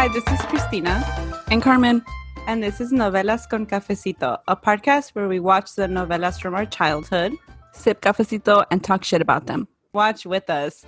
Hi, 0.00 0.08
this 0.08 0.26
is 0.28 0.40
Christina. 0.46 1.04
And 1.50 1.60
Carmen. 1.60 2.02
And 2.46 2.62
this 2.62 2.80
is 2.80 2.90
Novelas 2.90 3.46
con 3.46 3.66
Cafecito, 3.66 4.38
a 4.48 4.56
podcast 4.56 5.10
where 5.10 5.28
we 5.28 5.40
watch 5.40 5.74
the 5.74 5.88
novelas 5.88 6.40
from 6.40 6.54
our 6.54 6.64
childhood, 6.64 7.34
sip 7.74 8.00
cafecito, 8.00 8.64
and 8.70 8.82
talk 8.82 9.04
shit 9.04 9.20
about 9.20 9.44
them. 9.44 9.68
Watch 9.92 10.24
with 10.24 10.48
us. 10.48 10.86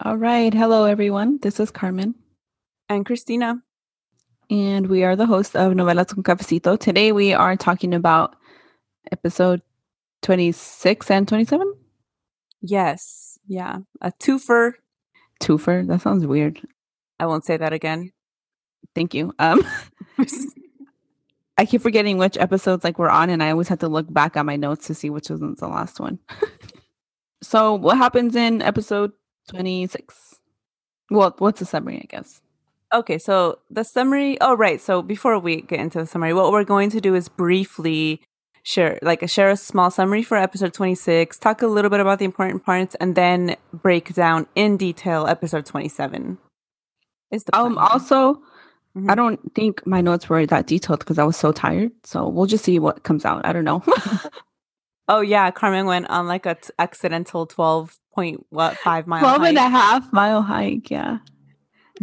All 0.00 0.16
right. 0.16 0.52
Hello, 0.52 0.86
everyone. 0.86 1.38
This 1.40 1.60
is 1.60 1.70
Carmen. 1.70 2.16
And 2.88 3.06
Christina. 3.06 3.62
And 4.50 4.88
we 4.88 5.04
are 5.04 5.16
the 5.16 5.26
hosts 5.26 5.54
of 5.54 5.72
Novelas 5.72 6.14
con 6.14 6.22
Cafecito. 6.22 6.78
Today 6.78 7.12
we 7.12 7.32
are 7.32 7.56
talking 7.56 7.94
about 7.94 8.36
episode 9.10 9.62
26 10.22 11.10
and 11.10 11.26
27. 11.26 11.72
Yes. 12.60 13.38
Yeah. 13.46 13.78
A 14.00 14.12
twofer. 14.12 14.72
Twofer. 15.40 15.86
That 15.86 16.02
sounds 16.02 16.26
weird. 16.26 16.60
I 17.18 17.26
won't 17.26 17.44
say 17.44 17.56
that 17.56 17.72
again. 17.72 18.12
Thank 18.94 19.14
you. 19.14 19.32
Um 19.38 19.64
I 21.56 21.64
keep 21.64 21.82
forgetting 21.82 22.18
which 22.18 22.36
episodes 22.36 22.84
like 22.84 22.98
we're 22.98 23.08
on 23.08 23.30
and 23.30 23.42
I 23.42 23.50
always 23.50 23.68
have 23.68 23.78
to 23.78 23.88
look 23.88 24.12
back 24.12 24.36
at 24.36 24.44
my 24.44 24.56
notes 24.56 24.88
to 24.88 24.94
see 24.94 25.08
which 25.08 25.30
wasn't 25.30 25.58
the 25.58 25.68
last 25.68 26.00
one. 26.00 26.18
so 27.42 27.74
what 27.74 27.96
happens 27.96 28.34
in 28.36 28.60
episode 28.60 29.12
26? 29.48 30.34
Well, 31.10 31.34
what's 31.38 31.60
the 31.60 31.66
summary, 31.66 31.98
I 31.98 32.06
guess? 32.08 32.40
Okay, 32.94 33.18
so 33.18 33.58
the 33.68 33.82
summary. 33.82 34.38
Oh, 34.40 34.54
right. 34.54 34.80
So 34.80 35.02
before 35.02 35.36
we 35.40 35.62
get 35.62 35.80
into 35.80 35.98
the 35.98 36.06
summary, 36.06 36.32
what 36.32 36.52
we're 36.52 36.62
going 36.62 36.90
to 36.90 37.00
do 37.00 37.16
is 37.16 37.28
briefly 37.28 38.20
share, 38.62 39.00
like, 39.02 39.28
share 39.28 39.50
a 39.50 39.56
small 39.56 39.90
summary 39.90 40.22
for 40.22 40.36
episode 40.36 40.72
26, 40.72 41.38
talk 41.38 41.60
a 41.60 41.66
little 41.66 41.90
bit 41.90 41.98
about 41.98 42.20
the 42.20 42.24
important 42.24 42.64
parts, 42.64 42.94
and 43.00 43.16
then 43.16 43.56
break 43.72 44.14
down 44.14 44.46
in 44.54 44.76
detail 44.76 45.26
episode 45.26 45.66
27. 45.66 46.38
Is 47.32 47.42
the 47.42 47.58
um 47.58 47.78
also, 47.78 48.34
mm-hmm. 48.96 49.10
I 49.10 49.16
don't 49.16 49.40
think 49.56 49.84
my 49.84 50.00
notes 50.00 50.28
were 50.28 50.46
that 50.46 50.68
detailed 50.68 51.00
because 51.00 51.18
I 51.18 51.24
was 51.24 51.36
so 51.36 51.50
tired. 51.50 51.90
So 52.04 52.28
we'll 52.28 52.46
just 52.46 52.64
see 52.64 52.78
what 52.78 53.02
comes 53.02 53.24
out. 53.24 53.44
I 53.44 53.52
don't 53.52 53.64
know. 53.64 53.82
oh 55.08 55.20
yeah, 55.20 55.50
Carmen 55.50 55.86
went 55.86 56.08
on 56.10 56.28
like 56.28 56.46
a 56.46 56.54
t- 56.54 56.70
accidental 56.78 57.46
12 57.46 57.98
point 58.14 58.46
what 58.50 58.76
five 58.76 59.08
mile 59.08 59.20
12 59.20 59.40
hike. 59.40 59.48
and 59.48 59.58
a 59.58 59.68
half 59.68 60.12
mile 60.12 60.40
hike 60.40 60.88
yeah 60.88 61.18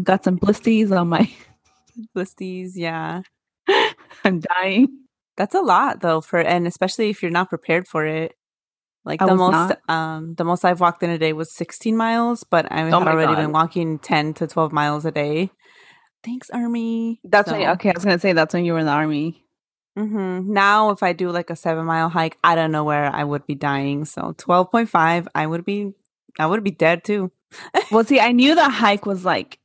Got 0.02 0.24
some 0.24 0.40
blisties 0.40 0.98
on 0.98 1.10
my 1.10 1.32
blisties. 2.16 2.72
Yeah, 2.76 3.22
I'm 4.24 4.40
dying. 4.40 5.00
That's 5.38 5.56
a 5.56 5.62
lot 5.62 6.02
though 6.02 6.22
for 6.22 6.40
and 6.40 6.68
especially 6.68 7.10
if 7.10 7.22
you're 7.22 7.32
not 7.32 7.50
prepared 7.50 7.88
for 7.88 8.06
it. 8.06 8.36
Like 9.04 9.22
I 9.22 9.26
the 9.26 9.36
most 9.36 9.52
not. 9.52 9.90
um 9.90 10.36
the 10.36 10.44
most 10.44 10.64
I've 10.64 10.80
walked 10.80 11.04
in 11.04 11.10
a 11.10 11.18
day 11.18 11.34
was 11.34 11.52
16 11.54 11.98
miles, 11.98 12.44
but 12.44 12.72
I've 12.72 12.94
oh 12.94 12.98
already 12.98 13.34
God. 13.34 13.42
been 13.42 13.52
walking 13.52 14.00
10 14.00 14.36
to 14.36 14.48
12 14.48 14.72
miles 14.72 15.06
a 15.06 15.12
day. 15.12 15.50
Thanks, 16.24 16.50
army. 16.52 17.20
That's 17.24 17.50
so. 17.50 17.58
when, 17.58 17.70
okay. 17.72 17.90
I 17.90 17.94
was 17.96 18.06
gonna 18.06 18.20
say 18.20 18.34
that's 18.34 18.54
when 18.54 18.66
you 18.66 18.74
were 18.74 18.80
in 18.80 18.86
the 18.86 18.92
army. 18.92 19.44
Mm-hmm. 19.98 20.54
Now, 20.54 20.92
if 20.92 21.04
I 21.04 21.14
do 21.14 21.32
like 21.32 21.50
a 21.50 21.56
seven 21.56 21.86
mile 21.86 22.10
hike, 22.10 22.38
I 22.44 22.56
don't 22.56 22.72
know 22.72 22.84
where 22.84 23.14
I 23.14 23.24
would 23.24 23.46
be 23.46 23.56
dying. 23.56 24.06
So 24.06 24.34
twelve 24.38 24.72
point 24.72 24.90
five, 24.90 25.28
I 25.36 25.48
would 25.48 25.66
be, 25.66 25.94
I 26.40 26.46
would 26.46 26.64
be 26.64 26.72
dead 26.72 27.04
too. 27.04 27.32
well, 27.92 28.06
see, 28.06 28.20
I 28.20 28.32
knew 28.32 28.56
the 28.56 28.70
hike 28.70 29.06
was 29.06 29.26
like 29.26 29.60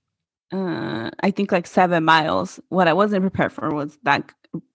uh, 0.52 1.10
I 1.20 1.30
think 1.30 1.52
like 1.52 1.66
seven 1.66 2.04
miles. 2.04 2.60
What 2.68 2.88
I 2.88 2.92
wasn't 2.92 3.22
prepared 3.22 3.52
for 3.52 3.74
was 3.74 3.98
that 4.04 4.32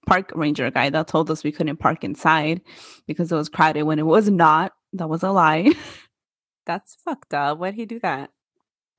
park 0.07 0.31
ranger 0.35 0.69
guy 0.71 0.89
that 0.89 1.07
told 1.07 1.31
us 1.31 1.43
we 1.43 1.51
couldn't 1.51 1.77
park 1.77 2.03
inside 2.03 2.61
because 3.07 3.31
it 3.31 3.35
was 3.35 3.49
crowded 3.49 3.83
when 3.83 3.99
it 3.99 4.05
was 4.05 4.29
not. 4.29 4.73
That 4.93 5.09
was 5.09 5.23
a 5.23 5.31
lie. 5.31 5.71
That's 6.65 6.95
fucked 7.05 7.33
up. 7.33 7.57
Why'd 7.57 7.75
he 7.75 7.85
do 7.85 7.99
that? 8.01 8.29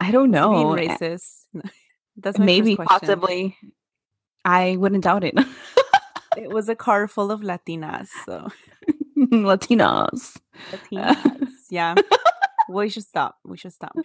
I 0.00 0.10
don't 0.10 0.30
know. 0.30 0.74
Being 0.74 0.88
racist. 0.88 1.46
That's 2.16 2.38
maybe 2.38 2.76
possibly. 2.76 3.56
I 4.44 4.76
wouldn't 4.76 5.04
doubt 5.04 5.24
it. 5.24 5.34
it 6.36 6.50
was 6.50 6.68
a 6.68 6.74
car 6.74 7.06
full 7.06 7.30
of 7.30 7.40
Latinas. 7.40 8.08
So 8.26 8.48
Latinas. 9.18 10.36
Latinas. 10.70 11.48
Yeah. 11.70 11.94
we 12.68 12.88
should 12.88 13.04
stop. 13.04 13.36
We 13.44 13.56
should 13.56 13.72
stop. 13.72 13.96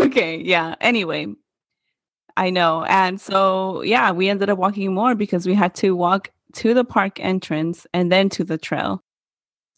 Okay. 0.00 0.38
Yeah. 0.38 0.74
Anyway, 0.80 1.34
I 2.36 2.50
know. 2.50 2.84
And 2.84 3.20
so, 3.20 3.82
yeah, 3.82 4.10
we 4.12 4.28
ended 4.28 4.50
up 4.50 4.58
walking 4.58 4.94
more 4.94 5.14
because 5.14 5.46
we 5.46 5.54
had 5.54 5.74
to 5.76 5.96
walk 5.96 6.30
to 6.54 6.74
the 6.74 6.84
park 6.84 7.18
entrance 7.20 7.86
and 7.94 8.12
then 8.12 8.28
to 8.30 8.44
the 8.44 8.58
trail. 8.58 9.02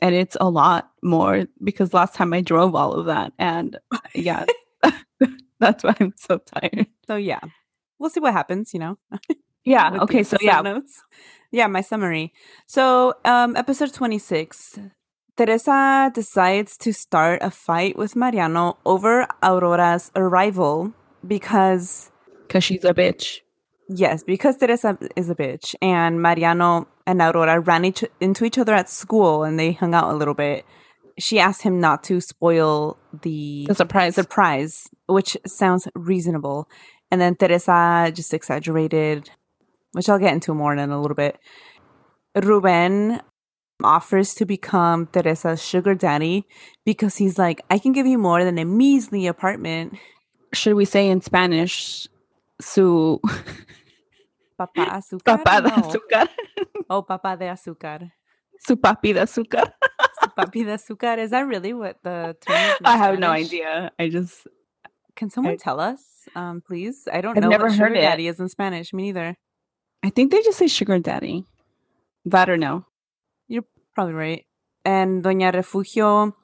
And 0.00 0.14
it's 0.14 0.36
a 0.40 0.48
lot 0.48 0.90
more 1.02 1.46
because 1.62 1.94
last 1.94 2.14
time 2.14 2.32
I 2.32 2.40
drove 2.40 2.74
all 2.74 2.92
of 2.92 3.06
that. 3.06 3.32
And 3.38 3.78
yeah, 4.14 4.44
that's 5.60 5.84
why 5.84 5.94
I'm 6.00 6.14
so 6.16 6.38
tired. 6.38 6.86
So, 7.06 7.16
yeah, 7.16 7.40
we'll 7.98 8.10
see 8.10 8.20
what 8.20 8.32
happens, 8.32 8.72
you 8.72 8.80
know? 8.80 8.98
yeah. 9.64 9.98
okay. 10.02 10.22
So, 10.22 10.36
yeah. 10.40 10.60
Notes. 10.60 11.02
Yeah, 11.50 11.66
my 11.66 11.80
summary. 11.80 12.32
So, 12.66 13.14
um, 13.24 13.56
episode 13.56 13.92
26. 13.92 14.78
Teresa 15.36 16.10
decides 16.12 16.76
to 16.78 16.92
start 16.92 17.40
a 17.42 17.50
fight 17.50 17.96
with 17.96 18.16
Mariano 18.16 18.76
over 18.84 19.26
Aurora's 19.42 20.10
arrival 20.16 20.92
because 21.26 22.10
because 22.48 22.64
she's 22.64 22.84
a 22.84 22.94
bitch. 22.94 23.40
Yes, 23.88 24.22
because 24.22 24.56
Teresa 24.56 24.98
is 25.16 25.30
a 25.30 25.34
bitch, 25.34 25.74
and 25.80 26.20
Mariano 26.20 26.88
and 27.06 27.20
Aurora 27.20 27.60
ran 27.60 27.84
each, 27.84 28.04
into 28.20 28.44
each 28.44 28.58
other 28.58 28.74
at 28.74 28.88
school, 28.88 29.44
and 29.44 29.58
they 29.58 29.72
hung 29.72 29.94
out 29.94 30.12
a 30.12 30.16
little 30.16 30.34
bit. 30.34 30.64
She 31.18 31.38
asked 31.38 31.62
him 31.62 31.80
not 31.80 32.04
to 32.04 32.20
spoil 32.20 32.98
the, 33.22 33.66
the 33.66 33.74
surprise, 33.74 34.14
surprise, 34.14 34.88
which 35.06 35.36
sounds 35.46 35.88
reasonable. 35.94 36.68
And 37.10 37.20
then 37.20 37.34
Teresa 37.34 38.12
just 38.14 38.34
exaggerated, 38.34 39.30
which 39.92 40.08
I'll 40.08 40.18
get 40.18 40.34
into 40.34 40.54
more 40.54 40.74
in 40.74 40.90
a 40.90 41.00
little 41.00 41.16
bit. 41.16 41.38
Ruben 42.36 43.20
offers 43.82 44.34
to 44.34 44.44
become 44.44 45.06
Teresa's 45.06 45.64
sugar 45.64 45.94
daddy 45.94 46.46
because 46.84 47.16
he's 47.16 47.38
like, 47.38 47.62
I 47.70 47.78
can 47.78 47.92
give 47.92 48.06
you 48.06 48.18
more 48.18 48.44
than 48.44 48.58
a 48.58 48.64
measly 48.64 49.26
apartment. 49.26 49.96
Should 50.52 50.74
we 50.74 50.84
say 50.84 51.08
in 51.08 51.20
Spanish, 51.20 52.06
su 52.60 53.20
papá 54.56 54.84
azúcar. 54.96 55.38
Papá 55.38 55.60
de 55.60 55.68
no. 55.68 55.76
azúcar. 55.76 56.30
Oh, 56.88 57.04
papá 57.06 57.36
de 57.36 57.48
azúcar. 57.48 58.12
Su 58.60 58.76
papi 58.76 59.12
de 59.12 59.20
azúcar. 59.20 59.76
su 60.20 60.30
papi 60.34 60.64
de 60.64 60.72
azúcar. 60.72 61.18
Is 61.18 61.30
that 61.30 61.46
really 61.46 61.72
what 61.72 61.96
the 62.02 62.36
term 62.40 62.56
is? 62.56 62.76
I 62.84 62.96
have 62.96 63.16
Spanish? 63.16 63.20
no 63.20 63.30
idea. 63.30 63.92
I 63.98 64.08
just. 64.08 64.46
Can 65.14 65.30
someone 65.30 65.54
I, 65.54 65.56
tell 65.56 65.80
us, 65.80 66.00
um, 66.36 66.60
please? 66.60 67.08
I 67.12 67.20
don't 67.20 67.36
I've 67.36 67.42
know 67.42 67.48
never 67.48 67.64
what 67.64 67.76
heard 67.76 67.88
sugar 67.90 67.98
it. 67.98 68.02
daddy 68.02 68.28
is 68.28 68.38
in 68.38 68.48
Spanish. 68.48 68.92
Me 68.92 69.02
neither. 69.04 69.36
I 70.02 70.10
think 70.10 70.30
they 70.30 70.42
just 70.42 70.58
say 70.58 70.68
sugar 70.68 70.98
daddy. 71.00 71.44
That 72.24 72.48
or 72.48 72.56
no. 72.56 72.86
You're 73.48 73.64
probably 73.94 74.14
right. 74.14 74.44
And 74.84 75.24
Doña 75.24 75.52
Refugio 75.52 76.36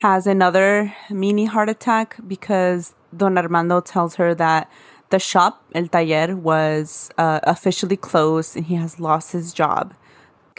has 0.00 0.26
another 0.28 0.94
mini 1.10 1.44
heart 1.46 1.68
attack 1.68 2.16
because 2.26 2.94
Don 3.16 3.36
Armando 3.36 3.80
tells 3.80 4.14
her 4.16 4.34
that 4.36 4.70
the 5.14 5.20
shop, 5.20 5.64
El 5.74 5.86
Taller, 5.86 6.34
was 6.34 7.08
uh, 7.18 7.38
officially 7.44 7.96
closed 7.96 8.56
and 8.56 8.66
he 8.66 8.74
has 8.74 8.98
lost 8.98 9.30
his 9.30 9.54
job. 9.54 9.94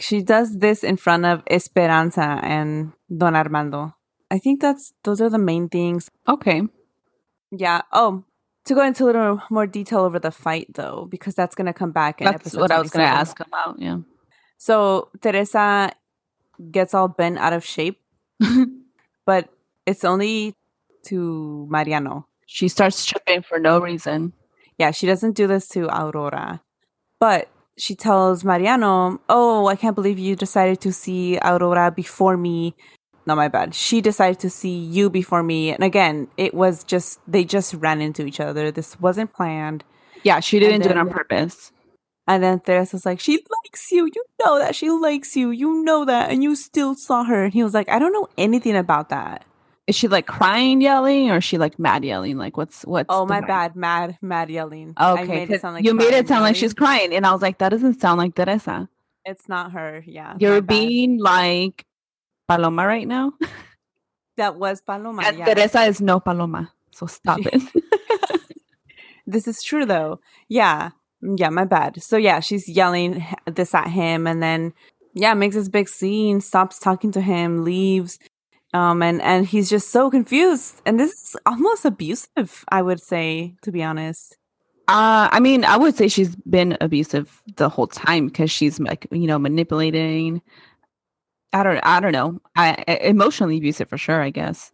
She 0.00 0.22
does 0.22 0.58
this 0.58 0.82
in 0.82 0.96
front 0.96 1.26
of 1.26 1.42
Esperanza 1.50 2.40
and 2.42 2.92
Don 3.14 3.36
Armando. 3.36 3.94
I 4.30 4.38
think 4.38 4.62
that's 4.62 4.94
those 5.04 5.20
are 5.20 5.28
the 5.28 5.38
main 5.50 5.68
things. 5.68 6.10
Okay. 6.26 6.62
Yeah. 7.50 7.82
Oh, 7.92 8.24
to 8.64 8.74
go 8.74 8.82
into 8.82 9.04
a 9.04 9.06
little 9.06 9.42
more 9.50 9.66
detail 9.66 10.00
over 10.00 10.18
the 10.18 10.30
fight, 10.30 10.68
though, 10.74 11.06
because 11.10 11.34
that's 11.34 11.54
going 11.54 11.66
to 11.66 11.74
come 11.74 11.92
back 11.92 12.22
in 12.22 12.26
episode. 12.26 12.38
That's 12.38 12.54
episode 12.54 12.60
what 12.60 12.72
I 12.72 12.80
was 12.80 12.90
going 12.90 13.06
to 13.06 13.12
ask 13.12 13.38
about. 13.40 13.78
Yeah. 13.78 13.98
So 14.56 15.10
Teresa 15.20 15.92
gets 16.70 16.94
all 16.94 17.08
bent 17.08 17.36
out 17.38 17.52
of 17.52 17.62
shape, 17.62 18.00
but 19.26 19.50
it's 19.84 20.04
only 20.04 20.54
to 21.08 21.66
Mariano. 21.70 22.26
she 22.46 22.68
starts 22.68 23.04
tripping 23.04 23.42
for 23.42 23.58
no 23.58 23.80
reason. 23.80 24.32
Yeah, 24.78 24.90
she 24.90 25.06
doesn't 25.06 25.36
do 25.36 25.46
this 25.46 25.68
to 25.68 25.86
Aurora, 25.86 26.62
but 27.18 27.48
she 27.78 27.94
tells 27.94 28.44
Mariano, 28.44 29.20
"Oh, 29.28 29.66
I 29.66 29.76
can't 29.76 29.94
believe 29.94 30.18
you 30.18 30.36
decided 30.36 30.80
to 30.82 30.92
see 30.92 31.38
Aurora 31.38 31.90
before 31.90 32.36
me." 32.36 32.74
Not 33.26 33.36
my 33.36 33.48
bad. 33.48 33.74
She 33.74 34.00
decided 34.00 34.38
to 34.40 34.50
see 34.50 34.76
you 34.76 35.10
before 35.10 35.42
me, 35.42 35.70
and 35.70 35.82
again, 35.82 36.28
it 36.36 36.54
was 36.54 36.84
just 36.84 37.20
they 37.26 37.44
just 37.44 37.74
ran 37.74 38.00
into 38.00 38.24
each 38.26 38.40
other. 38.40 38.70
This 38.70 39.00
wasn't 39.00 39.32
planned. 39.32 39.84
Yeah, 40.22 40.40
she 40.40 40.58
didn't 40.58 40.82
do 40.82 40.90
it 40.90 40.98
on 40.98 41.10
purpose. 41.10 41.72
And 42.28 42.42
then 42.42 42.60
Teresa's 42.60 43.06
like, 43.06 43.20
she 43.20 43.38
likes 43.64 43.92
you. 43.92 44.06
You 44.12 44.24
know 44.44 44.58
that 44.58 44.74
she 44.74 44.90
likes 44.90 45.36
you. 45.36 45.50
You 45.50 45.84
know 45.84 46.04
that. 46.04 46.30
And 46.30 46.42
you 46.42 46.56
still 46.56 46.94
saw 46.96 47.22
her. 47.24 47.44
And 47.44 47.54
he 47.54 47.62
was 47.62 47.72
like, 47.74 47.88
I 47.88 47.98
don't 48.00 48.12
know 48.12 48.28
anything 48.36 48.76
about 48.76 49.10
that. 49.10 49.44
Is 49.86 49.94
she 49.94 50.08
like 50.08 50.26
crying, 50.26 50.80
yelling, 50.80 51.30
or 51.30 51.36
is 51.36 51.44
she 51.44 51.58
like 51.58 51.78
mad 51.78 52.04
yelling? 52.04 52.36
Like 52.36 52.56
what's 52.56 52.82
what's? 52.82 53.06
Oh, 53.08 53.24
my 53.24 53.40
bad. 53.40 53.76
Mad, 53.76 54.18
mad 54.20 54.50
yelling. 54.50 54.94
I 54.96 55.12
Okay, 55.22 55.42
it 55.44 55.60
sound 55.60 55.74
like 55.74 55.84
you 55.84 55.94
made 55.94 56.12
it 56.12 56.26
sound 56.26 56.42
like 56.42 56.56
she's 56.56 56.74
crying, 56.74 57.14
and 57.14 57.24
I 57.24 57.32
was 57.32 57.40
like, 57.42 57.58
that 57.58 57.68
doesn't 57.68 58.00
sound 58.00 58.18
like 58.18 58.34
Teresa. 58.34 58.88
It's 59.24 59.48
not 59.48 59.72
her. 59.72 60.02
Yeah. 60.06 60.34
You're 60.38 60.60
bad. 60.60 60.66
being 60.66 61.18
like 61.20 61.84
Paloma 62.48 62.86
right 62.86 63.06
now, 63.06 63.32
That 64.36 64.56
was 64.56 64.80
Paloma. 64.80 65.22
and 65.24 65.38
yeah. 65.38 65.54
Teresa 65.54 65.82
is 65.82 66.00
no 66.00 66.20
Paloma. 66.20 66.72
So 66.90 67.06
stop 67.06 67.40
it. 67.42 67.62
This 69.26 69.48
is 69.48 69.62
true, 69.62 69.84
though. 69.84 70.20
Yeah. 70.48 70.90
Yeah, 71.20 71.48
my 71.48 71.64
bad. 71.64 72.00
So, 72.02 72.16
yeah, 72.16 72.40
she's 72.40 72.68
yelling 72.68 73.24
this 73.46 73.74
at 73.74 73.88
him. 73.88 74.26
And 74.26 74.42
then, 74.42 74.72
yeah, 75.14 75.34
makes 75.34 75.56
this 75.56 75.68
big 75.68 75.88
scene, 75.88 76.40
stops 76.40 76.78
talking 76.78 77.10
to 77.12 77.20
him, 77.20 77.64
leaves. 77.64 78.18
Um, 78.74 79.02
and, 79.02 79.22
and 79.22 79.46
he's 79.46 79.70
just 79.70 79.90
so 79.90 80.10
confused. 80.10 80.82
And 80.84 81.00
this 81.00 81.12
is 81.12 81.36
almost 81.46 81.84
abusive, 81.84 82.64
I 82.68 82.82
would 82.82 83.00
say, 83.00 83.54
to 83.62 83.72
be 83.72 83.82
honest. 83.82 84.36
Uh, 84.88 85.28
I 85.32 85.40
mean, 85.40 85.64
I 85.64 85.76
would 85.76 85.96
say 85.96 86.08
she's 86.08 86.36
been 86.36 86.76
abusive 86.80 87.42
the 87.56 87.68
whole 87.68 87.88
time 87.88 88.26
because 88.26 88.50
she's 88.50 88.78
like, 88.78 89.06
you 89.10 89.26
know, 89.26 89.38
manipulating. 89.38 90.42
I 91.52 91.62
don't, 91.62 91.78
I 91.78 92.00
don't 92.00 92.12
know. 92.12 92.40
I, 92.54 92.84
I 92.86 92.92
emotionally 92.96 93.56
abusive 93.58 93.88
for 93.88 93.98
sure. 93.98 94.20
I 94.20 94.30
guess. 94.30 94.72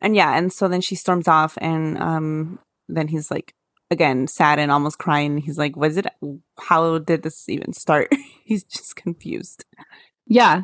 And 0.00 0.16
yeah, 0.16 0.36
and 0.36 0.52
so 0.52 0.68
then 0.68 0.80
she 0.80 0.94
storms 0.94 1.28
off, 1.28 1.56
and 1.60 1.98
um, 1.98 2.58
then 2.88 3.08
he's 3.08 3.30
like, 3.30 3.54
again, 3.90 4.26
sad 4.26 4.58
and 4.58 4.72
almost 4.72 4.98
crying. 4.98 5.38
He's 5.38 5.58
like, 5.58 5.76
"Was 5.76 5.96
it? 5.96 6.06
How 6.58 6.98
did 6.98 7.22
this 7.22 7.48
even 7.48 7.72
start?" 7.72 8.12
he's 8.44 8.64
just 8.64 8.96
confused, 8.96 9.64
Yeah. 10.26 10.62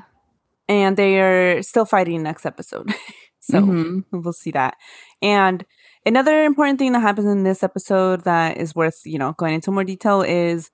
And 0.69 0.97
they 0.97 1.20
are 1.20 1.62
still 1.62 1.85
fighting 1.85 2.23
next 2.23 2.44
episode. 2.47 2.93
so 3.41 3.61
Mhm. 3.61 4.05
we'll 4.12 4.32
see 4.32 4.50
that. 4.53 4.76
And 5.23 5.65
another 6.06 6.44
important 6.44 6.79
thing 6.79 6.93
that 6.93 7.00
happens 7.00 7.26
in 7.26 7.43
this 7.44 7.62
episode 7.62 8.25
that 8.25 8.56
is 8.59 8.75
worth, 8.75 9.00
you 9.05 9.19
know, 9.19 9.32
going 9.32 9.55
into 9.55 9.70
more 9.70 9.85
detail 9.85 10.23
is 10.23 10.70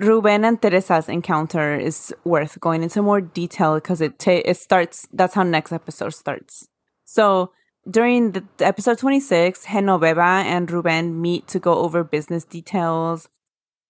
Ruben 0.00 0.44
and 0.44 0.60
Teresa's 0.60 1.08
encounter 1.08 1.74
is 1.76 2.12
worth 2.24 2.60
going 2.60 2.82
into 2.82 3.02
more 3.02 3.20
detail 3.20 3.76
because 3.76 4.00
it 4.00 4.18
ta- 4.18 4.42
it 4.44 4.56
starts. 4.56 5.06
That's 5.12 5.34
how 5.34 5.42
next 5.44 5.72
episode 5.72 6.10
starts. 6.14 6.68
So 7.04 7.52
during 7.88 8.32
the, 8.32 8.44
episode 8.60 8.98
twenty 8.98 9.20
six, 9.20 9.64
Genoveva 9.64 10.42
and 10.44 10.68
Ruben 10.70 11.20
meet 11.22 11.46
to 11.48 11.60
go 11.60 11.74
over 11.74 12.02
business 12.02 12.44
details. 12.44 13.28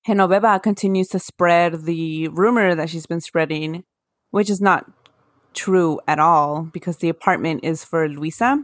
Genoveva 0.06 0.62
continues 0.62 1.08
to 1.08 1.18
spread 1.18 1.84
the 1.84 2.28
rumor 2.28 2.74
that 2.74 2.90
she's 2.90 3.06
been 3.06 3.22
spreading, 3.22 3.82
which 4.30 4.50
is 4.50 4.60
not 4.60 4.84
true 5.56 5.98
at 6.06 6.18
all 6.20 6.68
because 6.72 6.98
the 6.98 7.08
apartment 7.08 7.64
is 7.64 7.84
for 7.84 8.08
Luisa. 8.08 8.62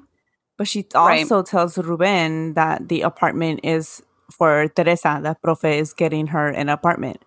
But 0.58 0.68
she 0.68 0.86
Right. 0.94 1.20
also 1.24 1.42
tells 1.42 1.78
Ruben 1.78 2.54
that 2.54 2.88
the 2.88 3.02
apartment 3.02 3.60
is 3.64 4.02
for 4.30 4.68
Teresa, 4.68 5.18
that 5.22 5.42
Profe 5.42 5.78
is 5.78 5.92
getting 5.92 6.28
her 6.28 6.48
an 6.48 6.68
apartment. 6.68 7.18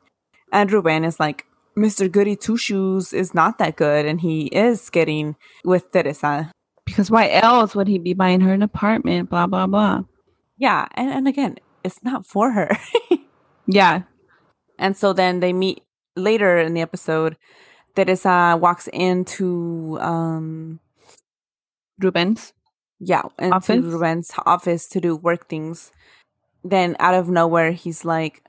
And 0.53 0.71
Ruben 0.71 1.03
is 1.03 1.19
like, 1.19 1.45
Mr. 1.77 2.09
Goody 2.09 2.37
Two 2.37 2.55
Shoes 2.55 3.11
is 3.11 3.33
not 3.33 3.57
that 3.57 3.75
good, 3.75 4.05
and 4.05 4.21
he 4.21 4.45
is 4.47 4.89
getting 4.89 5.35
with 5.65 5.91
Teresa. 5.91 6.49
Because 6.85 7.11
why 7.11 7.29
else 7.31 7.75
would 7.75 7.87
he 7.89 7.97
be 7.97 8.13
buying 8.13 8.39
her 8.41 8.53
an 8.53 8.61
apartment? 8.61 9.29
Blah 9.29 9.47
blah 9.47 9.67
blah. 9.67 10.03
Yeah, 10.57 10.87
and, 10.95 11.11
and 11.11 11.27
again, 11.27 11.57
it's 11.83 12.01
not 12.03 12.25
for 12.25 12.51
her. 12.51 12.69
Yeah. 13.67 14.03
And 14.77 14.95
so 14.95 15.11
then 15.11 15.39
they 15.39 15.51
meet 15.53 15.81
later 16.15 16.57
in 16.59 16.75
the 16.75 16.81
episode. 16.81 17.35
Teresa 17.95 18.57
walks 18.59 18.87
into 18.91 19.97
um 20.01 20.79
Rubens. 21.99 22.53
yeah, 22.99 23.23
into 23.39 23.55
Office? 23.55 23.83
Ruben's 23.83 24.31
office 24.45 24.87
to 24.89 24.99
do 24.99 25.15
work 25.15 25.47
things. 25.47 25.91
Then 26.63 26.95
out 26.99 27.13
of 27.13 27.29
nowhere 27.29 27.71
he's 27.71 28.03
like 28.03 28.43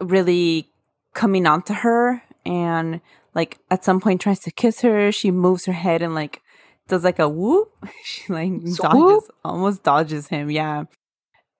really 0.00 0.68
coming 1.14 1.46
on 1.46 1.62
to 1.62 1.74
her 1.74 2.22
and 2.44 3.00
like 3.34 3.58
at 3.70 3.84
some 3.84 4.00
point 4.00 4.20
tries 4.20 4.40
to 4.40 4.50
kiss 4.50 4.80
her. 4.82 5.10
She 5.10 5.30
moves 5.30 5.64
her 5.66 5.72
head 5.72 6.02
and 6.02 6.14
like 6.14 6.40
does 6.88 7.04
like 7.04 7.18
a 7.18 7.28
whoop. 7.28 7.72
She 8.04 8.32
like 8.32 8.52
dodges 8.76 9.30
almost 9.44 9.82
dodges 9.82 10.28
him. 10.28 10.50
Yeah. 10.50 10.84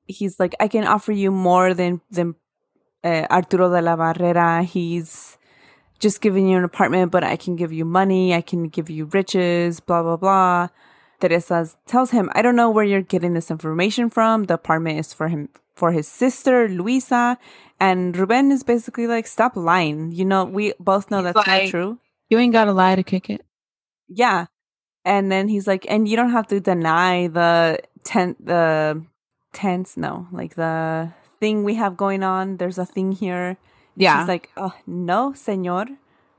He's 0.06 0.38
like, 0.38 0.54
I 0.60 0.68
can 0.68 0.86
offer 0.86 1.10
you 1.10 1.32
more 1.32 1.74
than 1.74 2.00
than 2.10 2.36
uh, 3.02 3.26
Arturo 3.28 3.70
de 3.70 3.82
la 3.82 3.96
Barrera. 3.96 4.62
He's 4.64 5.35
just 5.98 6.20
giving 6.20 6.48
you 6.48 6.58
an 6.58 6.64
apartment, 6.64 7.10
but 7.12 7.24
I 7.24 7.36
can 7.36 7.56
give 7.56 7.72
you 7.72 7.84
money. 7.84 8.34
I 8.34 8.40
can 8.40 8.68
give 8.68 8.90
you 8.90 9.06
riches. 9.06 9.80
Blah 9.80 10.02
blah 10.02 10.16
blah. 10.16 10.68
Teresa 11.20 11.70
tells 11.86 12.10
him, 12.10 12.30
I 12.34 12.42
don't 12.42 12.56
know 12.56 12.70
where 12.70 12.84
you're 12.84 13.00
getting 13.00 13.32
this 13.32 13.50
information 13.50 14.10
from. 14.10 14.44
The 14.44 14.54
apartment 14.54 14.98
is 15.00 15.14
for 15.14 15.28
him, 15.28 15.48
for 15.74 15.90
his 15.92 16.06
sister, 16.06 16.68
Luisa. 16.68 17.38
And 17.80 18.14
Ruben 18.16 18.52
is 18.52 18.62
basically 18.62 19.06
like, 19.06 19.26
stop 19.26 19.56
lying. 19.56 20.12
You 20.12 20.24
know, 20.26 20.44
we 20.44 20.74
both 20.78 21.10
know 21.10 21.18
He's 21.18 21.32
that's 21.32 21.46
like- 21.46 21.62
not 21.64 21.70
true. 21.70 21.98
You 22.28 22.38
ain't 22.38 22.52
gotta 22.52 22.72
lie 22.72 22.96
to 22.96 23.02
kick 23.02 23.30
it. 23.30 23.42
Yeah. 24.08 24.46
And 25.04 25.30
then 25.30 25.48
he's 25.48 25.66
like, 25.66 25.86
and 25.88 26.08
you 26.08 26.16
don't 26.16 26.32
have 26.32 26.48
to 26.48 26.58
deny 26.60 27.28
the 27.28 27.78
tent, 28.02 28.44
the 28.44 29.02
tense, 29.52 29.96
no, 29.96 30.26
like 30.32 30.56
the 30.56 31.12
thing 31.38 31.62
we 31.64 31.76
have 31.76 31.96
going 31.96 32.24
on. 32.24 32.56
There's 32.56 32.78
a 32.78 32.84
thing 32.84 33.12
here. 33.12 33.56
Yeah. 33.96 34.20
She's 34.20 34.28
like, 34.28 34.50
oh, 34.56 34.72
no, 34.86 35.32
señor. 35.32 35.88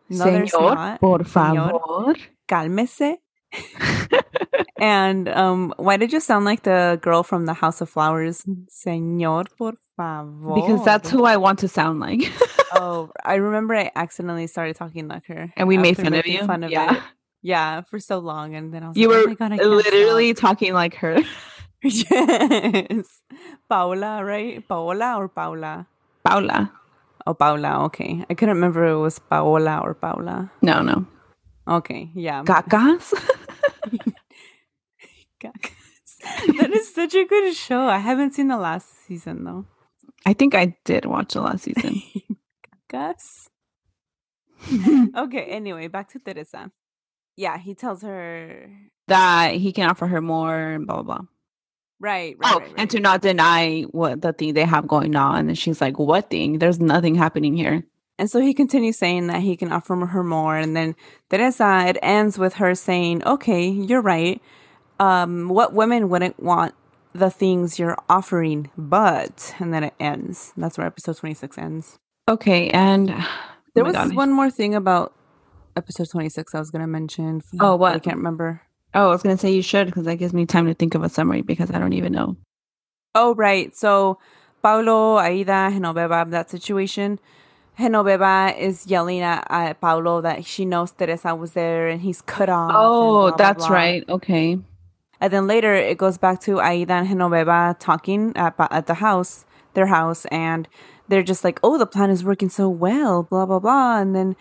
No, 0.10 0.24
there's 0.26 0.52
Señor, 0.52 0.76
not. 0.76 1.00
por 1.02 1.20
Señor. 1.20 1.72
favor. 1.72 2.16
Cálmese. 2.48 3.18
And 4.80 5.28
um, 5.30 5.74
why 5.78 5.98
did 5.98 6.14
you 6.14 6.20
sound 6.20 6.46
like 6.46 6.62
the 6.64 7.00
girl 7.02 7.24
from 7.24 7.46
the 7.48 7.54
House 7.54 7.82
of 7.82 7.90
Flowers? 7.90 8.44
Señor, 8.70 9.48
por 9.58 9.74
favor. 9.98 10.54
because 10.54 10.86
that's 10.86 11.10
who 11.10 11.26
I 11.26 11.38
want 11.38 11.60
to 11.60 11.68
sound 11.68 12.00
like. 12.00 12.32
Oh, 12.74 13.10
I 13.24 13.36
remember 13.36 13.74
I 13.76 13.92
accidentally 13.96 14.46
started 14.46 14.76
talking 14.76 15.08
like 15.08 15.26
her. 15.28 15.52
and 15.56 15.70
we 15.70 15.78
made 15.78 15.96
fun 15.96 16.14
of 16.14 16.28
you. 16.28 16.46
Fun 16.46 16.64
of 16.66 16.70
yeah. 16.70 16.98
it. 16.98 17.02
Yeah, 17.42 17.82
for 17.90 17.98
so 17.98 18.20
long. 18.20 18.56
And 18.56 18.74
then 18.74 18.84
I 18.84 18.88
was 18.90 18.98
You 18.98 19.08
like, 19.08 19.26
were 19.26 19.36
oh 19.40 19.50
my 19.50 19.58
God, 19.58 19.66
literally 19.66 20.34
talking 20.34 20.74
like 20.74 20.94
her. 20.96 21.18
stop. 21.24 21.30
yes. 22.92 23.24
Paula, 23.70 24.24
right? 24.24 24.68
Paola 24.68 25.16
or 25.18 25.30
Paula? 25.30 25.88
Paula. 26.26 26.72
Oh, 27.28 27.34
Paula. 27.34 27.84
Okay. 27.88 28.24
I 28.30 28.34
couldn't 28.34 28.56
remember 28.56 28.86
if 28.86 28.92
it 28.94 28.96
was 28.96 29.20
Paola 29.20 29.82
or 29.84 29.94
Paula. 29.94 30.50
No, 30.62 30.82
no. 30.82 31.06
Okay. 31.68 32.10
Yeah. 32.16 32.44
Cacas? 32.44 33.14
Cacas. 35.42 36.18
that 36.58 36.72
is 36.72 36.94
such 36.96 37.14
a 37.16 37.26
good 37.26 37.54
show. 37.54 37.82
I 37.90 37.98
haven't 37.98 38.34
seen 38.34 38.48
the 38.48 38.56
last 38.56 38.88
season 39.06 39.44
though. 39.44 39.66
I 40.26 40.32
think 40.32 40.56
I 40.56 40.78
did 40.86 41.06
watch 41.06 41.34
the 41.34 41.42
last 41.42 41.66
season. 41.66 42.02
Cacas. 42.90 43.50
Okay, 45.18 45.44
anyway, 45.44 45.88
back 45.88 46.10
to 46.10 46.20
Teresa. 46.20 46.72
Yeah, 47.36 47.58
he 47.58 47.76
tells 47.76 48.02
her 48.04 48.72
that 49.08 49.54
he 49.54 49.72
can 49.74 49.90
offer 49.90 50.08
her 50.08 50.22
more 50.22 50.58
and 50.58 50.88
blah 50.88 51.04
blah 51.04 51.18
blah. 51.18 51.26
Right, 52.00 52.36
right, 52.40 52.54
oh, 52.56 52.60
right, 52.60 52.74
and 52.78 52.90
to 52.92 53.00
not 53.00 53.22
deny 53.22 53.84
what 53.84 54.22
the 54.22 54.34
thing 54.34 54.54
they 54.54 54.66
have 54.66 54.88
going 54.88 55.16
on. 55.16 55.48
And 55.50 55.58
she's 55.58 55.82
like, 55.82 55.98
What 56.00 56.30
thing? 56.30 56.60
There's 56.60 56.80
nothing 56.80 57.16
happening 57.16 57.56
here. 57.56 57.84
And 58.20 58.30
so 58.30 58.40
he 58.40 58.54
continues 58.54 58.98
saying 58.98 59.28
that 59.28 59.42
he 59.42 59.56
can 59.56 59.72
offer 59.72 59.96
her 59.96 60.24
more. 60.24 60.58
And 60.58 60.76
then 60.76 60.96
Teresa, 61.30 61.86
it 61.88 61.98
ends 62.02 62.38
with 62.40 62.56
her 62.56 62.74
saying, 62.76 63.24
Okay, 63.26 63.68
you're 63.68 64.02
right. 64.02 64.42
Um, 65.00 65.50
what 65.50 65.74
women 65.74 66.10
wouldn't 66.10 66.42
want 66.42 66.74
the 67.14 67.30
things 67.30 67.80
you're 67.80 67.98
offering, 68.10 68.70
but 68.78 69.56
and 69.60 69.74
then 69.74 69.84
it 69.84 69.94
ends. 70.00 70.54
That's 70.58 70.78
where 70.78 70.88
episode 70.88 71.18
26 71.18 71.58
ends. 71.58 72.00
Okay, 72.30 72.70
and 72.70 73.10
There 73.76 73.84
oh 73.84 73.88
was 73.88 73.94
God. 73.94 74.16
one 74.16 74.32
more 74.32 74.50
thing 74.50 74.76
about 74.76 75.14
episode 75.76 76.10
26 76.10 76.56
I 76.56 76.60
was 76.60 76.72
gonna 76.72 76.88
mention. 76.88 77.42
Oh, 77.60 77.76
what? 77.76 77.96
I 77.96 78.00
can't 78.00 78.18
remember. 78.18 78.62
Oh, 78.94 79.08
I 79.08 79.12
was 79.12 79.24
gonna 79.24 79.38
say 79.38 79.52
you 79.52 79.62
should 79.62 79.88
because 79.88 80.06
that 80.06 80.16
gives 80.18 80.34
me 80.34 80.46
time 80.46 80.66
to 80.68 80.74
think 80.74 80.96
of 80.96 81.04
a 81.04 81.10
summary 81.10 81.42
because 81.42 81.72
I 81.72 81.80
don't 81.80 81.94
even 81.94 82.14
know. 82.14 82.38
Oh, 83.16 83.36
right. 83.36 83.76
So 83.76 84.20
Paulo, 84.62 85.18
Aida, 85.18 85.72
Genoveva, 85.72 86.30
that 86.32 86.50
situation. 86.50 87.20
Genoveva 87.80 88.58
is 88.58 88.88
yelling 88.88 89.22
at, 89.22 89.46
at 89.50 89.80
Paulo 89.80 90.22
that 90.22 90.46
she 90.46 90.66
knows 90.66 90.92
Teresa 90.92 91.36
was 91.36 91.54
there 91.54 91.88
and 91.88 92.02
he's 92.02 92.22
cut 92.22 92.50
off. 92.50 92.72
Oh, 92.74 93.12
blah, 93.12 93.30
blah, 93.30 93.38
that's 93.38 93.68
blah. 93.68 93.76
right. 93.76 94.04
Okay. 94.10 94.60
And 95.20 95.34
then 95.34 95.48
later 95.48 95.74
it 95.74 95.98
goes 95.98 96.18
back 96.18 96.42
to 96.42 96.60
Aida 96.60 96.94
and 96.94 97.08
Genoveva 97.08 97.78
talking 97.80 98.34
at, 98.36 98.56
at 98.72 98.88
the 98.88 98.96
house, 98.96 99.46
their 99.74 99.88
house, 99.88 100.26
and 100.26 100.68
they're 101.08 101.24
just 101.24 101.44
like, 101.44 101.60
oh, 101.64 101.78
the 101.78 101.86
plan 101.86 102.10
is 102.10 102.24
working 102.24 102.50
so 102.50 102.68
well, 102.68 103.24
blah, 103.24 103.46
blah, 103.46 103.60
blah. 103.60 104.00
And 104.00 104.16
then 104.16 104.36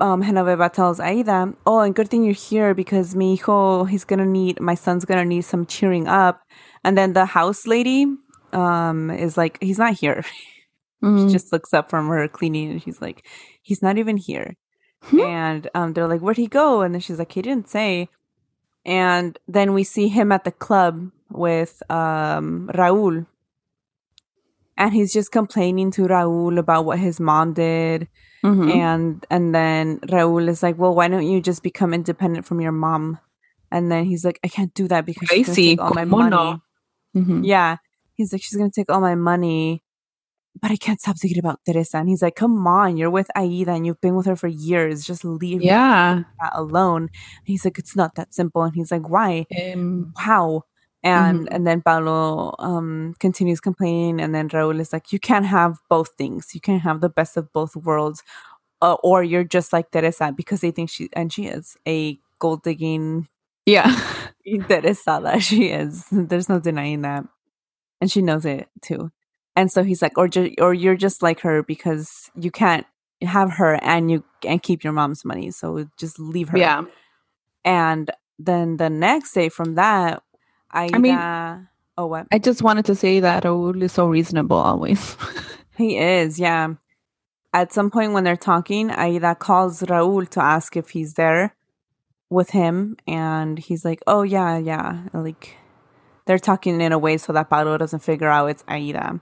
um, 0.00 0.22
Genoveva 0.22 0.72
tells 0.72 1.00
Aida, 1.00 1.54
oh, 1.66 1.80
and 1.80 1.94
good 1.94 2.08
thing 2.08 2.24
you're 2.24 2.34
here 2.34 2.74
because 2.74 3.14
mi 3.14 3.36
hijo, 3.36 3.84
he's 3.84 4.04
to 4.04 4.16
need, 4.16 4.60
my 4.60 4.74
son's 4.74 5.04
to 5.04 5.24
need 5.24 5.42
some 5.42 5.66
cheering 5.66 6.06
up. 6.08 6.40
And 6.84 6.96
then 6.96 7.12
the 7.12 7.26
house 7.26 7.66
lady 7.66 8.06
um, 8.52 9.10
is 9.10 9.36
like, 9.36 9.58
he's 9.60 9.78
not 9.78 9.94
here. 9.94 10.24
Mhm. 11.02 11.26
She 11.26 11.32
just 11.32 11.52
looks 11.52 11.72
up 11.72 11.90
from 11.90 12.08
her 12.08 12.26
cleaning 12.28 12.72
and 12.72 12.82
she's 12.82 13.00
like, 13.00 13.24
he's 13.62 13.82
not 13.82 13.98
even 13.98 14.16
here. 14.16 14.56
Hmm. 15.02 15.20
And 15.20 15.70
um, 15.74 15.92
they're 15.92 16.08
like, 16.08 16.20
where'd 16.20 16.36
he 16.36 16.48
go? 16.48 16.80
And 16.82 16.92
then 16.94 17.00
she's 17.00 17.18
like, 17.18 17.32
he 17.32 17.42
didn't 17.42 17.68
say. 17.68 18.08
And 18.84 19.38
then 19.46 19.74
we 19.74 19.84
see 19.84 20.08
him 20.08 20.32
at 20.32 20.44
the 20.44 20.50
club 20.50 21.10
with 21.30 21.82
um, 21.90 22.70
Raul. 22.74 23.26
And 24.76 24.92
he's 24.92 25.12
just 25.12 25.30
complaining 25.30 25.90
to 25.92 26.02
Raul 26.02 26.58
about 26.58 26.84
what 26.84 26.98
his 26.98 27.20
mom 27.20 27.52
did. 27.52 28.08
Mhm. 28.44 28.70
And 28.74 29.26
and 29.30 29.54
then 29.54 29.98
Raul 30.00 30.48
is 30.48 30.62
like, 30.62 30.78
well, 30.78 30.94
why 30.94 31.08
don't 31.08 31.26
you 31.26 31.40
just 31.40 31.62
become 31.62 31.92
independent 31.94 32.46
from 32.46 32.60
your 32.60 32.72
mom? 32.72 33.18
And 33.70 33.90
then 33.90 34.04
he's 34.04 34.24
like, 34.24 34.38
I 34.44 34.48
can't 34.48 34.72
do 34.74 34.88
that 34.88 35.04
because 35.06 35.28
she's 35.28 35.46
gonna 35.46 35.56
take 35.56 35.80
all 35.80 35.94
my 35.94 36.04
money. 36.04 36.30
no? 36.30 36.62
Mhm. 37.16 37.44
Yeah. 37.44 37.76
He's 38.14 38.32
like, 38.32 38.42
she's 38.42 38.56
going 38.58 38.68
to 38.70 38.74
take 38.74 38.90
all 38.90 39.00
my 39.00 39.14
money, 39.14 39.82
but 40.60 40.72
I 40.72 40.76
can't 40.76 41.00
stop 41.00 41.16
thinking 41.18 41.38
about 41.38 41.60
Teresa. 41.64 41.98
And 41.98 42.08
he's 42.08 42.20
like, 42.20 42.34
come 42.34 42.66
on, 42.66 42.96
you're 42.96 43.10
with 43.10 43.30
Aida 43.36 43.70
and 43.70 43.86
you've 43.86 44.00
been 44.00 44.16
with 44.16 44.26
her 44.26 44.34
for 44.34 44.48
years. 44.48 45.04
Just 45.06 45.24
leave 45.24 45.62
Yeah. 45.62 46.24
alone. 46.52 47.02
And 47.02 47.10
he's 47.44 47.64
like, 47.64 47.78
it's 47.78 47.94
not 47.94 48.16
that 48.16 48.34
simple. 48.34 48.62
And 48.64 48.74
he's 48.74 48.90
like, 48.90 49.08
why? 49.08 49.46
Um, 49.72 50.12
How? 50.16 50.64
And 51.02 51.46
Mhm. 51.46 51.54
and 51.54 51.66
then 51.66 51.82
Paulo 51.82 52.54
um, 52.58 53.14
continues 53.20 53.60
complaining. 53.60 54.20
And 54.20 54.34
then 54.34 54.48
Raul 54.48 54.80
is 54.80 54.92
like, 54.92 55.12
you 55.12 55.20
can't 55.20 55.46
have 55.46 55.78
both 55.88 56.10
things. 56.18 56.54
You 56.54 56.60
can't 56.60 56.82
have 56.82 57.00
the 57.00 57.08
best 57.08 57.36
of 57.36 57.52
both 57.52 57.76
worlds. 57.76 58.22
Uh, 58.82 58.96
or 59.02 59.22
you're 59.24 59.44
just 59.44 59.72
like 59.72 59.90
Teresa 59.90 60.32
because 60.36 60.60
they 60.60 60.70
think 60.70 60.88
she, 60.90 61.08
and 61.14 61.32
she 61.32 61.46
is 61.46 61.76
a 61.86 62.18
gold 62.38 62.62
digging 62.62 63.28
yeah. 63.66 63.90
interesada 64.46 65.40
she 65.40 65.66
is. 65.70 66.06
There's 66.10 66.48
no 66.48 66.58
denying 66.60 67.02
that. 67.02 67.24
And 68.00 68.10
she 68.10 68.22
knows 68.22 68.44
it 68.44 68.68
too. 68.82 69.10
And 69.56 69.70
so 69.72 69.82
he's 69.82 70.00
like, 70.02 70.16
or 70.16 70.28
ju- 70.28 70.54
or 70.60 70.72
you're 70.74 70.96
just 70.96 71.22
like 71.22 71.40
her 71.40 71.62
because 71.64 72.30
you 72.36 72.50
can't 72.50 72.86
have 73.22 73.54
her 73.54 73.74
and 73.82 74.10
you 74.10 74.24
and 74.46 74.62
keep 74.62 74.84
your 74.84 74.92
mom's 74.92 75.24
money. 75.24 75.50
So 75.50 75.88
just 75.96 76.18
leave 76.20 76.50
her. 76.50 76.58
Yeah. 76.58 76.84
And 77.64 78.10
then 78.38 78.76
the 78.76 78.88
next 78.88 79.32
day 79.32 79.48
from 79.48 79.74
that, 79.74 80.22
Aida, 80.72 80.98
mean- 80.98 81.68
oh 81.96 82.06
what? 82.06 82.26
I 82.32 82.38
just 82.38 82.62
wanted 82.62 82.84
to 82.86 82.94
say 82.94 83.20
that 83.20 83.44
Raul 83.44 83.82
is 83.82 83.92
so 83.92 84.06
reasonable 84.06 84.56
always. 84.58 85.16
He 85.76 85.96
is, 85.96 86.40
yeah. 86.40 86.74
At 87.54 87.72
some 87.72 87.88
point 87.88 88.12
when 88.12 88.24
they're 88.24 88.36
talking, 88.36 88.90
Aida 88.90 89.36
calls 89.36 89.80
Raul 89.82 90.28
to 90.30 90.42
ask 90.42 90.76
if 90.76 90.88
he's 90.90 91.14
there 91.14 91.54
with 92.30 92.50
him, 92.50 92.96
and 93.06 93.58
he's 93.60 93.84
like, 93.84 94.00
"Oh 94.06 94.22
yeah, 94.22 94.58
yeah." 94.58 95.04
Like 95.14 95.56
they're 96.26 96.38
talking 96.40 96.80
in 96.80 96.90
a 96.92 96.98
way 96.98 97.16
so 97.16 97.32
that 97.32 97.48
Paulo 97.48 97.78
doesn't 97.78 98.00
figure 98.02 98.28
out 98.28 98.48
it's 98.50 98.64
Aida. 98.66 99.20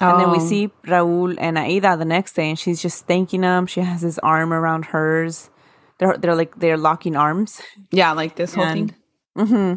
And 0.00 0.18
then 0.20 0.30
we 0.30 0.38
Oh. 0.38 0.48
see 0.48 0.68
Raul 0.86 1.36
and 1.38 1.58
Aida 1.58 1.96
the 1.98 2.04
next 2.06 2.32
day, 2.32 2.48
and 2.48 2.58
she's 2.58 2.80
just 2.80 3.06
thanking 3.06 3.42
him. 3.42 3.66
She 3.66 3.80
has 3.82 4.00
his 4.00 4.18
arm 4.20 4.52
around 4.54 4.86
hers. 4.86 5.50
They're 5.98 6.16
they're 6.16 6.34
like 6.34 6.56
they're 6.58 6.78
locking 6.78 7.16
arms. 7.16 7.60
Yeah, 7.90 8.12
like 8.12 8.34
this 8.36 8.54
whole 8.54 8.64
And, 8.64 8.94
thing. 9.36 9.46
hmm 9.46 9.74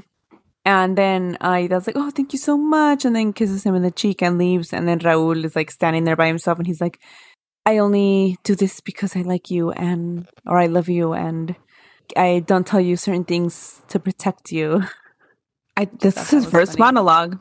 and 0.66 0.98
then 0.98 1.38
Aida's 1.42 1.88
like, 1.88 1.96
"Oh, 1.96 2.12
thank 2.12 2.34
you 2.34 2.40
so 2.40 2.58
much," 2.58 3.06
and 3.06 3.16
then 3.16 3.34
kisses 3.34 3.64
him 3.64 3.76
in 3.76 3.82
the 3.82 3.92
cheek 3.92 4.22
and 4.22 4.38
leaves. 4.38 4.74
And 4.74 4.88
then 4.88 5.00
Raul 5.00 5.44
is 5.44 5.56
like 5.56 5.72
standing 5.72 6.04
there 6.04 6.16
by 6.16 6.28
himself, 6.28 6.58
and 6.60 6.68
he's 6.68 6.82
like, 6.82 7.00
"I 7.66 7.80
only 7.80 8.38
do 8.44 8.56
this 8.56 8.80
because 8.80 9.16
I 9.16 9.22
like 9.22 9.50
you, 9.50 9.72
and 9.72 10.28
or 10.46 10.60
I 10.60 10.68
love 10.68 10.90
you, 10.90 11.14
and 11.14 11.56
I 12.16 12.44
don't 12.46 12.68
tell 12.68 12.82
you 12.82 12.96
certain 12.96 13.26
things 13.26 13.82
to 13.90 14.00
protect 14.00 14.52
you." 14.52 14.84
I, 15.78 15.86
this 16.00 16.18
is 16.18 16.30
his 16.30 16.46
first 16.46 16.74
funny. 16.74 16.86
monologue. 16.86 17.40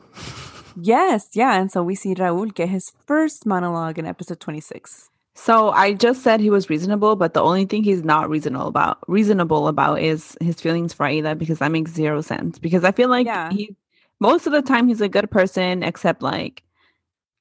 yes, 0.81 1.29
yeah, 1.33 1.59
and 1.59 1.71
so 1.71 1.83
we 1.83 1.93
see 1.95 2.15
Raul 2.15 2.51
get 2.53 2.69
his 2.69 2.91
first 3.05 3.45
monologue 3.45 3.99
in 3.99 4.07
episode 4.07 4.39
twenty 4.39 4.61
six. 4.61 5.10
So 5.35 5.69
I 5.71 5.93
just 5.93 6.23
said 6.23 6.39
he 6.41 6.49
was 6.49 6.69
reasonable, 6.69 7.15
but 7.15 7.33
the 7.33 7.41
only 7.41 7.65
thing 7.65 7.83
he's 7.83 8.03
not 8.03 8.29
reasonable 8.29 8.67
about 8.67 8.99
reasonable 9.07 9.67
about 9.67 10.01
is 10.01 10.37
his 10.41 10.59
feelings 10.61 10.93
for 10.93 11.05
Aida 11.05 11.35
because 11.35 11.59
that 11.59 11.71
makes 11.71 11.91
zero 11.91 12.21
sense. 12.21 12.59
Because 12.59 12.83
I 12.83 12.91
feel 12.91 13.09
like 13.09 13.25
Yeah. 13.27 13.49
he 13.49 13.75
most 14.19 14.45
of 14.45 14.53
the 14.53 14.61
time 14.61 14.87
he's 14.87 15.01
a 15.01 15.09
good 15.09 15.31
person, 15.31 15.83
except 15.83 16.21
like 16.21 16.63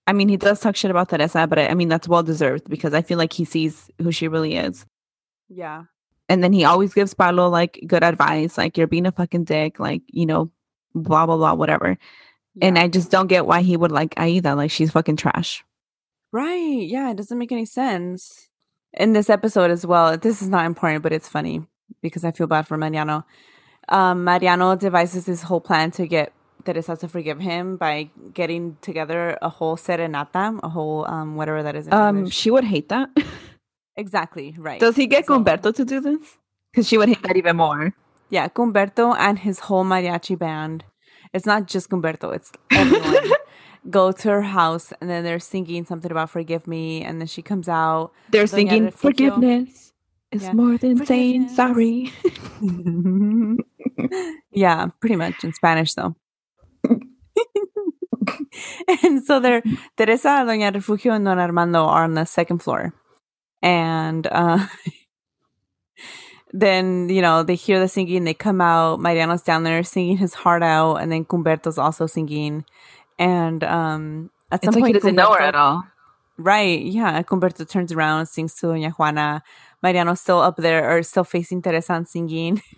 I 0.06 0.12
mean 0.12 0.28
he 0.28 0.36
does 0.36 0.60
talk 0.60 0.76
shit 0.76 0.90
about 0.90 1.08
Teresa, 1.10 1.46
but 1.46 1.58
I, 1.58 1.68
I 1.68 1.74
mean 1.74 1.88
that's 1.88 2.08
well 2.08 2.22
deserved 2.22 2.68
because 2.70 2.94
I 2.94 3.02
feel 3.02 3.18
like 3.18 3.32
he 3.32 3.44
sees 3.44 3.90
who 3.98 4.12
she 4.12 4.28
really 4.28 4.56
is. 4.56 4.86
Yeah, 5.48 5.84
And 6.28 6.44
then 6.44 6.52
he 6.52 6.64
always 6.64 6.94
gives 6.94 7.14
Paulo 7.14 7.48
like 7.48 7.82
good 7.86 8.04
advice, 8.04 8.56
like 8.56 8.78
you're 8.78 8.86
being 8.86 9.06
a 9.06 9.12
fucking 9.12 9.44
dick, 9.44 9.80
like, 9.80 10.02
you 10.08 10.26
know, 10.26 10.50
blah 10.94 11.26
blah 11.26 11.36
blah, 11.36 11.54
whatever. 11.54 11.98
And 12.62 12.78
I 12.78 12.88
just 12.88 13.10
don't 13.10 13.28
get 13.28 13.46
why 13.46 13.62
he 13.62 13.76
would 13.76 13.92
like 13.92 14.14
Aida, 14.18 14.54
like 14.54 14.70
she's 14.70 14.92
fucking 14.92 15.16
trash. 15.16 15.64
Right, 16.32 16.86
yeah, 16.86 17.10
it 17.10 17.16
doesn't 17.16 17.38
make 17.38 17.52
any 17.52 17.64
sense 17.66 18.48
in 18.92 19.12
this 19.12 19.30
episode 19.30 19.70
as 19.70 19.86
well. 19.86 20.16
This 20.16 20.42
is 20.42 20.48
not 20.48 20.64
important, 20.66 21.02
but 21.02 21.12
it's 21.12 21.28
funny 21.28 21.66
because 22.02 22.24
I 22.24 22.30
feel 22.30 22.46
bad 22.46 22.66
for 22.66 22.76
Mariano. 22.76 23.24
Um, 23.88 24.24
Mariano 24.24 24.76
devises 24.76 25.26
this 25.26 25.42
whole 25.42 25.60
plan 25.60 25.90
to 25.92 26.06
get 26.06 26.32
Teresa 26.64 26.96
to 26.96 27.08
forgive 27.08 27.40
him 27.40 27.76
by 27.76 28.10
getting 28.34 28.76
together 28.82 29.36
a 29.42 29.48
whole 29.48 29.76
serenata, 29.76 30.60
a 30.62 30.68
whole 30.68 31.06
um 31.08 31.34
whatever 31.36 31.62
that 31.62 31.74
is. 31.74 31.86
In 31.86 31.92
Um, 31.94 32.16
English. 32.18 32.34
she 32.34 32.50
would 32.50 32.64
hate 32.64 32.88
that. 32.90 33.08
exactly 33.96 34.54
right. 34.58 34.80
Does 34.80 34.96
he 34.96 35.06
get 35.06 35.26
So- 35.26 35.38
Gumberto 35.38 35.74
to 35.74 35.84
do 35.84 36.00
this? 36.00 36.18
Because 36.70 36.86
she 36.86 36.98
would 36.98 37.08
hate 37.08 37.22
that 37.22 37.36
even 37.36 37.56
more. 37.56 37.92
Yeah, 38.28 38.46
Gumberto 38.48 39.16
and 39.18 39.40
his 39.40 39.58
whole 39.60 39.84
mariachi 39.84 40.38
band. 40.38 40.84
It's 41.32 41.46
not 41.46 41.66
just 41.66 41.90
Gumberto; 41.90 42.32
it's 42.34 42.52
everyone. 42.70 43.32
Go 43.88 44.12
to 44.12 44.28
her 44.28 44.42
house 44.42 44.92
and 45.00 45.08
then 45.08 45.24
they're 45.24 45.40
singing 45.40 45.84
something 45.86 46.10
about 46.10 46.30
"Forgive 46.30 46.66
me," 46.66 47.02
and 47.02 47.20
then 47.20 47.26
she 47.26 47.42
comes 47.42 47.68
out. 47.68 48.12
They're 48.30 48.46
singing 48.46 48.90
forgiveness 48.90 49.92
is 50.32 50.42
Yeah. 50.42 50.52
more 50.52 50.76
than 50.78 51.04
saying 51.06 51.48
sorry. 51.48 52.12
yeah, 54.52 54.86
pretty 55.00 55.16
much 55.16 55.44
in 55.44 55.52
Spanish 55.52 55.94
though. 55.94 56.14
and 59.04 59.24
so 59.24 59.40
they're 59.40 59.62
Teresa, 59.96 60.44
Doña 60.46 60.74
Refugio, 60.74 61.12
and 61.14 61.24
Don 61.24 61.38
Armando 61.38 61.84
are 61.84 62.04
on 62.04 62.14
the 62.14 62.24
second 62.26 62.58
floor. 62.58 62.92
And 63.62 64.26
uh 64.26 64.66
then, 66.52 67.08
you 67.08 67.22
know, 67.22 67.42
they 67.42 67.54
hear 67.54 67.80
the 67.80 67.88
singing, 67.88 68.24
they 68.24 68.34
come 68.34 68.60
out, 68.60 69.00
Mariano's 69.00 69.42
down 69.42 69.64
there 69.64 69.82
singing 69.82 70.16
his 70.16 70.34
heart 70.34 70.62
out, 70.62 70.96
and 70.96 71.10
then 71.10 71.24
Cumberto's 71.24 71.78
also 71.78 72.06
singing. 72.06 72.64
And 73.20 73.62
um 73.62 74.30
at 74.50 74.64
some 74.64 74.72
like 74.72 74.78
he 74.78 74.82
point 74.82 74.94
doesn't 74.94 75.14
know 75.14 75.32
her 75.34 75.40
at 75.40 75.54
all. 75.54 75.84
Right. 76.38 76.80
Yeah. 76.82 77.22
Cumberto 77.22 77.68
turns 77.68 77.92
around, 77.92 78.26
sings 78.26 78.54
to 78.56 78.66
Doña 78.68 78.92
Juana. 78.92 79.42
Mariano's 79.82 80.20
still 80.22 80.40
up 80.40 80.56
there 80.56 80.90
or 80.90 81.02
still 81.02 81.22
facing 81.24 81.62
Teresa 81.62 81.92
and 81.92 82.08
singing. 82.08 82.62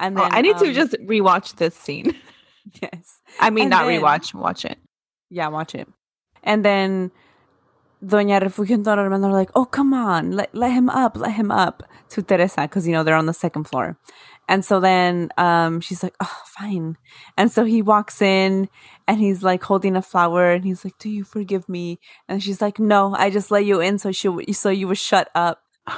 And 0.00 0.18
Oh, 0.18 0.22
I 0.28 0.40
need 0.42 0.58
to 0.58 0.66
um, 0.66 0.74
just 0.74 0.94
rewatch 1.06 1.54
this 1.56 1.76
scene. 1.76 2.16
yes. 2.82 3.20
I 3.38 3.50
mean, 3.50 3.64
And 3.64 3.70
not 3.70 3.84
then- 3.86 4.00
rewatch, 4.00 4.34
watch 4.34 4.64
it. 4.64 4.78
Yeah, 5.30 5.46
watch 5.46 5.76
it. 5.76 5.86
And 6.42 6.64
then 6.64 7.12
Doña 8.02 8.40
Refugio 8.40 8.76
and 8.76 8.84
Don 8.84 8.98
Armando 8.98 9.28
are 9.28 9.32
like, 9.32 9.50
oh, 9.54 9.64
come 9.64 9.92
on, 9.92 10.32
let, 10.32 10.54
let 10.54 10.72
him 10.72 10.88
up, 10.88 11.16
let 11.16 11.32
him 11.32 11.50
up 11.50 11.82
to 12.10 12.22
Teresa, 12.22 12.62
because, 12.62 12.86
you 12.86 12.92
know, 12.92 13.04
they're 13.04 13.14
on 13.14 13.26
the 13.26 13.34
second 13.34 13.64
floor. 13.64 13.98
And 14.48 14.64
so 14.64 14.80
then 14.80 15.30
um, 15.38 15.80
she's 15.80 16.02
like, 16.02 16.14
oh, 16.20 16.42
fine. 16.46 16.96
And 17.36 17.52
so 17.52 17.64
he 17.64 17.82
walks 17.82 18.20
in 18.20 18.68
and 19.06 19.20
he's 19.20 19.42
like 19.42 19.62
holding 19.62 19.96
a 19.96 20.02
flower 20.02 20.50
and 20.50 20.64
he's 20.64 20.84
like, 20.84 20.98
do 20.98 21.08
you 21.08 21.22
forgive 21.24 21.68
me? 21.68 22.00
And 22.28 22.42
she's 22.42 22.60
like, 22.60 22.78
no, 22.80 23.14
I 23.14 23.30
just 23.30 23.50
let 23.50 23.64
you 23.64 23.80
in 23.80 23.98
so, 23.98 24.10
she, 24.10 24.28
w- 24.28 24.52
so 24.52 24.70
you 24.70 24.88
would 24.88 24.98
shut 24.98 25.28
up. 25.34 25.62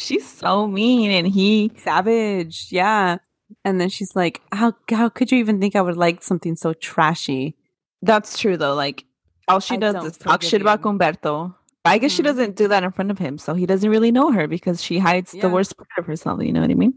She's 0.00 0.28
so 0.28 0.68
mean, 0.68 1.10
and 1.10 1.26
he 1.26 1.72
Savage. 1.76 2.68
Yeah. 2.70 3.18
And 3.64 3.80
then 3.80 3.88
she's 3.88 4.14
like, 4.14 4.40
how, 4.52 4.74
how 4.90 5.08
could 5.08 5.32
you 5.32 5.38
even 5.38 5.60
think 5.60 5.74
I 5.74 5.82
would 5.82 5.96
like 5.96 6.22
something 6.22 6.54
so 6.54 6.72
trashy? 6.72 7.56
That's 8.02 8.38
true 8.38 8.56
though. 8.56 8.74
Like 8.74 9.04
all 9.48 9.60
she 9.60 9.74
I 9.74 9.78
does 9.78 10.04
is 10.04 10.16
talk 10.18 10.42
shit 10.42 10.60
about 10.60 10.80
you. 10.80 10.84
Gumberto. 10.92 11.54
But 11.84 11.90
I 11.90 11.98
guess 11.98 12.12
she 12.12 12.22
Mhm. 12.22 12.26
doesn't 12.26 12.56
do 12.56 12.68
that 12.68 12.82
in 12.82 12.90
front 12.90 13.10
of 13.10 13.18
him, 13.18 13.38
so 13.38 13.54
he 13.54 13.64
doesn't 13.66 13.88
really 13.88 14.10
know 14.12 14.32
her 14.32 14.46
because 14.46 14.82
she 14.82 14.98
hides 14.98 15.32
Yeah. 15.34 15.42
the 15.42 15.48
worst 15.48 15.76
part 15.76 15.88
of 15.96 16.06
herself. 16.06 16.42
You 16.42 16.52
know 16.52 16.60
what 16.60 16.70
I 16.70 16.74
mean? 16.74 16.94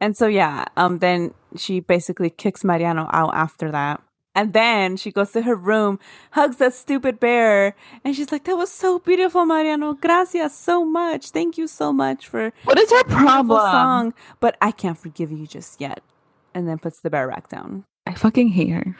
And 0.00 0.16
so 0.16 0.26
yeah, 0.28 0.66
um 0.76 0.98
then 0.98 1.34
she 1.56 1.80
basically 1.80 2.30
kicks 2.30 2.62
Mariano 2.62 3.08
out 3.12 3.34
after 3.34 3.70
that. 3.72 4.00
And 4.34 4.52
then 4.52 4.96
she 4.96 5.10
goes 5.10 5.32
to 5.32 5.42
her 5.42 5.56
room, 5.56 5.98
hugs 6.32 6.58
that 6.58 6.72
stupid 6.72 7.18
bear, 7.18 7.74
and 8.04 8.14
she's 8.14 8.30
like, 8.30 8.44
"That 8.44 8.56
was 8.56 8.70
so 8.70 9.00
beautiful, 9.00 9.44
Mariano. 9.44 9.94
Gracias 9.94 10.54
so 10.54 10.84
much. 10.84 11.30
Thank 11.30 11.58
you 11.58 11.66
so 11.66 11.92
much 11.92 12.28
for 12.28 12.52
What 12.62 12.78
is 12.78 12.88
her 12.92 13.02
problem? 13.04 13.58
song." 13.58 14.14
But 14.38 14.56
I 14.62 14.70
can't 14.70 14.96
forgive 14.98 15.32
you 15.32 15.46
just 15.48 15.80
yet. 15.80 16.00
And 16.54 16.68
then 16.68 16.78
puts 16.78 17.00
the 17.00 17.10
bear 17.10 17.26
back 17.26 17.48
down. 17.48 17.84
I 18.06 18.14
fucking 18.14 18.48
hate 18.50 18.70
her. 18.70 18.94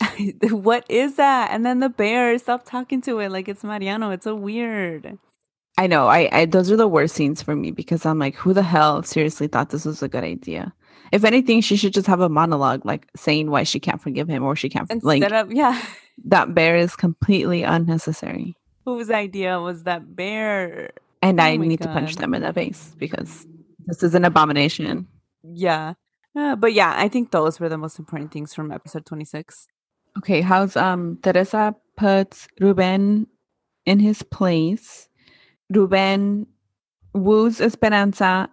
what 0.50 0.84
is 0.88 1.16
that? 1.16 1.50
And 1.50 1.64
then 1.64 1.80
the 1.80 1.88
bear 1.88 2.38
stop 2.38 2.64
talking 2.64 3.00
to 3.02 3.18
it 3.18 3.30
like 3.30 3.48
it's 3.48 3.64
Mariano. 3.64 4.10
It's 4.10 4.24
so 4.24 4.34
weird. 4.34 5.18
I 5.76 5.86
know. 5.86 6.08
I, 6.08 6.28
I 6.32 6.44
those 6.46 6.70
are 6.70 6.76
the 6.76 6.88
worst 6.88 7.14
scenes 7.14 7.42
for 7.42 7.54
me 7.54 7.70
because 7.70 8.04
I'm 8.04 8.18
like, 8.18 8.34
who 8.34 8.52
the 8.52 8.62
hell 8.62 9.02
seriously 9.02 9.46
thought 9.46 9.70
this 9.70 9.84
was 9.84 10.02
a 10.02 10.08
good 10.08 10.24
idea? 10.24 10.72
If 11.12 11.24
anything, 11.24 11.60
she 11.60 11.76
should 11.76 11.94
just 11.94 12.06
have 12.06 12.20
a 12.20 12.28
monologue, 12.28 12.84
like 12.84 13.08
saying 13.16 13.50
why 13.50 13.62
she 13.62 13.80
can't 13.80 14.00
forgive 14.00 14.28
him 14.28 14.44
or 14.44 14.56
she 14.56 14.68
can't 14.68 14.90
Instead 14.90 15.06
like 15.06 15.32
of 15.32 15.52
yeah, 15.52 15.80
that 16.26 16.54
bear 16.54 16.76
is 16.76 16.96
completely 16.96 17.62
unnecessary. 17.62 18.56
whose 18.84 19.10
idea 19.10 19.60
was 19.60 19.84
that 19.84 20.16
bear? 20.16 20.90
And 21.22 21.40
Oh 21.40 21.44
I 21.44 21.56
need 21.56 21.80
to 21.82 21.88
punch 21.88 22.16
them 22.16 22.34
in 22.34 22.42
the 22.42 22.52
face 22.52 22.94
because 22.98 23.46
this 23.86 24.02
is 24.02 24.14
an 24.14 24.24
abomination. 24.24 25.06
Yeah. 25.42 25.94
Uh, 26.36 26.56
but 26.56 26.72
yeah, 26.72 26.94
I 26.96 27.08
think 27.08 27.30
those 27.30 27.58
were 27.58 27.68
the 27.68 27.78
most 27.78 27.98
important 27.98 28.32
things 28.32 28.54
from 28.54 28.70
episode 28.70 29.06
26. 29.06 29.66
Okay, 30.18 30.40
how's 30.40 30.76
um 30.76 31.18
Teresa 31.22 31.74
puts 31.96 32.48
Ruben 32.60 33.26
in 33.86 33.98
his 33.98 34.22
place. 34.22 35.08
Ruben 35.70 36.46
woos 37.14 37.60
Esperanza 37.60 38.50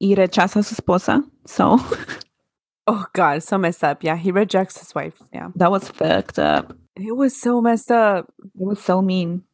y 0.00 0.14
rechaza 0.14 0.64
su 0.64 0.74
esposa. 0.74 1.22
So 1.46 1.78
Oh 2.86 3.06
god, 3.12 3.42
so 3.42 3.58
messed 3.58 3.84
up. 3.84 4.02
Yeah, 4.02 4.16
he 4.16 4.32
rejects 4.32 4.78
his 4.78 4.94
wife. 4.94 5.22
Yeah. 5.32 5.48
that 5.56 5.70
was 5.70 5.88
fucked 5.88 6.38
up. 6.38 6.76
It 6.96 7.14
was 7.14 7.40
so 7.40 7.60
messed 7.60 7.90
up. 7.90 8.32
It 8.38 8.50
was 8.66 8.82
so 8.82 9.00
mean. 9.00 9.44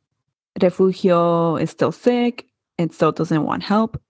Refugio 0.62 1.56
is 1.56 1.70
still 1.70 1.92
sick 1.92 2.46
and 2.78 2.92
still 2.92 3.12
doesn't 3.12 3.44
want 3.44 3.62
help. 3.62 4.00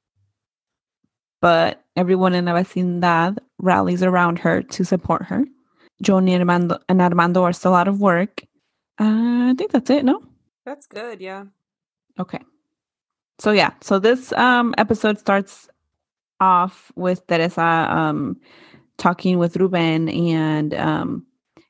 But 1.40 1.82
everyone 1.96 2.34
in 2.34 2.44
la 2.44 2.52
vecindad 2.52 3.38
rallies 3.58 4.02
around 4.02 4.38
her 4.40 4.62
to 4.62 4.84
support 4.84 5.24
her. 5.24 5.44
Johnny 6.02 6.34
and 6.34 6.42
Armando, 6.42 6.78
and 6.88 7.00
Armando 7.00 7.42
are 7.42 7.52
still 7.52 7.74
out 7.74 7.88
of 7.88 8.00
work. 8.00 8.42
Uh, 8.98 9.50
I 9.50 9.54
think 9.56 9.72
that's 9.72 9.90
it, 9.90 10.04
no? 10.04 10.22
That's 10.64 10.86
good, 10.86 11.20
yeah. 11.20 11.44
Okay. 12.18 12.40
So 13.38 13.52
yeah, 13.52 13.72
so 13.82 13.98
this 13.98 14.32
um 14.32 14.74
episode 14.78 15.18
starts 15.18 15.68
off 16.40 16.92
with 16.96 17.26
Teresa 17.26 17.62
um 17.62 18.40
talking 18.98 19.38
with 19.38 19.56
Ruben 19.56 20.08
and 20.08 20.74
um 20.74 21.26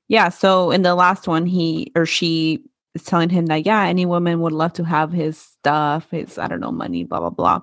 yeah, 0.08 0.28
so 0.28 0.70
in 0.70 0.82
the 0.82 0.94
last 0.94 1.26
one 1.26 1.46
he 1.46 1.92
or 1.96 2.06
she 2.06 2.64
is 2.94 3.04
telling 3.04 3.28
him 3.30 3.46
that 3.46 3.66
yeah, 3.66 3.84
any 3.84 4.06
woman 4.06 4.40
would 4.40 4.52
love 4.52 4.72
to 4.74 4.84
have 4.84 5.12
his 5.12 5.38
stuff, 5.38 6.08
his 6.10 6.38
I 6.38 6.46
don't 6.48 6.60
know, 6.60 6.72
money, 6.72 7.04
blah 7.04 7.20
blah 7.20 7.30
blah. 7.30 7.60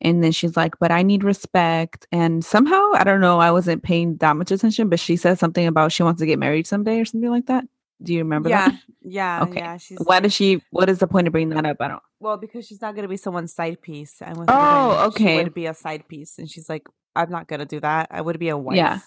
And 0.00 0.24
then 0.24 0.32
she's 0.32 0.56
like, 0.56 0.78
but 0.78 0.90
I 0.90 1.02
need 1.02 1.24
respect. 1.24 2.06
And 2.10 2.44
somehow, 2.44 2.92
I 2.94 3.04
don't 3.04 3.20
know, 3.20 3.38
I 3.38 3.50
wasn't 3.50 3.82
paying 3.82 4.16
that 4.18 4.36
much 4.36 4.50
attention, 4.50 4.88
but 4.88 4.98
she 5.00 5.16
says 5.16 5.38
something 5.38 5.66
about 5.66 5.92
she 5.92 6.02
wants 6.02 6.20
to 6.20 6.26
get 6.26 6.38
married 6.38 6.66
someday 6.66 7.00
or 7.00 7.04
something 7.04 7.30
like 7.30 7.46
that. 7.46 7.64
Do 8.02 8.14
you 8.14 8.20
remember 8.20 8.48
yeah, 8.48 8.70
that? 8.70 8.80
yeah, 9.02 9.42
Okay. 9.42 9.60
yeah. 9.60 9.76
She's 9.76 9.98
Why 10.02 10.20
does 10.20 10.32
she, 10.32 10.62
what 10.70 10.88
is 10.88 11.00
the 11.00 11.06
point 11.06 11.26
of 11.26 11.32
bringing 11.32 11.50
that 11.50 11.66
up? 11.66 11.76
I 11.80 11.88
don't, 11.88 12.02
well 12.18 12.38
because 12.38 12.66
she's 12.66 12.80
not 12.80 12.96
gonna 12.96 13.08
be 13.08 13.18
someone's 13.18 13.52
side 13.52 13.82
piece. 13.82 14.22
And 14.22 14.38
with 14.38 14.48
Oh, 14.50 15.12
she 15.16 15.22
okay. 15.24 15.42
would 15.44 15.52
be 15.52 15.66
a 15.66 15.74
side 15.74 16.08
piece, 16.08 16.38
and 16.38 16.50
she's 16.50 16.68
like, 16.70 16.86
I'm 17.14 17.30
not 17.30 17.46
gonna 17.46 17.66
do 17.66 17.78
that. 17.80 18.08
I 18.10 18.22
would 18.22 18.38
be 18.38 18.48
a 18.48 18.56
wife. 18.56 18.76
Yeah. 18.76 19.00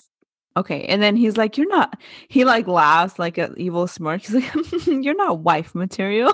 Okay. 0.56 0.86
And 0.86 1.02
then 1.02 1.16
he's 1.16 1.38
like, 1.38 1.58
You're 1.58 1.70
not, 1.70 2.00
he 2.28 2.46
like 2.46 2.68
laughs 2.68 3.18
like 3.18 3.40
an 3.40 3.56
evil 3.58 3.88
smirk. 3.88 4.22
He's 4.22 4.36
like, 4.36 4.86
You're 4.86 5.16
not 5.16 5.40
wife 5.40 5.74
material. 5.74 6.34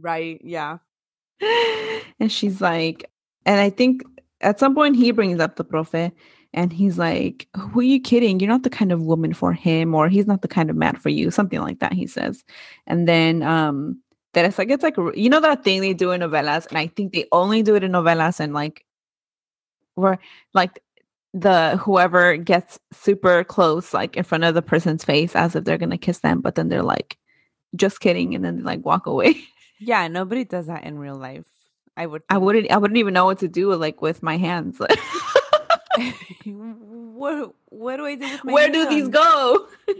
Right. 0.00 0.40
Yeah. 0.44 0.78
And 2.20 2.30
she's 2.30 2.60
like, 2.60 3.10
And 3.46 3.60
I 3.60 3.70
think 3.70 4.02
at 4.40 4.58
some 4.58 4.74
point 4.74 4.96
he 4.96 5.10
brings 5.10 5.40
up 5.40 5.56
the 5.56 5.64
profe 5.64 6.12
and 6.54 6.72
he's 6.72 6.98
like, 6.98 7.48
Who 7.56 7.80
are 7.80 7.84
you 7.84 8.00
kidding? 8.00 8.40
You're 8.40 8.50
not 8.50 8.62
the 8.62 8.70
kind 8.70 8.92
of 8.92 9.02
woman 9.02 9.34
for 9.34 9.52
him, 9.52 9.94
or 9.94 10.08
he's 10.08 10.26
not 10.26 10.42
the 10.42 10.48
kind 10.48 10.70
of 10.70 10.76
man 10.76 10.96
for 10.96 11.08
you. 11.08 11.30
Something 11.30 11.60
like 11.60 11.80
that, 11.80 11.92
he 11.92 12.06
says. 12.06 12.44
And 12.86 13.08
then, 13.08 13.42
um, 13.42 14.00
Teresa 14.34 14.64
gets 14.64 14.82
like, 14.82 14.94
it's 14.96 14.98
like 14.98 15.16
you 15.16 15.28
know, 15.28 15.40
that 15.40 15.62
thing 15.62 15.80
they 15.80 15.92
do 15.92 16.10
in 16.12 16.20
novellas, 16.22 16.66
and 16.68 16.78
I 16.78 16.86
think 16.86 17.12
they 17.12 17.26
only 17.32 17.62
do 17.62 17.74
it 17.74 17.84
in 17.84 17.92
novellas 17.92 18.40
and 18.40 18.54
like, 18.54 18.84
where 19.94 20.18
like 20.54 20.82
the 21.34 21.76
whoever 21.76 22.36
gets 22.36 22.78
super 22.92 23.44
close, 23.44 23.92
like 23.92 24.16
in 24.16 24.24
front 24.24 24.44
of 24.44 24.54
the 24.54 24.62
person's 24.62 25.04
face, 25.04 25.36
as 25.36 25.54
if 25.54 25.64
they're 25.64 25.78
gonna 25.78 25.98
kiss 25.98 26.20
them, 26.20 26.40
but 26.40 26.54
then 26.54 26.68
they're 26.68 26.82
like, 26.82 27.18
just 27.76 28.00
kidding, 28.00 28.34
and 28.34 28.44
then 28.44 28.58
they 28.58 28.62
like 28.62 28.84
walk 28.84 29.06
away. 29.06 29.34
Yeah. 29.84 30.08
Nobody 30.08 30.44
does 30.44 30.66
that 30.66 30.84
in 30.84 30.98
real 30.98 31.16
life. 31.16 31.44
I 31.96 32.06
would. 32.06 32.22
I 32.28 32.38
wouldn't, 32.38 32.70
I 32.70 32.78
wouldn't 32.78 32.98
even 32.98 33.14
know 33.14 33.26
what 33.26 33.40
to 33.40 33.48
do 33.48 33.74
like 33.74 34.00
with 34.00 34.22
my 34.22 34.38
hands. 34.38 34.78
what 36.44 37.54
what 37.66 37.96
do 37.96 38.06
I 38.06 38.14
do 38.14 38.30
with 38.30 38.44
my 38.44 38.52
Where 38.52 38.70
do 38.70 38.88
these 38.88 39.08
go? 39.08 39.68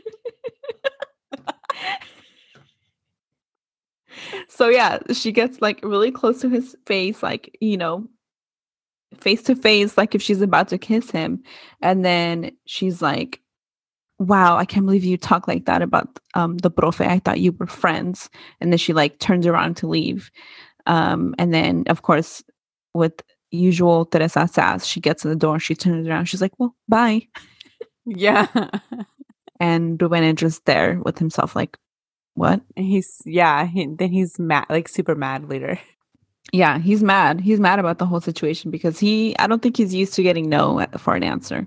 so 4.48 4.68
yeah, 4.68 4.98
she 5.12 5.32
gets 5.32 5.60
like 5.60 5.80
really 5.82 6.10
close 6.10 6.40
to 6.40 6.48
his 6.48 6.74
face, 6.86 7.22
like 7.22 7.56
you 7.60 7.76
know, 7.76 8.06
face 9.18 9.42
to 9.44 9.54
face, 9.54 9.98
like 9.98 10.14
if 10.14 10.22
she's 10.22 10.40
about 10.40 10.68
to 10.68 10.78
kiss 10.78 11.10
him, 11.10 11.42
and 11.80 12.04
then 12.04 12.52
she's 12.64 13.02
like, 13.02 13.40
"Wow, 14.26 14.56
I 14.56 14.64
can't 14.64 14.86
believe 14.86 15.04
you 15.04 15.16
talk 15.16 15.48
like 15.48 15.66
that 15.66 15.82
about 15.82 16.18
um 16.34 16.58
the 16.58 16.70
profe. 16.70 17.06
I 17.06 17.18
thought 17.18 17.40
you 17.40 17.52
were 17.52 17.66
friends." 17.66 18.30
And 18.60 18.72
then 18.72 18.78
she 18.78 18.92
like 18.92 19.18
turns 19.18 19.46
around 19.46 19.76
to 19.78 19.86
leave, 19.86 20.30
um, 20.86 21.34
and 21.38 21.52
then 21.52 21.84
of 21.88 22.02
course 22.02 22.42
with 22.94 23.22
usual 23.50 24.06
Teresa 24.06 24.48
sass, 24.48 24.86
she 24.86 25.00
gets 25.00 25.24
in 25.24 25.30
the 25.30 25.36
door, 25.36 25.58
she 25.58 25.74
turns 25.74 26.08
around, 26.08 26.26
she's 26.26 26.42
like, 26.42 26.58
"Well, 26.58 26.74
bye." 26.88 27.26
Yeah. 28.04 28.46
and 29.60 30.00
Ruben 30.00 30.24
is 30.24 30.34
just 30.34 30.64
there 30.64 31.00
with 31.04 31.18
himself, 31.18 31.54
like, 31.54 31.78
what? 32.34 32.62
He's 32.76 33.20
yeah. 33.26 33.66
He, 33.66 33.86
then 33.86 34.10
he's 34.10 34.38
mad, 34.38 34.66
like 34.70 34.88
super 34.88 35.14
mad 35.14 35.48
later. 35.48 35.78
Yeah, 36.52 36.78
he's 36.78 37.02
mad. 37.02 37.40
He's 37.40 37.60
mad 37.60 37.78
about 37.78 37.98
the 37.98 38.06
whole 38.06 38.20
situation 38.20 38.70
because 38.70 38.98
he, 38.98 39.36
I 39.38 39.46
don't 39.46 39.62
think 39.62 39.76
he's 39.76 39.94
used 39.94 40.14
to 40.14 40.22
getting 40.22 40.48
no 40.48 40.86
for 40.98 41.14
an 41.14 41.22
answer. 41.22 41.66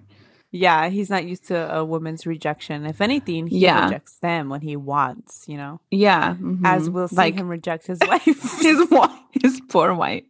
Yeah, 0.57 0.87
he's 0.89 1.09
not 1.09 1.25
used 1.25 1.45
to 1.47 1.75
a 1.75 1.83
woman's 1.83 2.25
rejection. 2.25 2.85
If 2.85 3.01
anything, 3.01 3.47
he 3.47 3.59
Yeah. 3.59 3.85
rejects 3.85 4.17
them 4.19 4.47
when 4.49 4.61
he 4.61 4.75
wants. 4.77 5.45
You 5.47 5.57
know, 5.57 5.81
Yeah, 5.91 6.35
as 6.63 6.87
mhm. 6.89 6.93
we'll 6.93 7.07
see 7.09 7.15
like 7.17 7.35
him 7.35 7.49
reject 7.49 7.87
his 7.87 7.99
wife. 8.07 8.23
his 8.61 8.89
wife, 8.89 9.11
his 9.43 9.59
poor 9.69 9.93
wife, 9.93 10.23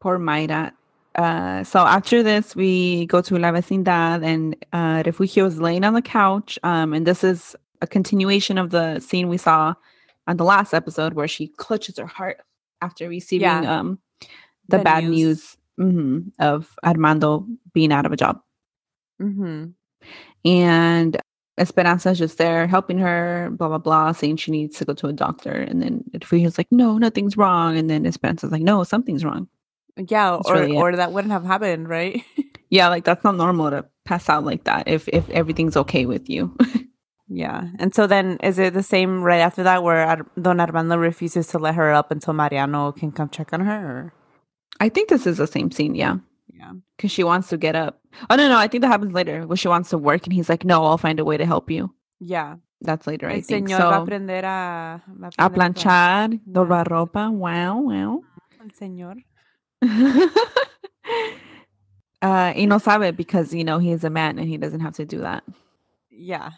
poor 0.00 0.18
Mayra. 0.18 0.72
Uh, 1.14 1.62
so 1.64 1.80
after 1.80 2.22
this, 2.22 2.56
we 2.56 3.06
go 3.06 3.20
to 3.20 3.38
La 3.38 3.50
Vecindad, 3.52 4.24
and 4.24 4.56
uh, 4.72 5.02
Refugio 5.04 5.46
is 5.46 5.60
laying 5.60 5.84
on 5.84 5.94
the 5.94 6.02
couch. 6.02 6.58
Um, 6.62 6.92
and 6.94 7.06
this 7.06 7.22
is 7.22 7.54
a 7.82 7.86
continuation 7.86 8.56
of 8.58 8.70
the 8.70 9.00
scene 9.00 9.28
we 9.28 9.36
saw 9.38 9.74
on 10.26 10.36
the 10.36 10.44
last 10.44 10.72
episode, 10.72 11.14
where 11.14 11.28
she 11.28 11.48
clutches 11.48 11.98
her 11.98 12.06
heart 12.06 12.40
after 12.80 13.08
receiving 13.08 13.42
Yeah. 13.48 13.78
um 13.80 13.98
the, 14.68 14.78
The 14.78 14.84
bad 14.84 15.04
news. 15.04 15.10
news, 15.10 15.56
mhm, 15.80 16.32
of 16.38 16.74
Armando 16.84 17.46
being 17.74 17.92
out 17.92 18.06
of 18.06 18.12
a 18.12 18.16
job. 18.16 18.40
Hmm 19.22 19.64
and 20.44 21.16
Esperanza's 21.58 22.18
just 22.18 22.38
there 22.38 22.66
helping 22.66 22.98
her, 22.98 23.50
blah 23.52 23.68
blah 23.68 23.78
blah, 23.78 24.12
saying 24.12 24.36
she 24.38 24.50
needs 24.50 24.78
to 24.78 24.84
go 24.84 24.94
to 24.94 25.06
a 25.08 25.12
doctor. 25.12 25.52
And 25.52 25.82
then 25.82 26.04
Refugio's 26.12 26.58
like, 26.58 26.68
no, 26.72 26.98
nothing's 26.98 27.36
wrong. 27.36 27.76
And 27.76 27.88
then 27.90 28.06
Esperanza's 28.06 28.50
like, 28.50 28.62
no, 28.62 28.84
something's 28.84 29.24
wrong. 29.24 29.48
Yeah, 29.96 30.32
That's 30.32 30.48
or 30.50 30.54
really 30.54 30.76
it. 30.76 30.80
or 30.80 30.96
that 30.96 31.12
wouldn't 31.12 31.32
have 31.32 31.44
happened, 31.44 31.88
right? 31.88 32.22
Yeah, 32.70 32.88
like 32.88 33.04
that's 33.04 33.22
not 33.22 33.36
normal 33.36 33.68
to 33.70 33.84
pass 34.06 34.30
out 34.30 34.44
like 34.46 34.64
that 34.64 34.88
if 34.88 35.06
if 35.08 35.28
everything's 35.28 35.76
okay 35.76 36.06
with 36.06 36.30
you. 36.30 36.56
yeah. 37.28 37.68
And 37.78 37.94
so 37.94 38.06
then, 38.06 38.38
is 38.42 38.58
it 38.58 38.72
the 38.72 38.82
same 38.82 39.22
right 39.22 39.40
after 39.40 39.62
that, 39.64 39.82
where 39.82 40.06
Ar- 40.06 40.26
Don 40.40 40.58
Armando 40.58 40.96
refuses 40.96 41.48
to 41.48 41.58
let 41.58 41.74
her 41.74 41.92
up 41.92 42.10
until 42.10 42.32
Mariano 42.32 42.90
can 42.92 43.12
come 43.12 43.28
check 43.28 43.52
on 43.52 43.60
her? 43.60 43.86
Or? 43.86 44.14
I 44.80 44.88
think 44.88 45.10
this 45.10 45.26
is 45.26 45.36
the 45.36 45.46
same 45.46 45.70
scene, 45.70 45.94
yeah. 45.94 46.16
Yeah. 46.62 46.72
Because 46.96 47.10
she 47.10 47.24
wants 47.24 47.48
to 47.48 47.56
get 47.56 47.74
up. 47.74 47.98
Oh 48.30 48.36
no, 48.36 48.48
no, 48.48 48.56
I 48.56 48.68
think 48.68 48.82
that 48.82 48.88
happens 48.88 49.12
later 49.12 49.46
when 49.46 49.56
she 49.56 49.68
wants 49.68 49.90
to 49.90 49.98
work 49.98 50.22
and 50.26 50.32
he's 50.32 50.48
like, 50.48 50.64
No, 50.64 50.84
I'll 50.84 50.98
find 50.98 51.18
a 51.18 51.24
way 51.24 51.36
to 51.36 51.44
help 51.46 51.70
you. 51.70 51.90
Yeah. 52.20 52.56
That's 52.84 53.06
later, 53.06 53.28
I 53.28 53.40
think. 53.40 53.68
señor 53.68 53.78
va 53.78 53.96
a 53.98 54.02
aprender 54.02 54.44
a, 54.44 55.02
va 55.06 55.26
a 55.26 55.44
aprender 55.46 55.54
plan- 55.54 55.74
planchar, 55.74 56.40
doblar 56.46 56.86
Wow. 56.90 57.06
ropa. 57.06 57.30
Wow, 57.30 57.74
wow. 57.90 58.20
El 58.60 58.70
señor. 58.80 59.16
uh, 62.22 62.52
y 62.56 62.64
no 62.66 62.78
sabe 62.78 63.12
because 63.16 63.52
you 63.54 63.64
know 63.64 63.78
he 63.78 63.90
is 63.92 64.04
a 64.04 64.10
man 64.10 64.38
and 64.38 64.48
he 64.48 64.56
doesn't 64.56 64.80
have 64.80 64.94
to 64.94 65.04
do 65.04 65.18
that. 65.20 65.42
Yeah. 66.10 66.50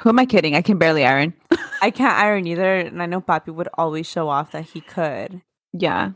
Who 0.00 0.08
am 0.10 0.18
I 0.18 0.26
kidding? 0.26 0.54
I 0.54 0.62
can 0.62 0.78
barely 0.78 1.04
iron. 1.04 1.34
I 1.82 1.90
can't 1.90 2.14
iron 2.14 2.46
either, 2.46 2.78
and 2.78 3.02
I 3.02 3.06
know 3.06 3.20
Papi 3.20 3.52
would 3.54 3.68
always 3.74 4.06
show 4.06 4.28
off 4.28 4.52
that 4.52 4.64
he 4.70 4.80
could. 4.80 5.42
yeah, 5.72 6.12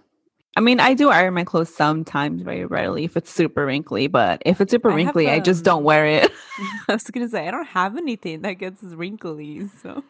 I 0.55 0.61
mean, 0.61 0.81
I 0.81 0.93
do 0.95 1.09
iron 1.09 1.35
my 1.35 1.45
clothes 1.45 1.75
sometimes, 1.75 2.43
very 2.43 2.67
rarely, 2.67 3.05
if 3.05 3.17
it's 3.17 3.31
super 3.31 3.65
wrinkly. 3.65 4.07
But 4.07 4.43
if 4.45 4.61
it's 4.61 4.71
super 4.71 4.91
I 4.91 4.95
wrinkly, 4.95 5.31
I 5.31 5.41
just 5.41 5.65
don't 5.65 5.85
wear 5.85 6.07
it. 6.07 6.31
I 6.88 6.93
was 6.93 7.05
gonna 7.05 7.29
say 7.29 7.49
I 7.49 7.51
don't 7.51 7.67
have 7.67 7.97
anything 7.97 8.43
that 8.43 8.55
gets 8.55 8.83
wrinkly, 8.83 9.69
so 9.83 10.05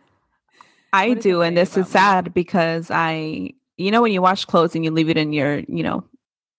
I 0.93 1.09
What 1.09 1.15
does 1.17 1.27
it 1.27 1.29
do, 1.29 1.43
and 1.43 1.57
this 1.57 1.77
is 1.77 1.87
me? 1.87 1.91
sad 1.91 2.35
because 2.35 2.91
I, 2.91 3.53
you 3.77 3.91
know, 3.91 4.03
when 4.03 4.13
you 4.13 4.21
wash 4.21 4.45
clothes 4.45 4.75
and 4.75 4.85
you 4.85 4.91
leave 4.91 5.09
it 5.09 5.17
in 5.17 5.33
your, 5.33 5.59
you 5.61 5.83
know, 5.83 6.05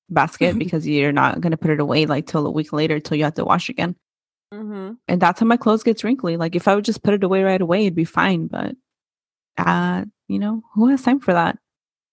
basket 0.09 0.57
because 0.59 0.87
you're 0.87 1.11
not 1.11 1.41
gonna 1.41 1.57
put 1.57 1.71
it 1.71 1.79
away 1.81 2.05
like 2.05 2.25
till 2.25 2.47
a 2.47 2.51
week 2.51 2.71
later 2.71 2.99
till 2.99 3.17
you 3.17 3.25
have 3.25 3.33
to 3.35 3.45
wash 3.45 3.67
again, 3.67 3.97
mm-hmm. 4.53 4.93
and 5.09 5.21
that's 5.21 5.41
how 5.41 5.45
my 5.45 5.57
clothes 5.57 5.83
gets 5.83 6.05
wrinkly. 6.05 6.37
Like 6.37 6.55
if 6.55 6.69
I 6.69 6.75
would 6.75 6.85
just 6.85 7.03
put 7.03 7.15
it 7.15 7.23
away 7.23 7.43
right 7.43 7.61
away, 7.61 7.81
it'd 7.81 7.95
be 7.95 8.05
fine. 8.05 8.47
But, 8.47 8.75
uh, 9.57 10.05
you 10.29 10.39
know, 10.39 10.63
who 10.73 10.87
has 10.87 11.01
time 11.01 11.19
for 11.19 11.33
that? 11.33 11.57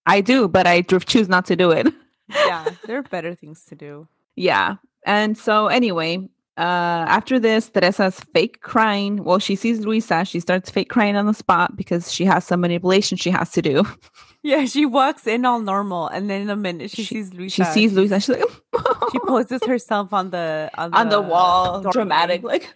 I 0.05 0.21
do, 0.21 0.47
but 0.47 0.65
I 0.67 0.81
choose 0.81 1.29
not 1.29 1.45
to 1.45 1.55
do 1.55 1.71
it. 1.71 1.87
yeah, 2.29 2.65
there 2.85 2.97
are 2.97 3.03
better 3.03 3.35
things 3.35 3.63
to 3.65 3.75
do. 3.75 4.07
Yeah. 4.35 4.75
And 5.05 5.37
so 5.37 5.67
anyway, 5.67 6.29
uh 6.57 7.05
after 7.07 7.39
this, 7.39 7.69
Teresa's 7.69 8.19
fake 8.33 8.61
crying. 8.61 9.23
Well, 9.23 9.39
she 9.39 9.55
sees 9.55 9.79
Luisa, 9.85 10.25
she 10.25 10.39
starts 10.39 10.69
fake 10.69 10.89
crying 10.89 11.15
on 11.15 11.25
the 11.25 11.33
spot 11.33 11.75
because 11.75 12.11
she 12.11 12.25
has 12.25 12.45
some 12.45 12.61
manipulation 12.61 13.17
she 13.17 13.31
has 13.31 13.51
to 13.51 13.61
do. 13.61 13.83
Yeah, 14.43 14.65
she 14.65 14.87
walks 14.87 15.27
in 15.27 15.45
all 15.45 15.59
normal, 15.61 16.07
and 16.07 16.27
then 16.27 16.41
in 16.41 16.49
a 16.49 16.55
minute 16.55 16.89
she, 16.89 17.03
sees 17.03 17.31
Luisa. 17.31 17.63
She 17.63 17.63
sees 17.71 17.93
Luisa, 17.93 18.19
she's 18.19 18.29
like 18.29 18.43
She 19.11 19.19
poses 19.19 19.61
herself 19.63 20.13
on 20.13 20.31
the 20.31 20.71
on 20.73 20.89
the, 20.89 20.97
on 20.97 21.09
the 21.09 21.21
wall, 21.21 21.81
doorway. 21.81 21.91
dramatic, 21.93 22.41
like 22.41 22.73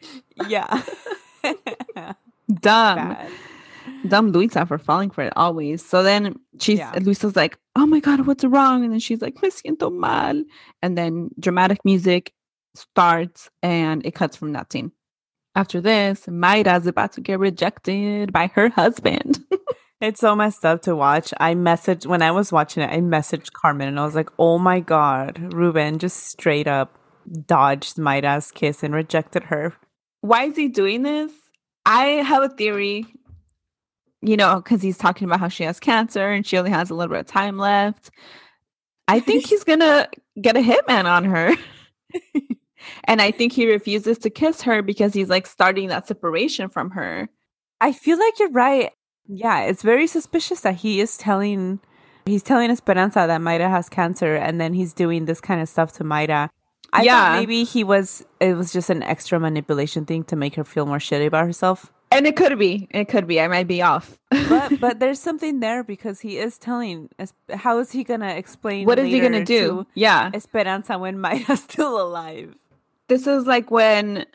Yeah, 0.47 0.69
dumb. 2.61 2.97
bad. 3.17 3.31
Dumb 4.07 4.31
Luisa 4.31 4.65
for 4.65 4.77
falling 4.77 5.09
for 5.09 5.23
it 5.23 5.33
always. 5.35 5.85
So 5.85 6.03
then 6.03 6.35
she's 6.59 6.79
Yeah. 6.79 6.93
Luisa's 7.01 7.35
like, 7.35 7.57
Oh 7.75 7.85
my 7.85 7.99
god, 7.99 8.25
what's 8.27 8.43
wrong? 8.43 8.83
And 8.83 8.93
then 8.93 8.99
she's 8.99 9.21
like, 9.21 9.41
Me 9.41 9.49
siento 9.49 9.91
mal. 9.91 10.41
And 10.81 10.97
then 10.97 11.29
dramatic 11.39 11.83
music 11.85 12.33
starts 12.75 13.49
and 13.63 14.05
it 14.05 14.15
cuts 14.15 14.35
from 14.35 14.53
that 14.53 14.71
scene. 14.71 14.91
After 15.55 15.79
this, 15.79 16.25
Mayra's 16.25 16.85
about 16.85 17.13
to 17.13 17.21
get 17.21 17.39
rejected 17.39 18.33
by 18.33 18.47
her 18.55 18.69
husband. 18.69 19.43
It's 20.01 20.19
so 20.19 20.35
messed 20.35 20.65
up 20.65 20.81
to 20.83 20.95
watch. 20.95 21.33
I 21.39 21.55
messaged 21.55 22.05
when 22.05 22.21
I 22.21 22.31
was 22.31 22.51
watching 22.51 22.83
it. 22.83 22.91
I 22.91 22.99
messaged 22.99 23.53
Carmen 23.53 23.87
and 23.87 23.97
I 23.99 24.03
was 24.03 24.13
like, 24.13 24.29
"Oh 24.37 24.59
my 24.59 24.81
god, 24.81 25.53
Ruben 25.53 25.99
just 25.99 26.17
straight 26.27 26.67
up 26.67 26.99
dodged 27.47 27.95
Mayra's 27.95 28.51
kiss 28.51 28.83
and 28.83 28.93
rejected 28.93 29.45
her." 29.45 29.73
Why 30.19 30.43
is 30.43 30.57
he 30.57 30.67
doing 30.67 31.03
this? 31.03 31.31
I 31.85 32.07
have 32.27 32.43
a 32.43 32.49
theory, 32.49 33.05
you 34.25 34.35
know, 34.37 34.55
because 34.57 34.81
he's 34.81 34.97
talking 34.97 35.27
about 35.27 35.39
how 35.39 35.47
she 35.47 35.63
has 35.63 35.79
cancer 35.79 36.31
and 36.31 36.45
she 36.45 36.57
only 36.57 36.71
has 36.71 36.89
a 36.89 36.95
little 36.95 37.13
bit 37.13 37.19
of 37.21 37.27
time 37.27 37.57
left. 37.57 38.09
I 39.07 39.19
think 39.19 39.45
he's 39.45 39.63
gonna 39.71 40.07
get 40.41 40.57
a 40.57 40.61
hitman 40.61 41.05
on 41.05 41.25
her. 41.25 41.51
and 43.05 43.21
I 43.21 43.31
think 43.31 43.53
he 43.53 43.69
refuses 43.71 44.17
to 44.19 44.29
kiss 44.29 44.61
her 44.63 44.81
because 44.81 45.13
he's 45.13 45.29
like 45.29 45.47
starting 45.47 45.89
that 45.89 46.07
separation 46.07 46.69
from 46.69 46.91
her. 46.91 47.29
I 47.81 47.91
feel 47.91 48.17
like 48.17 48.39
you're 48.39 48.49
right. 48.51 48.91
Yeah, 49.27 49.61
it's 49.63 49.81
very 49.83 50.07
suspicious 50.07 50.61
that 50.61 50.75
he 50.75 50.99
is 50.99 51.17
telling 51.17 51.79
he's 52.25 52.43
telling 52.43 52.71
Esperanza 52.71 53.25
that 53.27 53.41
Mayra 53.41 53.69
has 53.69 53.89
cancer 53.89 54.35
and 54.35 54.59
then 54.59 54.73
he's 54.73 54.93
doing 54.93 55.25
this 55.25 55.41
kind 55.41 55.61
of 55.61 55.69
stuff 55.69 55.91
to 55.93 56.03
Mayra. 56.03 56.49
I 56.93 57.03
Yeah. 57.03 57.11
thought 57.33 57.39
maybe 57.39 57.63
he 57.63 57.83
was 57.83 58.25
it 58.39 58.55
was 58.55 58.71
just 58.71 58.89
an 58.89 59.03
extra 59.03 59.39
manipulation 59.39 60.05
thing 60.05 60.23
to 60.25 60.35
make 60.35 60.55
her 60.55 60.63
feel 60.63 60.85
more 60.85 60.97
shitty 60.99 61.25
about 61.27 61.45
herself. 61.45 61.91
And 62.15 62.25
it 62.27 62.35
could 62.35 62.57
be, 62.57 62.87
it 62.91 63.05
could 63.09 63.27
be. 63.27 63.39
I 63.41 63.47
might 63.47 63.67
be 63.67 63.81
off. 63.81 64.17
But 64.29 64.79
but 64.79 64.99
there's 64.99 65.19
something 65.19 65.59
there 65.59 65.83
because 65.83 66.19
he 66.21 66.37
is 66.37 66.57
telling 66.57 67.09
how 67.53 67.79
is 67.79 67.91
he 67.91 68.03
gonna 68.03 68.33
explain 68.35 68.85
what 68.85 68.99
is 68.99 69.05
he 69.07 69.19
gonna 69.19 69.43
do? 69.45 69.83
to 69.83 69.87
Yeah. 69.95 70.31
Esperanza 70.33 70.97
when 70.97 71.17
Mayra's 71.17 71.63
still 71.63 72.01
alive? 72.01 72.55
This 73.07 73.27
is 73.27 73.45
like 73.45 73.69
when 73.71 74.25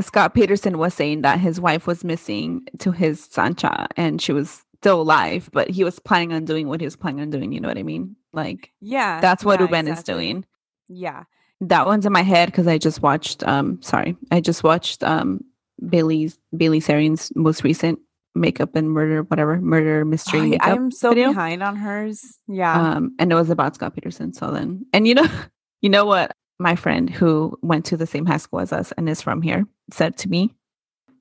Scott 0.00 0.34
Peterson 0.34 0.78
was 0.78 0.94
saying 0.94 1.22
that 1.22 1.38
his 1.40 1.60
wife 1.60 1.86
was 1.86 2.04
missing 2.04 2.66
to 2.78 2.90
his 2.92 3.22
Sancha 3.24 3.86
and 3.96 4.20
she 4.20 4.32
was 4.32 4.64
still 4.78 5.00
alive, 5.02 5.50
but 5.52 5.70
he 5.70 5.84
was 5.84 5.98
planning 5.98 6.32
on 6.32 6.44
doing 6.44 6.68
what 6.68 6.80
he 6.80 6.86
was 6.86 6.96
planning 6.96 7.20
on 7.22 7.30
doing. 7.30 7.52
You 7.52 7.60
know 7.60 7.68
what 7.68 7.78
I 7.78 7.82
mean? 7.82 8.16
Like 8.32 8.70
Yeah. 8.80 9.20
that's 9.20 9.44
what 9.44 9.60
yeah, 9.60 9.66
Ruben 9.66 9.88
is 9.88 10.02
doing. 10.02 10.44
Yeah. 10.88 11.24
That 11.60 11.86
one's 11.86 12.04
in 12.06 12.12
my 12.12 12.22
head 12.22 12.46
because 12.46 12.66
I 12.66 12.78
just 12.78 13.00
watched. 13.02 13.46
Um, 13.46 13.80
sorry, 13.80 14.16
I 14.30 14.40
just 14.40 14.62
watched 14.64 15.02
um 15.04 15.44
Bailey's 15.88 16.38
Bailey 16.56 16.80
Sarian's 16.80 17.32
most 17.34 17.64
recent 17.64 17.98
makeup 18.34 18.74
and 18.74 18.90
murder, 18.90 19.22
whatever 19.22 19.60
murder 19.60 20.04
mystery 20.04 20.58
I. 20.60 20.72
I'm 20.72 20.90
so 20.90 21.10
video. 21.10 21.28
behind 21.28 21.62
on 21.62 21.76
hers. 21.76 22.38
Yeah. 22.48 22.96
um, 22.96 23.14
and 23.18 23.30
it 23.30 23.34
was 23.34 23.50
about 23.50 23.74
Scott 23.74 23.94
Peterson. 23.94 24.32
So 24.32 24.50
then, 24.50 24.84
and 24.92 25.06
you 25.06 25.14
know, 25.14 25.28
you 25.82 25.88
know 25.88 26.04
what 26.04 26.32
my 26.58 26.76
friend 26.76 27.10
who 27.10 27.58
went 27.62 27.84
to 27.86 27.96
the 27.96 28.06
same 28.06 28.26
high 28.26 28.36
school 28.36 28.60
as 28.60 28.72
us 28.72 28.92
and 28.92 29.08
is 29.08 29.22
from 29.22 29.42
here 29.42 29.66
said 29.92 30.16
to 30.18 30.28
me. 30.28 30.54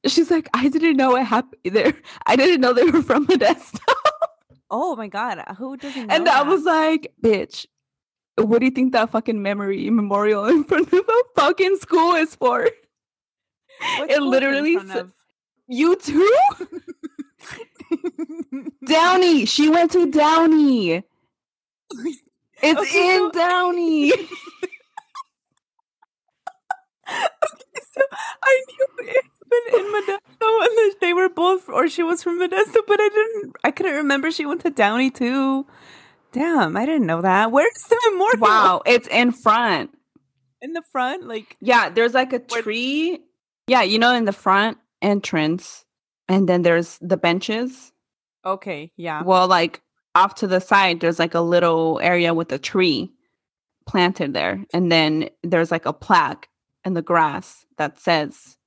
She's 0.06 0.30
like, 0.30 0.50
I 0.54 0.68
didn't 0.68 0.98
know 0.98 1.16
it 1.16 1.24
happened 1.24 1.62
there. 1.74 1.94
I 2.26 2.36
didn't 2.36 2.62
know 2.62 2.74
they 2.74 2.84
were 2.84 3.02
from 3.02 3.28
Modesto. 3.28 3.80
oh 4.70 4.96
my 4.96 5.08
god, 5.08 5.44
who 5.58 5.78
doesn't 5.78 6.08
know 6.08 6.16
and 6.16 6.28
I 6.28 6.44
was 6.44 6.64
like, 6.64 7.14
bitch, 7.22 7.66
what 8.36 8.60
do 8.60 8.66
you 8.66 8.72
think 8.72 8.94
that 8.94 9.12
fucking 9.12 9.42
memory 9.42 9.90
memorial 9.90 10.46
in 10.46 10.64
front 10.64 10.92
of 10.92 11.06
a 11.08 11.24
fucking 11.36 11.78
school 11.78 12.16
is 12.16 12.36
for? 12.36 12.70
It 13.82 13.86
school 13.96 14.10
is 14.10 14.18
in 14.18 14.30
literally 14.30 14.76
s- 14.78 15.04
You 15.68 15.96
too? 15.96 16.38
Downey. 18.86 19.46
She 19.46 19.70
went 19.70 19.92
to 19.92 20.10
Downey. 20.12 21.04
It's 22.62 22.80
Okay, 22.82 23.16
in 23.16 23.20
so- 23.20 23.32
Downey. 23.32 24.12
Okay, 27.06 27.82
so 27.94 28.02
I 28.44 28.64
knew 28.70 28.88
it 29.08 29.74
in 29.74 29.86
Modesto 29.94 30.66
and 30.66 30.96
they 31.02 31.14
were 31.14 31.30
both, 31.30 31.68
or 31.70 31.88
she 31.90 32.02
was 32.02 32.24
from 32.24 32.40
Modesto, 32.40 32.78
but 32.88 33.00
I 33.00 33.10
didn't. 33.10 33.56
I 33.64 33.72
couldn't 33.72 33.94
remember 33.96 34.32
she 34.32 34.46
went 34.46 34.62
to 34.62 34.70
Downey 34.72 35.12
too. 35.12 35.66
Damn, 36.32 36.76
I 36.78 36.86
didn't 36.86 37.06
know 37.06 37.22
that. 37.22 37.52
Where's 37.52 37.84
the 37.90 38.00
memorial? 38.12 38.40
wow, 38.40 38.82
it's 38.86 39.08
in 39.10 39.32
front. 39.32 39.92
in 40.62 40.74
the 40.74 40.82
front, 40.92 41.28
like 41.28 41.58
Yeah, 41.62 41.90
there's 41.90 42.14
like 42.14 42.34
a 42.34 42.40
Where- 42.50 42.62
tree. 42.62 43.20
Yeah, 43.68 43.82
you 43.84 43.98
know, 44.00 44.14
in 44.14 44.26
the 44.26 44.34
front 44.34 44.78
entrance, 45.02 45.86
and 46.28 46.48
then 46.50 46.62
there's 46.64 46.98
the 47.02 47.18
benches. 47.18 47.92
okay, 48.46 48.92
yeah. 48.98 49.24
Well, 49.24 49.48
like 49.48 49.82
off 50.16 50.36
to 50.36 50.48
the 50.48 50.60
side, 50.60 51.00
there's 51.00 51.20
like 51.20 51.34
a 51.34 51.42
little 51.42 52.00
area 52.04 52.34
with 52.34 52.52
a 52.52 52.60
tree 52.60 53.12
planted 53.88 54.34
there, 54.34 54.64
and 54.74 54.92
then 54.92 55.30
there's 55.44 55.72
like 55.72 55.86
a 55.86 55.94
plaque 55.94 56.50
in 56.86 56.94
the 56.94 57.02
grass 57.02 57.66
that 57.78 57.98
says 58.00 58.58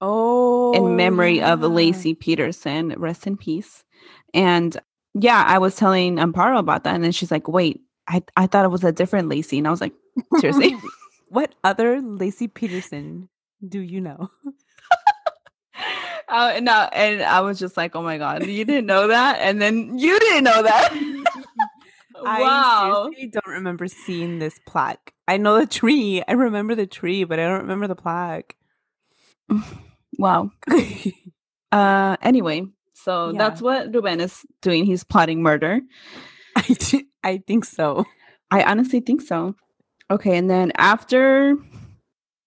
Oh, 0.00 0.72
in 0.74 0.96
memory 0.96 1.40
of. 1.40 1.60
Laci 1.60 2.18
Peterson, 2.18 2.94
rest 2.98 3.26
in 3.26 3.36
peace. 3.36 3.84
And 4.34 4.76
yeah, 5.14 5.44
I 5.46 5.58
was 5.58 5.76
telling 5.76 6.16
Amparo 6.16 6.58
about 6.58 6.84
that, 6.84 6.94
and 6.94 7.02
then 7.04 7.12
she's 7.12 7.30
like, 7.30 7.48
"Wait, 7.48 7.80
I 8.08 8.22
I 8.36 8.46
thought 8.46 8.64
it 8.64 8.70
was 8.70 8.84
a 8.84 8.92
different 8.92 9.28
Laci," 9.30 9.58
and 9.58 9.66
I 9.66 9.70
was 9.70 9.80
like, 9.80 9.94
"Seriously." 10.38 10.76
what 11.28 11.54
other 11.64 12.00
Laci 12.00 12.52
Peterson 12.52 13.28
do 13.68 13.80
you 13.80 14.00
know? 14.00 14.30
Uh, 16.28 16.58
no, 16.62 16.88
and 16.92 17.22
I 17.22 17.40
was 17.40 17.58
just 17.58 17.76
like, 17.76 17.94
"Oh 17.96 18.02
my 18.02 18.18
god, 18.18 18.46
you 18.46 18.64
didn't 18.64 18.86
know 18.86 19.08
that," 19.08 19.38
and 19.40 19.60
then 19.60 19.98
you 19.98 20.18
didn't 20.18 20.44
know 20.44 20.62
that. 20.62 20.92
I 22.26 22.40
wow. 22.40 23.10
seriously 23.10 23.26
don't 23.32 23.54
remember 23.54 23.88
seeing 23.88 24.38
this 24.38 24.58
plaque. 24.66 25.12
I 25.26 25.36
know 25.36 25.58
the 25.58 25.66
tree. 25.66 26.22
I 26.26 26.32
remember 26.32 26.74
the 26.74 26.86
tree, 26.86 27.24
but 27.24 27.38
I 27.40 27.44
don't 27.46 27.62
remember 27.62 27.86
the 27.88 27.96
plaque. 27.96 28.56
Wow. 30.18 30.50
Uh. 31.72 32.16
Anyway, 32.22 32.62
so 32.92 33.30
Yeah. 33.30 33.38
that's 33.38 33.60
what 33.60 33.92
Ruben 33.92 34.20
is 34.20 34.46
doing. 34.62 34.84
He's 34.84 35.02
plotting 35.02 35.42
murder. 35.42 35.80
I, 36.54 36.60
thi- 36.62 37.08
I 37.24 37.38
think 37.38 37.64
so. 37.64 38.04
I 38.48 38.62
honestly 38.62 39.00
think 39.00 39.22
so. 39.22 39.56
Okay, 40.08 40.36
and 40.36 40.48
then 40.48 40.70
after, 40.76 41.56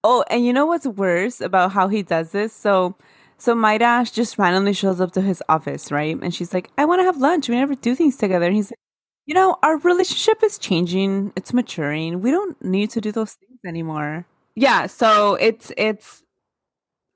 Oh, 0.03 0.23
and 0.29 0.45
you 0.45 0.53
know 0.53 0.65
what's 0.65 0.85
worse 0.87 1.41
about 1.41 1.71
how 1.71 1.87
he 1.87 2.03
does 2.03 2.31
this? 2.31 2.53
So, 2.53 2.95
so 3.37 3.55
Mayra 3.55 4.11
just 4.11 4.37
randomly 4.37 4.73
shows 4.73 5.01
up 5.01 5.11
to 5.13 5.21
his 5.21 5.41
office, 5.49 5.91
right? 5.91 6.17
And 6.21 6.33
she's 6.33 6.53
like, 6.53 6.69
"I 6.77 6.85
want 6.85 6.99
to 6.99 7.03
have 7.05 7.17
lunch. 7.17 7.49
We 7.49 7.55
never 7.55 7.75
do 7.75 7.95
things 7.95 8.15
together." 8.17 8.45
And 8.45 8.55
he's 8.55 8.71
like, 8.71 8.79
"You 9.25 9.33
know, 9.35 9.57
our 9.63 9.77
relationship 9.77 10.43
is 10.43 10.57
changing. 10.59 11.33
It's 11.35 11.53
maturing. 11.53 12.21
We 12.21 12.31
don't 12.31 12.61
need 12.63 12.91
to 12.91 13.01
do 13.01 13.11
those 13.11 13.33
things 13.33 13.59
anymore." 13.65 14.25
yeah, 14.55 14.87
so 14.87 15.35
it's 15.35 15.71
it's 15.77 16.23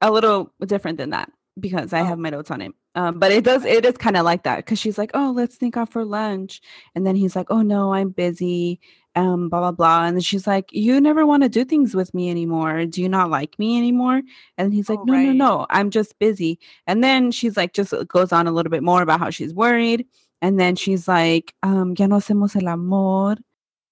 a 0.01 0.11
little 0.11 0.51
different 0.65 0.97
than 0.99 1.11
that 1.11 1.31
because 1.59 1.93
I 1.93 2.01
Oh. 2.01 2.05
have 2.05 2.19
my 2.19 2.29
notes 2.31 2.51
on 2.51 2.61
it. 2.61 2.73
Um, 2.95 3.19
but 3.19 3.31
it 3.31 3.43
does 3.45 3.65
it 3.65 3.85
is 3.85 3.97
kind 3.97 4.17
of 4.17 4.25
like 4.25 4.43
that 4.43 4.57
because 4.57 4.79
she's 4.79 4.97
like, 4.97 5.11
"Oh, 5.13 5.31
let's 5.35 5.57
sneak 5.57 5.77
out 5.77 5.91
for 5.91 6.05
lunch," 6.05 6.61
and 6.95 7.05
then 7.07 7.15
he's 7.15 7.35
like, 7.35 7.47
"Oh 7.51 7.61
no, 7.63 7.93
I'm 7.93 8.09
busy." 8.11 8.79
Um, 9.15 9.49
blah 9.49 9.59
blah 9.59 9.71
blah, 9.71 10.05
and 10.05 10.23
she's 10.23 10.47
like, 10.47 10.71
"You 10.71 11.01
never 11.01 11.25
want 11.25 11.43
to 11.43 11.49
do 11.49 11.65
things 11.65 11.93
with 11.95 12.13
me 12.13 12.29
anymore. 12.29 12.85
Do 12.85 13.01
you 13.01 13.09
not 13.09 13.29
like 13.29 13.59
me 13.59 13.77
anymore?" 13.77 14.21
And 14.57 14.73
he's 14.73 14.89
like, 14.89 15.01
Oh, 15.01 15.05
"No, 15.05 15.17
no, 15.17 15.31
right. 15.31 15.33
no, 15.33 15.65
I'm 15.69 15.89
just 15.89 16.17
busy." 16.19 16.59
And 16.87 17.03
then 17.03 17.31
she's 17.31 17.57
like, 17.57 17.73
just 17.73 17.93
goes 18.07 18.31
on 18.31 18.47
a 18.47 18.51
little 18.51 18.69
bit 18.69 18.83
more 18.83 19.01
about 19.01 19.19
how 19.19 19.29
she's 19.29 19.53
worried, 19.53 20.05
and 20.41 20.59
then 20.59 20.75
she's 20.77 21.07
like, 21.09 21.53
um, 21.63 21.93
"Ya 21.97 22.07
no 22.07 22.17
hacemos 22.17 22.55
el 22.61 22.69
amor." 22.69 23.35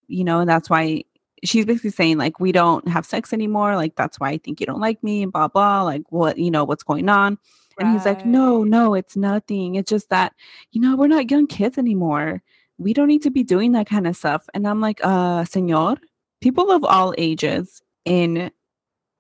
you 0.08 0.24
know, 0.24 0.40
and 0.40 0.50
that's 0.50 0.70
why 0.70 1.04
she's 1.44 1.66
basically 1.66 1.92
saying 1.92 2.18
like 2.18 2.40
we 2.40 2.52
don't 2.52 2.88
have 2.88 3.06
sex 3.06 3.34
anymore. 3.34 3.76
Like 3.76 3.96
that's 3.96 4.20
why 4.20 4.30
I 4.32 4.38
think 4.38 4.60
you 4.60 4.66
don't 4.66 4.80
like 4.82 5.02
me 5.04 5.24
and 5.24 5.32
blah 5.32 5.48
blah. 5.48 5.84
Like 5.84 6.04
what 6.10 6.38
you 6.38 6.52
know 6.52 6.64
what's 6.64 6.84
going 6.84 7.10
on? 7.10 7.38
And 7.80 7.88
he's 7.90 8.06
like, 8.06 8.26
no, 8.26 8.64
no, 8.64 8.94
it's 8.94 9.16
nothing. 9.16 9.76
It's 9.76 9.90
just 9.90 10.10
that 10.10 10.34
you 10.72 10.82
know 10.82 10.96
we're 10.96 11.08
not 11.08 11.32
young 11.32 11.48
kids 11.48 11.78
anymore. 11.78 12.42
We 12.80 12.94
don't 12.94 13.08
need 13.08 13.24
to 13.24 13.32
be 13.32 13.44
doing 13.44 13.74
that 13.74 13.88
kind 13.88 14.08
of 14.08 14.16
stuff. 14.16 14.48
And 14.54 14.68
I'm 14.68 14.82
like, 14.82 15.00
uh, 15.04 15.44
señor, 15.44 15.98
people 16.42 16.72
of 16.72 16.84
all 16.84 17.14
ages 17.18 17.82
in 18.06 18.52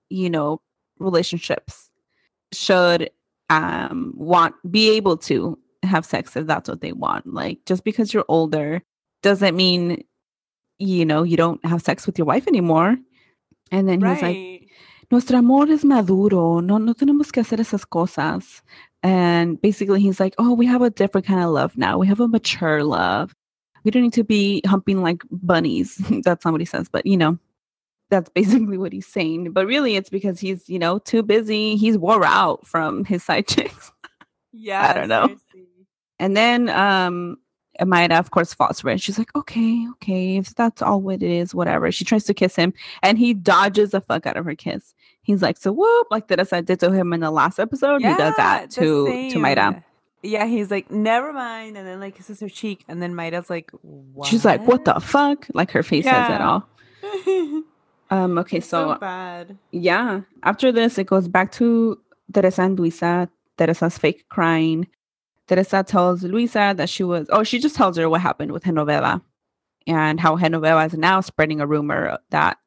you 0.09 0.29
know 0.29 0.61
relationships 0.97 1.89
should 2.51 3.11
um 3.49 4.13
want 4.15 4.55
be 4.69 4.89
able 4.89 5.17
to 5.17 5.57
have 5.83 6.05
sex 6.05 6.35
if 6.35 6.47
that's 6.47 6.69
what 6.69 6.81
they 6.81 6.93
want. 6.93 7.31
Like 7.33 7.59
just 7.65 7.83
because 7.83 8.13
you're 8.13 8.25
older 8.27 8.81
doesn't 9.21 9.55
mean 9.55 10.03
you 10.79 11.05
know 11.05 11.23
you 11.23 11.37
don't 11.37 11.63
have 11.65 11.81
sex 11.81 12.07
with 12.07 12.17
your 12.17 12.25
wife 12.25 12.47
anymore. 12.47 12.97
And 13.71 13.87
then 13.87 14.01
he's 14.01 14.21
like, 14.23 14.69
nuestro 15.11 15.37
amor 15.37 15.69
es 15.69 15.83
maduro, 15.83 16.59
no, 16.59 16.77
no 16.77 16.93
tenemos 16.93 17.31
que 17.31 17.43
hacer 17.43 17.59
esas 17.59 17.85
cosas. 17.87 18.61
And 19.03 19.61
basically, 19.61 20.01
he's 20.01 20.19
like, 20.19 20.35
oh, 20.37 20.53
we 20.53 20.65
have 20.65 20.81
a 20.81 20.89
different 20.89 21.27
kind 21.27 21.41
of 21.41 21.51
love 21.51 21.77
now. 21.77 21.97
We 21.97 22.07
have 22.07 22.19
a 22.19 22.27
mature 22.27 22.83
love. 22.83 23.33
We 23.83 23.91
don't 23.91 24.03
need 24.03 24.13
to 24.13 24.23
be 24.23 24.61
humping 24.65 25.01
like 25.01 25.23
bunnies. 25.31 25.95
that's 26.23 26.45
not 26.45 26.51
what 26.51 26.61
he 26.61 26.65
says, 26.65 26.89
but 26.89 27.05
you 27.05 27.17
know, 27.17 27.37
that's 28.09 28.29
basically 28.29 28.77
what 28.77 28.93
he's 28.93 29.07
saying. 29.07 29.51
But 29.51 29.67
really, 29.67 29.95
it's 29.95 30.09
because 30.09 30.39
he's, 30.39 30.67
you 30.69 30.79
know, 30.79 30.99
too 30.99 31.23
busy. 31.23 31.75
He's 31.75 31.97
wore 31.97 32.25
out 32.25 32.65
from 32.65 33.05
his 33.05 33.23
side 33.23 33.47
chicks. 33.47 33.91
yeah. 34.51 34.89
I 34.89 34.93
don't 34.93 35.09
know. 35.09 35.27
seriously. 35.51 35.87
And 36.19 36.35
then 36.35 36.69
um 36.69 37.37
Amaida, 37.79 38.17
of 38.17 38.31
course, 38.31 38.53
falls 38.53 38.81
for 38.81 38.89
it. 38.89 39.01
She's 39.01 39.17
like, 39.17 39.33
okay, 39.35 39.87
okay, 39.93 40.37
if 40.37 40.53
that's 40.55 40.81
all 40.81 41.01
what 41.01 41.23
it 41.23 41.31
is, 41.31 41.55
whatever. 41.55 41.91
She 41.91 42.03
tries 42.03 42.25
to 42.25 42.33
kiss 42.33 42.55
him 42.55 42.73
and 43.03 43.17
he 43.17 43.33
dodges 43.33 43.91
the 43.91 44.01
fuck 44.01 44.25
out 44.25 44.35
of 44.37 44.45
her 44.45 44.55
kiss. 44.55 44.93
He's 45.21 45.41
like, 45.41 45.57
so 45.57 45.71
whoop, 45.71 46.07
like 46.11 46.27
Teresa 46.27 46.61
did 46.61 46.79
to 46.81 46.91
him 46.91 47.13
in 47.13 47.21
the 47.21 47.31
last 47.31 47.59
episode. 47.59 48.01
he 48.01 48.07
does 48.15 48.35
that 48.35 48.69
to 48.71 49.29
to 49.31 49.37
Mayra. 49.37 49.83
Yeah, 50.21 50.45
he's 50.45 50.69
like, 50.69 50.91
never 50.91 51.31
mind, 51.31 51.77
and 51.77 51.87
then 51.87 51.99
like 51.99 52.15
kisses 52.15 52.39
her 52.41 52.49
cheek, 52.49 52.83
and 52.87 53.01
then 53.01 53.13
Mayra's 53.13 53.49
like, 53.49 53.71
what? 53.81 54.27
She's 54.27 54.43
like, 54.43 54.67
what 54.67 54.83
the 54.85 54.99
fuck? 54.99 55.47
Like 55.53 55.71
her 55.71 55.83
face 55.83 56.05
says 56.05 56.29
it 56.29 56.41
all. 56.41 56.67
Um, 58.11 58.39
okay, 58.39 58.59
so, 58.59 58.93
so 58.93 58.99
bad. 58.99 59.57
yeah. 59.71 60.21
After 60.41 60.71
this, 60.71 60.97
it 60.97 61.05
goes 61.05 61.27
back 61.27 61.51
to 61.53 61.99
Teresa 62.33 62.63
and 62.63 62.79
Luisa. 62.79 63.29
Teresa's 63.57 63.97
fake 63.97 64.27
crying. 64.29 64.87
Teresa 65.47 65.83
tells 65.83 66.23
Luisa 66.23 66.73
that 66.75 66.89
she 66.89 67.03
was, 67.03 67.27
oh, 67.29 67.43
she 67.43 67.59
just 67.59 67.75
tells 67.75 67.97
her 67.97 68.09
what 68.09 68.21
happened 68.21 68.51
with 68.51 68.63
Genoveva 68.63 69.21
and 69.85 70.19
how 70.19 70.37
Genoveva 70.37 70.87
is 70.87 70.93
now 70.93 71.21
spreading 71.21 71.61
a 71.61 71.67
rumor 71.67 72.17
that 72.31 72.57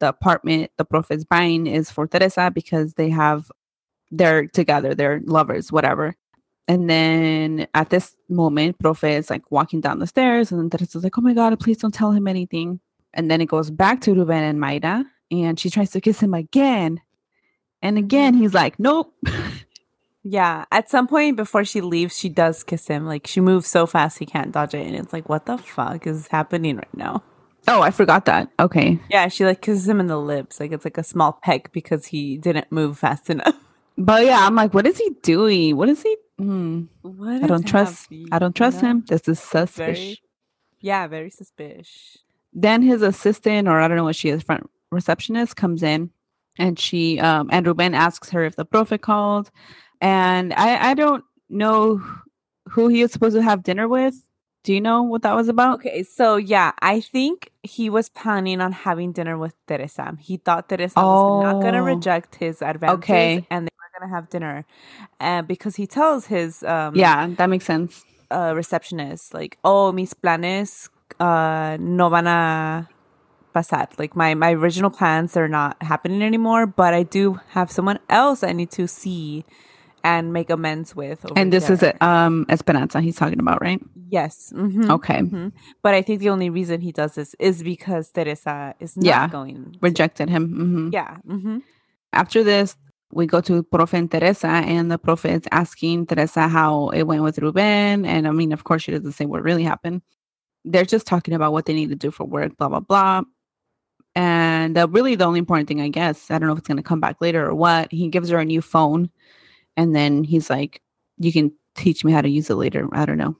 the 0.00 0.08
apartment 0.08 0.70
the 0.76 0.84
prof 0.84 1.10
is 1.10 1.24
buying 1.24 1.66
is 1.66 1.90
for 1.90 2.06
Teresa 2.06 2.50
because 2.54 2.94
they 2.94 3.10
have, 3.10 3.50
they're 4.10 4.48
together, 4.48 4.94
they're 4.94 5.20
lovers, 5.24 5.70
whatever. 5.70 6.14
And 6.68 6.88
then 6.88 7.66
at 7.74 7.90
this 7.90 8.14
moment, 8.28 8.78
Profe 8.78 9.18
is 9.18 9.28
like 9.30 9.50
walking 9.50 9.80
down 9.80 9.98
the 9.98 10.06
stairs, 10.06 10.52
and 10.52 10.60
then 10.60 10.70
Teresa's 10.70 11.02
like, 11.02 11.18
oh 11.18 11.22
my 11.22 11.34
God, 11.34 11.58
please 11.58 11.78
don't 11.78 11.92
tell 11.92 12.12
him 12.12 12.28
anything. 12.28 12.80
And 13.12 13.30
then 13.30 13.40
it 13.40 13.46
goes 13.46 13.70
back 13.70 14.02
to 14.02 14.14
Ruben 14.14 14.44
and 14.44 14.60
Mayra, 14.60 15.04
and 15.30 15.58
she 15.58 15.68
tries 15.68 15.90
to 15.90 16.00
kiss 16.00 16.20
him 16.20 16.32
again. 16.34 17.00
And 17.82 17.96
mm-hmm. 17.96 18.04
again, 18.04 18.34
he's 18.34 18.54
like, 18.54 18.78
nope. 18.78 19.12
Yeah, 20.22 20.66
at 20.70 20.90
some 20.90 21.08
point 21.08 21.36
before 21.36 21.64
she 21.64 21.80
leaves, 21.80 22.18
she 22.18 22.28
does 22.28 22.62
kiss 22.62 22.86
him. 22.86 23.06
Like 23.06 23.26
she 23.26 23.40
moves 23.40 23.66
so 23.66 23.86
fast 23.86 24.18
he 24.18 24.26
can't 24.26 24.52
dodge 24.52 24.74
it, 24.74 24.86
and 24.86 24.94
it's 24.94 25.12
like, 25.12 25.28
what 25.28 25.46
the 25.46 25.58
fuck 25.58 26.06
is 26.06 26.28
happening 26.28 26.76
right 26.76 26.94
now? 26.94 27.22
Oh, 27.66 27.82
I 27.82 27.90
forgot 27.90 28.26
that. 28.26 28.48
Okay. 28.58 29.00
Yeah, 29.10 29.28
she 29.28 29.44
like 29.44 29.60
kisses 29.62 29.88
him 29.88 29.98
in 29.98 30.06
the 30.06 30.18
lips, 30.18 30.60
like 30.60 30.72
it's 30.72 30.84
like 30.84 30.98
a 30.98 31.02
small 31.02 31.38
peck 31.42 31.72
because 31.72 32.06
he 32.06 32.36
didn't 32.36 32.70
move 32.70 32.98
fast 32.98 33.30
enough. 33.30 33.56
But 33.96 34.24
yeah, 34.24 34.46
I'm 34.46 34.54
like, 34.54 34.72
what 34.72 34.86
is 34.86 34.98
he 34.98 35.10
doing? 35.22 35.76
What 35.76 35.88
is 35.88 36.02
he? 36.02 36.16
What 37.02 37.44
I 37.44 37.46
don't 37.46 37.66
trust. 37.66 38.08
I 38.32 38.38
don't 38.38 38.56
trust 38.56 38.82
know? 38.82 38.88
him. 38.90 39.04
This 39.06 39.28
is 39.28 39.38
suspicious. 39.38 40.18
Yeah, 40.80 41.06
very 41.06 41.30
suspicious. 41.30 42.18
Then 42.52 42.82
his 42.82 43.02
assistant, 43.02 43.68
or 43.68 43.80
I 43.80 43.88
don't 43.88 43.96
know 43.96 44.04
what 44.04 44.16
she 44.16 44.30
is, 44.30 44.42
front 44.42 44.68
receptionist, 44.90 45.56
comes 45.56 45.82
in, 45.82 46.10
and 46.58 46.78
she 46.78 47.20
um 47.20 47.48
and 47.52 47.66
Ruben 47.66 47.94
asks 47.94 48.30
her 48.30 48.44
if 48.44 48.56
the 48.56 48.64
prophet 48.64 49.02
called, 49.02 49.50
and 50.00 50.52
I 50.54 50.90
I 50.90 50.94
don't 50.94 51.24
know 51.48 52.02
who 52.68 52.88
he 52.88 53.02
is 53.02 53.12
supposed 53.12 53.36
to 53.36 53.42
have 53.42 53.62
dinner 53.62 53.88
with. 53.88 54.14
Do 54.62 54.74
you 54.74 54.80
know 54.80 55.02
what 55.02 55.22
that 55.22 55.34
was 55.34 55.48
about? 55.48 55.80
Okay, 55.80 56.02
so 56.02 56.36
yeah, 56.36 56.72
I 56.82 57.00
think 57.00 57.50
he 57.62 57.88
was 57.88 58.10
planning 58.10 58.60
on 58.60 58.72
having 58.72 59.12
dinner 59.12 59.38
with 59.38 59.54
Teresa. 59.66 60.16
He 60.20 60.36
thought 60.36 60.68
Teresa 60.68 61.06
was 61.06 61.24
not 61.26 61.60
going 61.60 61.72
to 61.74 61.80
Oh. 61.80 61.84
reject 61.84 62.36
his 62.36 62.60
advances, 62.60 63.04
Okay. 63.04 63.46
and 63.50 63.66
they 63.66 63.72
were 63.78 63.90
going 63.98 64.10
to 64.10 64.14
have 64.14 64.28
dinner, 64.28 64.66
uh, 65.18 65.42
because 65.42 65.76
he 65.76 65.86
tells 65.86 66.26
his 66.26 66.62
um 66.64 66.94
Yeah, 66.94 67.26
that 67.38 67.48
makes 67.48 67.64
sense. 67.64 68.04
uh, 68.30 68.52
receptionist 68.54 69.32
like, 69.32 69.56
"Oh, 69.64 69.92
mis 69.92 70.12
planes 70.12 70.90
uh, 71.18 71.76
no 71.80 72.08
van 72.10 72.26
a 72.26 72.88
pasar. 73.54 73.88
Like 73.98 74.14
my 74.14 74.34
my 74.34 74.52
original 74.52 74.90
plans 74.90 75.36
are 75.36 75.48
not 75.48 75.82
happening 75.82 76.22
anymore, 76.22 76.66
but 76.66 76.92
I 76.94 77.02
do 77.02 77.40
have 77.56 77.70
someone 77.70 77.98
else 78.10 78.42
I 78.44 78.52
need 78.52 78.70
to 78.72 78.86
see 78.86 79.44
and 80.04 80.32
make 80.32 80.50
amends 80.50 80.94
with." 80.96 81.24
over 81.24 81.34
And 81.38 81.52
this 81.52 81.70
is 81.70 81.82
it. 81.82 82.00
Um, 82.02 82.46
Esperanza. 82.48 83.00
He's 83.00 83.16
talking 83.16 83.40
about, 83.40 83.60
right? 83.62 83.80
Yes. 84.08 84.52
mhm, 84.56 84.90
Okay. 84.90 85.20
mhm. 85.20 85.52
But 85.82 85.94
I 85.94 86.02
think 86.02 86.20
the 86.20 86.30
only 86.30 86.50
reason 86.50 86.80
he 86.80 86.92
does 86.92 87.14
this 87.14 87.34
is 87.38 87.62
because 87.62 88.10
Teresa 88.10 88.74
is 88.80 88.96
not 88.96 89.04
Yeah, 89.06 89.28
going. 89.28 89.72
to- 89.72 89.78
Rejected 89.80 90.28
him. 90.28 90.44
hmm 90.48 90.88
Yeah. 90.92 91.18
hmm 91.26 91.58
After 92.12 92.42
this, 92.42 92.76
we 93.12 93.26
go 93.26 93.40
to 93.40 93.62
Profe 93.64 93.94
and 93.94 94.10
Teresa, 94.10 94.48
and 94.48 94.90
the 94.90 94.98
Profe 94.98 95.30
is 95.30 95.42
asking 95.52 96.06
Teresa 96.06 96.48
how 96.48 96.88
it 96.90 97.04
went 97.04 97.22
with 97.22 97.38
Ruben. 97.38 98.04
And 98.04 98.26
I 98.26 98.30
mean, 98.32 98.52
of 98.52 98.64
course, 98.64 98.82
she 98.82 98.92
doesn't 98.92 99.12
say 99.12 99.26
what 99.26 99.42
really 99.42 99.62
happened. 99.64 100.02
They're 100.64 100.84
just 100.84 101.06
talking 101.06 101.34
about 101.34 101.52
what 101.52 101.66
they 101.66 101.74
need 101.74 101.88
to 101.90 101.96
do 101.96 102.10
for 102.10 102.24
work, 102.24 102.56
blah, 102.56 102.68
blah, 102.68 102.80
blah. 102.80 103.22
And 104.16 104.76
uh, 104.76 104.88
really, 104.88 105.14
the 105.14 105.24
only 105.24 105.38
important 105.38 105.68
thing, 105.68 105.80
I 105.80 105.88
guess, 105.88 106.30
I 106.30 106.38
don't 106.38 106.48
know 106.48 106.52
if 106.54 106.58
it's 106.58 106.68
going 106.68 106.76
to 106.78 106.82
come 106.82 107.00
back 107.00 107.20
later 107.20 107.46
or 107.46 107.54
what, 107.54 107.92
he 107.92 108.08
gives 108.08 108.28
her 108.30 108.38
a 108.38 108.44
new 108.44 108.60
phone. 108.60 109.10
And 109.80 109.96
then 109.96 110.24
he's 110.24 110.50
like, 110.50 110.82
You 111.18 111.32
can 111.32 111.52
teach 111.74 112.04
me 112.04 112.12
how 112.12 112.20
to 112.20 112.28
use 112.28 112.50
it 112.50 112.54
later. 112.56 112.86
I 112.92 113.06
don't 113.06 113.18
know. 113.18 113.36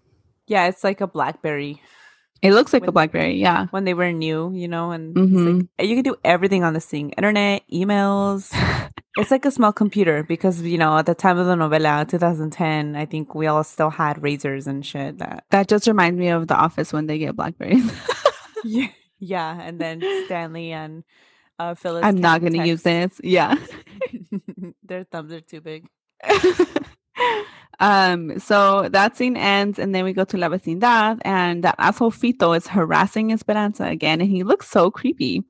Yeah, 0.46 0.66
it's 0.66 0.82
like 0.82 1.00
a 1.00 1.06
BlackBerry 1.06 1.80
It 2.42 2.52
looks 2.54 2.72
like 2.72 2.86
a 2.86 2.92
Blackberry. 2.92 3.36
Yeah. 3.36 3.66
when 3.70 3.84
they 3.84 3.92
were 3.92 4.10
new, 4.12 4.50
you 4.54 4.66
know, 4.66 4.90
and 4.92 5.14
Mhm. 5.14 5.68
like, 5.78 5.88
you 5.88 5.94
can 5.96 6.02
do 6.04 6.16
everything 6.24 6.64
on 6.64 6.72
this 6.72 6.86
thing 6.86 7.10
internet, 7.10 7.62
emails. 7.70 8.48
it's 9.20 9.30
like 9.30 9.44
a 9.44 9.50
small 9.50 9.72
computer 9.72 10.22
because, 10.24 10.62
you 10.62 10.78
know, 10.78 10.96
at 10.96 11.04
the 11.04 11.14
time 11.14 11.36
of 11.38 11.44
the 11.46 11.54
novela, 11.54 12.08
2010, 12.08 12.96
I 12.96 13.04
think 13.04 13.34
we 13.34 13.46
all 13.46 13.62
still 13.62 13.90
had 13.90 14.16
Razrs 14.24 14.66
and 14.66 14.80
shit 14.86 15.18
that. 15.18 15.44
That 15.50 15.68
just 15.68 15.86
reminds 15.86 16.18
me 16.18 16.28
of 16.32 16.48
The 16.48 16.56
Office 16.56 16.92
when 16.94 17.06
they 17.06 17.18
get 17.18 17.36
Blackberries. 17.36 17.84
Yeah. 18.64 18.88
Yeah. 19.18 19.60
And 19.60 19.78
then 19.80 20.00
Stanley 20.26 20.72
and 20.72 21.04
uh, 21.58 21.74
Phyllis. 21.74 22.04
I'm 22.04 22.16
not 22.16 22.40
going 22.40 22.54
to 22.54 22.66
use 22.66 22.82
this. 22.82 23.20
Yeah. 23.22 23.54
Their 24.82 25.04
thumbs 25.04 25.32
are 25.32 25.40
too 25.40 25.60
big. 25.60 25.86
um, 27.80 28.38
so 28.38 28.88
that 28.90 29.16
scene 29.16 29.36
ends, 29.36 29.78
and 29.78 29.94
then 29.94 30.04
we 30.04 30.12
go 30.12 30.24
to 30.24 30.36
La 30.36 30.48
Vecindad, 30.48 31.20
and 31.22 31.64
that 31.64 31.76
asshole 31.78 32.10
Fito 32.12 32.56
is 32.56 32.66
harassing 32.66 33.32
Esperanza 33.32 33.84
again, 33.84 34.20
and 34.20 34.30
he 34.30 34.42
looks 34.42 34.68
so 34.68 34.90
creepy. 34.90 35.44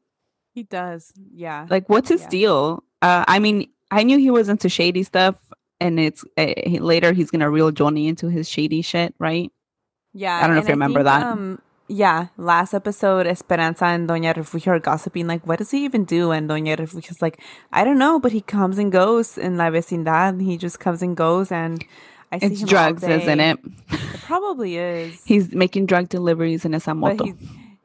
He 0.55 0.63
does. 0.65 1.13
Yeah. 1.33 1.67
Like, 1.71 1.89
what's 1.89 2.09
his 2.09 2.23
Yeah. 2.23 2.29
deal? 2.29 2.85
Uh, 3.03 3.25
I 3.27 3.39
mean, 3.39 3.69
I 3.91 4.03
knew 4.03 4.19
he 4.19 4.31
was 4.31 4.49
into 4.49 4.69
shady 4.69 5.03
stuff, 5.03 5.37
and 5.81 5.99
it's 5.99 6.25
uh, 6.37 6.53
later 6.81 7.13
he's 7.13 7.31
gonna 7.31 7.51
reel 7.51 7.71
Johnny 7.71 8.09
into 8.09 8.29
his 8.29 8.49
shady 8.49 8.83
shit, 8.83 9.15
right? 9.19 9.51
Yeah. 10.13 10.37
I 10.37 10.47
don't 10.47 10.55
know 10.55 10.61
if 10.63 10.69
you 10.69 10.75
remember 10.75 11.03
that. 11.03 11.23
Um, 11.25 11.61
yeah, 11.91 12.29
last 12.37 12.73
episode, 12.73 13.27
Esperanza 13.27 13.87
and 13.87 14.09
Doña 14.09 14.37
Refugio 14.37 14.75
are 14.75 14.79
gossiping, 14.79 15.27
like, 15.27 15.45
what 15.47 15.59
does 15.59 15.71
he 15.73 15.85
even 15.85 16.05
do? 16.05 16.31
And 16.31 16.49
Doña 16.49 16.79
Refugio's 16.79 17.21
like, 17.21 17.41
I 17.73 17.83
don't 17.85 17.99
know, 17.99 18.21
but 18.21 18.31
he 18.33 18.41
comes 18.41 18.79
and 18.79 18.93
goes 18.93 19.37
in 19.37 19.57
La 19.57 19.71
Vecindad. 19.71 20.41
He 20.41 20.57
just 20.57 20.79
comes 20.79 21.03
and 21.03 21.17
goes, 21.17 21.51
and 21.51 21.85
I 22.31 22.39
see 22.39 22.47
It's 22.47 22.61
him 22.63 22.69
drugs, 22.69 23.03
isn't 23.03 23.41
it? 23.41 23.59
It 23.91 24.21
probably 24.23 24.77
is. 24.77 25.21
He's 25.27 25.53
making 25.53 25.87
drug 25.87 26.09
deliveries 26.09 26.65
in 26.65 26.75
esa 26.75 26.95
moto. 26.95 27.27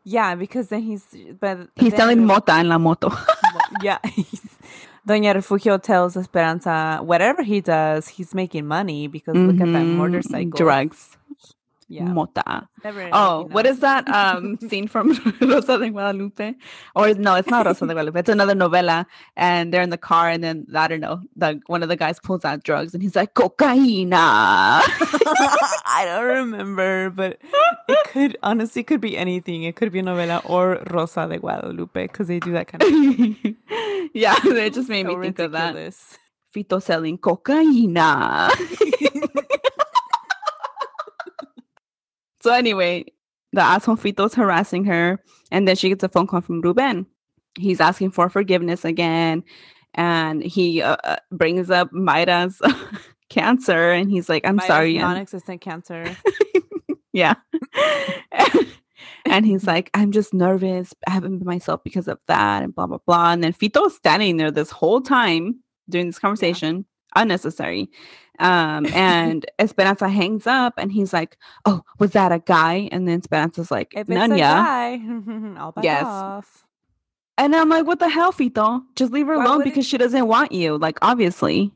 yeah, 0.03 0.35
because 0.35 0.69
then 0.69 0.83
he's, 0.83 1.03
but 1.39 1.67
He's 1.75 1.89
then- 1.91 1.99
selling 1.99 2.25
mota 2.27 2.53
en 2.53 2.69
la 2.69 2.77
moto. 2.77 3.09
yeah. 3.81 3.97
Doña 5.07 5.33
Refugio 5.35 5.77
tells 5.77 6.15
Esperanza, 6.17 6.99
whatever 7.03 7.43
he 7.43 7.61
does, 7.61 8.07
he's 8.07 8.33
making 8.33 8.65
money 8.67 9.07
because 9.07 9.35
look 9.35 9.61
at 9.61 9.71
that 9.73 9.85
Mhm, 9.85 9.97
motorcycle. 9.97 10.49
Drugs. 10.57 11.17
Yeah. 11.87 12.05
Mota. 12.05 12.67
Oh, 13.13 13.47
what 13.51 13.65
that 13.81 14.09
um 14.09 14.57
scene 14.69 14.87
from 14.87 15.13
Rosa 15.41 15.77
de 15.77 15.89
Guadalupe? 15.89 16.55
Or 16.95 17.13
no, 17.13 17.35
it's 17.35 17.47
not 17.49 17.65
Rosa 17.65 17.85
de 17.85 17.93
Guadalupe. 17.93 18.19
It's 18.19 18.29
another 18.29 18.55
novela, 18.55 19.05
and 19.35 19.71
they're 19.71 19.83
in 19.83 19.91
the 19.91 19.97
car, 19.97 20.29
and 20.29 20.43
then 20.43 20.65
I 20.73 20.87
don't 20.87 20.99
know, 20.99 21.21
the 21.35 21.61
one 21.67 21.83
of 21.83 21.89
the 21.89 21.95
guys 21.95 22.19
pulls 22.19 22.43
out 22.43 22.63
drugs, 22.63 22.93
and 22.95 23.03
he's 23.03 23.15
like 23.15 23.35
cocaina. 23.35 24.15
I 25.87 26.03
don't 26.05 26.25
remember, 26.25 27.11
but 27.11 27.39
it 27.87 28.03
could 28.07 28.37
honestly 28.41 28.81
could 28.83 29.01
be 29.01 29.15
anything. 29.15 29.63
It 29.63 29.75
could 29.75 29.91
be 29.91 29.99
a 29.99 30.03
novela 30.03 30.41
or 30.49 30.81
Rosa 30.89 31.27
de 31.27 31.37
Guadalupe 31.37 32.01
because 32.07 32.27
they 32.27 32.39
do 32.39 32.51
that 32.53 32.67
kind 32.67 32.81
of. 32.81 32.89
Thing. 32.89 33.57
Yeah, 34.13 34.35
it 34.43 34.73
just 34.73 34.89
made 34.89 35.05
so 35.05 35.17
me 35.17 35.25
think 35.25 35.39
of 35.39 35.51
that. 35.51 35.75
ridiculous. 35.75 36.17
Fito 36.55 36.81
selling 36.81 37.17
cocaina. 37.17 38.49
So 42.45 42.53
anyway, 42.53 43.03
the 43.53 43.61
asshole 43.61 43.95
Fito's 43.95 44.35
harassing 44.35 44.85
her, 44.85 45.19
and 45.49 45.67
then 45.67 45.75
she 45.75 45.89
gets 45.89 46.03
a 46.03 46.09
phone 46.09 46.27
call 46.27 46.41
from 46.41 46.61
Ruben. 46.61 47.07
He's 47.57 47.81
asking 47.81 48.11
for 48.11 48.29
forgiveness 48.29 48.85
again, 48.85 49.43
and 49.95 50.43
he 50.43 50.79
uh, 50.79 50.95
uh, 51.03 51.15
brings 51.31 51.71
up 51.71 51.89
Mayra's 51.91 52.61
cancer, 53.29 53.91
and 53.91 54.11
he's 54.11 54.29
like, 54.29 54.45
"I'm 54.45 54.59
sorry." 54.59 54.99
non-existent 54.99 55.61
cancer. 55.61 56.15
yeah. 57.13 57.33
and 59.25 59.43
he's 59.43 59.65
like, 59.65 59.89
I'm 59.95 60.11
just 60.11 60.31
nervous. 60.31 60.93
I 61.07 61.11
haven't 61.11 61.39
been 61.39 61.47
myself 61.47 61.83
because 61.83 62.07
of 62.07 62.19
that, 62.27 62.61
and 62.61 62.75
blah, 62.75 62.85
blah, 62.85 62.99
blah. 63.07 63.31
And 63.31 63.43
then 63.43 63.53
Fito's 63.53 63.95
standing 63.95 64.37
there 64.37 64.51
this 64.51 64.69
whole 64.69 65.01
time 65.01 65.63
during 65.89 66.05
this 66.05 66.19
conversation, 66.19 66.85
unnecessary. 67.15 67.89
Um, 68.39 68.85
and 68.87 69.45
Esperanza 69.59 70.09
hangs 70.09 70.45
up 70.47 70.73
and 70.77 70.91
he's 70.91 71.13
like, 71.13 71.37
Oh, 71.65 71.81
was 71.99 72.11
that 72.11 72.31
a 72.31 72.39
guy? 72.39 72.89
And 72.91 73.07
then 73.07 73.19
Esperanza's 73.19 73.71
like, 73.71 73.93
If 73.93 74.01
it's 74.01 74.09
None, 74.09 74.31
a 74.31 74.37
yeah. 74.37 74.53
guy, 74.63 75.01
I'll 75.57 75.71
back 75.71 75.83
Yes. 75.83 76.03
off. 76.05 76.65
And 77.37 77.55
I'm 77.55 77.69
like, 77.69 77.85
What 77.85 77.99
the 77.99 78.09
hell, 78.09 78.31
Fito? 78.33 78.83
Just 78.95 79.11
leave 79.11 79.27
her 79.27 79.37
Why 79.37 79.45
alone 79.45 79.57
would 79.59 79.67
it- 79.67 79.71
because 79.71 79.85
she 79.85 79.97
doesn't 79.97 80.27
want 80.27 80.51
you. 80.51 80.77
Like, 80.77 80.97
obviously. 81.01 81.71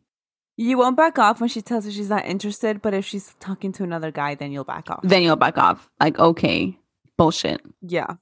You 0.57 0.77
won't 0.77 0.97
back 0.97 1.17
off 1.17 1.39
when 1.39 1.47
she 1.49 1.61
tells 1.61 1.85
you 1.85 1.91
she's 1.93 2.09
not 2.09 2.25
interested, 2.25 2.81
but 2.81 2.93
if 2.93 3.05
she's 3.05 3.33
talking 3.39 3.71
to 3.73 3.83
another 3.83 4.11
guy, 4.11 4.35
then 4.35 4.51
you'll 4.51 4.65
back 4.65 4.89
off. 4.89 4.99
Then 5.03 5.23
you'll 5.23 5.37
back 5.37 5.57
off. 5.57 5.89
Like, 6.01 6.19
okay, 6.19 6.77
bullshit. 7.17 7.61
yeah. 7.81 8.15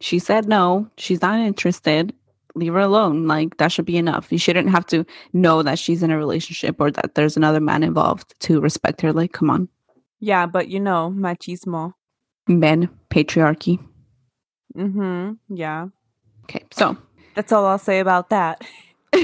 she 0.00 0.18
said 0.18 0.48
no 0.48 0.90
she's 0.96 1.22
not 1.22 1.38
interested 1.38 2.12
leave 2.54 2.72
her 2.72 2.80
alone 2.80 3.26
like 3.26 3.56
that 3.56 3.72
should 3.72 3.84
be 3.84 3.96
enough 3.96 4.30
you 4.30 4.38
shouldn't 4.38 4.70
have 4.70 4.86
to 4.86 5.04
know 5.32 5.62
that 5.62 5.78
she's 5.78 6.02
in 6.02 6.10
a 6.10 6.16
relationship 6.16 6.76
or 6.78 6.90
that 6.90 7.14
there's 7.14 7.36
another 7.36 7.60
man 7.60 7.82
involved 7.82 8.34
to 8.40 8.60
respect 8.60 9.00
her 9.00 9.12
like 9.12 9.32
come 9.32 9.50
on 9.50 9.68
Yeah, 10.20 10.46
but 10.46 10.68
you 10.68 10.80
know, 10.80 11.12
machismo. 11.16 11.94
men 12.48 12.88
patriarchy 13.10 13.78
Mm-hmm. 14.76 15.32
Yeah. 15.54 15.88
okay 16.44 16.64
so 16.72 16.96
That's 17.34 17.52
all 17.52 17.64
I'll 17.66 17.78
say 17.78 18.00
about 18.00 18.30
that. 18.30 18.62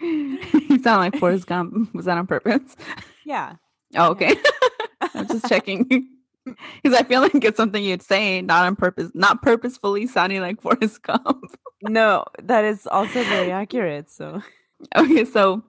you 0.00 0.78
sound 0.82 1.00
like 1.00 1.16
Forrest 1.18 1.46
Gump. 1.46 1.94
Was 1.94 2.06
that 2.06 2.18
on 2.18 2.26
purpose? 2.26 2.76
Yeah. 3.24 3.54
Oh, 3.96 4.10
okay. 4.10 4.34
I'm 5.14 5.26
just 5.28 5.48
checking. 5.48 6.08
Because 6.44 6.98
I 6.98 7.04
feel 7.04 7.20
like 7.20 7.44
it's 7.44 7.56
something 7.56 7.82
you'd 7.84 8.02
say, 8.02 8.42
not 8.42 8.66
on 8.66 8.76
purpose, 8.76 9.10
not 9.14 9.42
purposefully 9.42 10.06
sounding 10.06 10.40
like 10.40 10.60
Forrest 10.60 11.02
Gump. 11.04 11.44
No, 11.82 12.24
that 12.42 12.64
is 12.64 12.86
also 12.86 13.22
very 13.24 13.50
accurate. 13.52 14.10
So 14.10 14.42
Okay, 14.96 15.24
so 15.24 15.62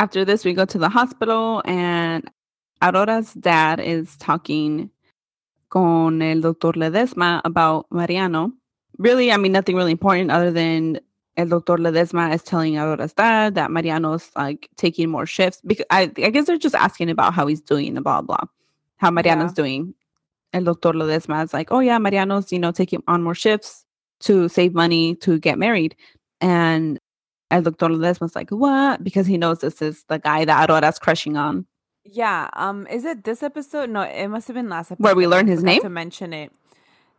after 0.00 0.24
this, 0.24 0.44
we 0.44 0.54
go 0.54 0.64
to 0.64 0.78
the 0.78 0.88
hospital, 0.88 1.62
and 1.64 2.30
Aurora's 2.82 3.32
dad 3.34 3.80
is 3.80 4.16
talking 4.16 4.90
con 5.70 6.20
el 6.22 6.40
doctor 6.40 6.72
Ledesma 6.72 7.40
about 7.44 7.86
Mariano. 7.90 8.52
Really, 8.98 9.32
I 9.32 9.36
mean, 9.36 9.52
nothing 9.52 9.76
really 9.76 9.92
important 9.92 10.30
other 10.30 10.50
than 10.50 11.00
el 11.36 11.48
doctor 11.48 11.76
Ledesma 11.76 12.32
is 12.34 12.42
telling 12.42 12.78
Aurora's 12.78 13.12
dad 13.12 13.54
that 13.54 13.70
Mariano's 13.70 14.30
like 14.36 14.68
taking 14.76 15.10
more 15.10 15.26
shifts. 15.26 15.60
Because 15.64 15.86
I, 15.90 16.02
I 16.18 16.30
guess 16.30 16.46
they're 16.46 16.58
just 16.58 16.74
asking 16.74 17.10
about 17.10 17.34
how 17.34 17.46
he's 17.46 17.60
doing 17.60 17.96
and 17.96 18.04
blah, 18.04 18.20
blah, 18.20 18.44
how 19.04 19.10
Mariano's 19.10 19.52
Yeah. 19.52 19.62
doing. 19.62 19.94
El 20.52 20.64
doctor 20.64 20.92
Ledesma 20.92 21.44
is 21.44 21.52
like, 21.52 21.68
oh, 21.72 21.80
yeah, 21.80 21.98
Mariano's, 21.98 22.52
you 22.52 22.58
know, 22.58 22.72
taking 22.72 23.02
on 23.08 23.22
more 23.22 23.34
shifts 23.34 23.84
to 24.20 24.48
save 24.48 24.72
money 24.74 25.14
to 25.16 25.38
get 25.38 25.58
married. 25.58 25.96
And 26.40 26.98
El 27.50 27.62
Doctor 27.62 27.88
Ledesma's 27.88 28.34
like, 28.34 28.50
what? 28.50 29.02
Because 29.02 29.26
he 29.26 29.36
knows 29.36 29.58
this 29.60 29.82
is 29.82 30.04
the 30.08 30.18
guy 30.18 30.44
that 30.44 30.68
Aurora's 30.70 30.98
crushing 30.98 31.36
on. 31.36 31.66
yeah. 32.04 32.48
Um, 32.54 32.86
is 32.88 33.04
it 33.04 33.24
this 33.24 33.42
episode? 33.42 33.90
No, 33.90 34.02
it 34.02 34.28
must 34.28 34.46
have 34.48 34.54
been 34.54 34.68
last 34.68 34.92
episode. 34.92 35.04
Where 35.04 35.14
we 35.16 35.24
I 35.26 35.28
learn 35.28 35.46
his 35.46 35.62
name? 35.62 35.80
to 35.82 35.88
mention 35.88 36.32
it. 36.32 36.52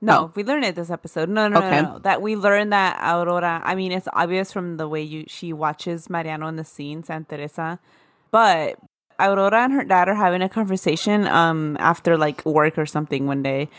No, 0.02 0.14
Oh. 0.20 0.32
we 0.36 0.44
learned 0.44 0.66
it 0.66 0.76
this 0.76 0.90
episode. 0.92 1.28
No, 1.30 1.48
no, 1.48 1.58
Okay. 1.58 1.82
no, 1.82 1.94
no. 1.94 2.00
That 2.00 2.22
we 2.22 2.36
learned 2.36 2.72
that 2.74 3.00
Aurora. 3.02 3.62
I 3.64 3.76
mean, 3.76 3.92
it's 3.92 4.08
obvious 4.14 4.52
from 4.52 4.78
the 4.78 4.88
way 4.88 5.02
you 5.02 5.24
she 5.28 5.54
watches 5.54 6.10
Mariano 6.10 6.48
in 6.48 6.56
the 6.58 6.64
scene, 6.66 7.02
San 7.04 7.26
Teresa, 7.26 7.80
but 8.32 8.78
Aurora 9.20 9.64
and 9.64 9.74
her 9.74 9.84
dad 9.84 10.10
are 10.10 10.16
having 10.16 10.42
a 10.42 10.50
conversation. 10.50 11.28
Um, 11.28 11.78
after 11.80 12.18
like 12.18 12.46
work 12.46 12.78
or 12.78 12.86
something 12.86 13.28
one 13.28 13.44
day. 13.44 13.70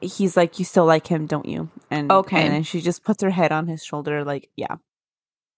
He's 0.00 0.36
like, 0.36 0.58
"You 0.58 0.64
still 0.64 0.84
like 0.84 1.06
him, 1.06 1.26
don't 1.26 1.46
you?" 1.46 1.70
And 1.90 2.10
Okay. 2.10 2.42
and 2.42 2.52
then 2.54 2.62
she 2.64 2.80
just 2.80 3.04
puts 3.04 3.22
her 3.22 3.30
head 3.30 3.52
on 3.52 3.68
his 3.68 3.84
shoulder, 3.84 4.24
like, 4.24 4.50
"Yeah." 4.56 4.76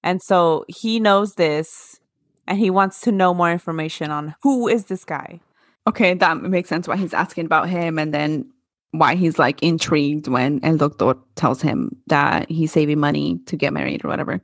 And 0.02 0.20
so 0.22 0.66
he 0.68 1.00
knows 1.00 1.34
this, 1.34 1.98
and 2.46 2.58
he 2.58 2.68
wants 2.68 3.00
to 3.02 3.12
know 3.12 3.32
more 3.32 3.50
information 3.50 4.10
on 4.10 4.34
who 4.42 4.68
is 4.68 4.84
this 4.84 5.04
guy. 5.04 5.40
Okay, 5.86 6.14
that 6.14 6.42
makes 6.42 6.68
sense 6.68 6.86
why 6.86 6.96
he's 6.96 7.14
asking 7.14 7.46
about 7.46 7.68
him 7.68 7.98
and 7.98 8.12
then 8.12 8.50
why 8.92 9.14
he's 9.16 9.38
like 9.38 9.62
intrigued 9.62 10.28
when 10.28 10.60
El 10.62 10.76
Doctor 10.76 11.14
tells 11.34 11.60
him 11.60 11.96
that 12.06 12.50
he's 12.50 12.72
saving 12.72 13.00
money 13.00 13.40
to 13.46 13.56
get 13.56 13.72
married 13.72 14.04
or 14.04 14.08
whatever. 14.08 14.40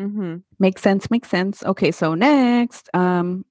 Mm-hmm. 0.00 0.36
Makes 0.58 0.82
sense, 0.82 1.10
makes 1.10 1.28
sense. 1.28 1.62
Okay, 1.64 1.90
so 1.92 2.14
next, 2.14 2.88
um, 2.94 3.44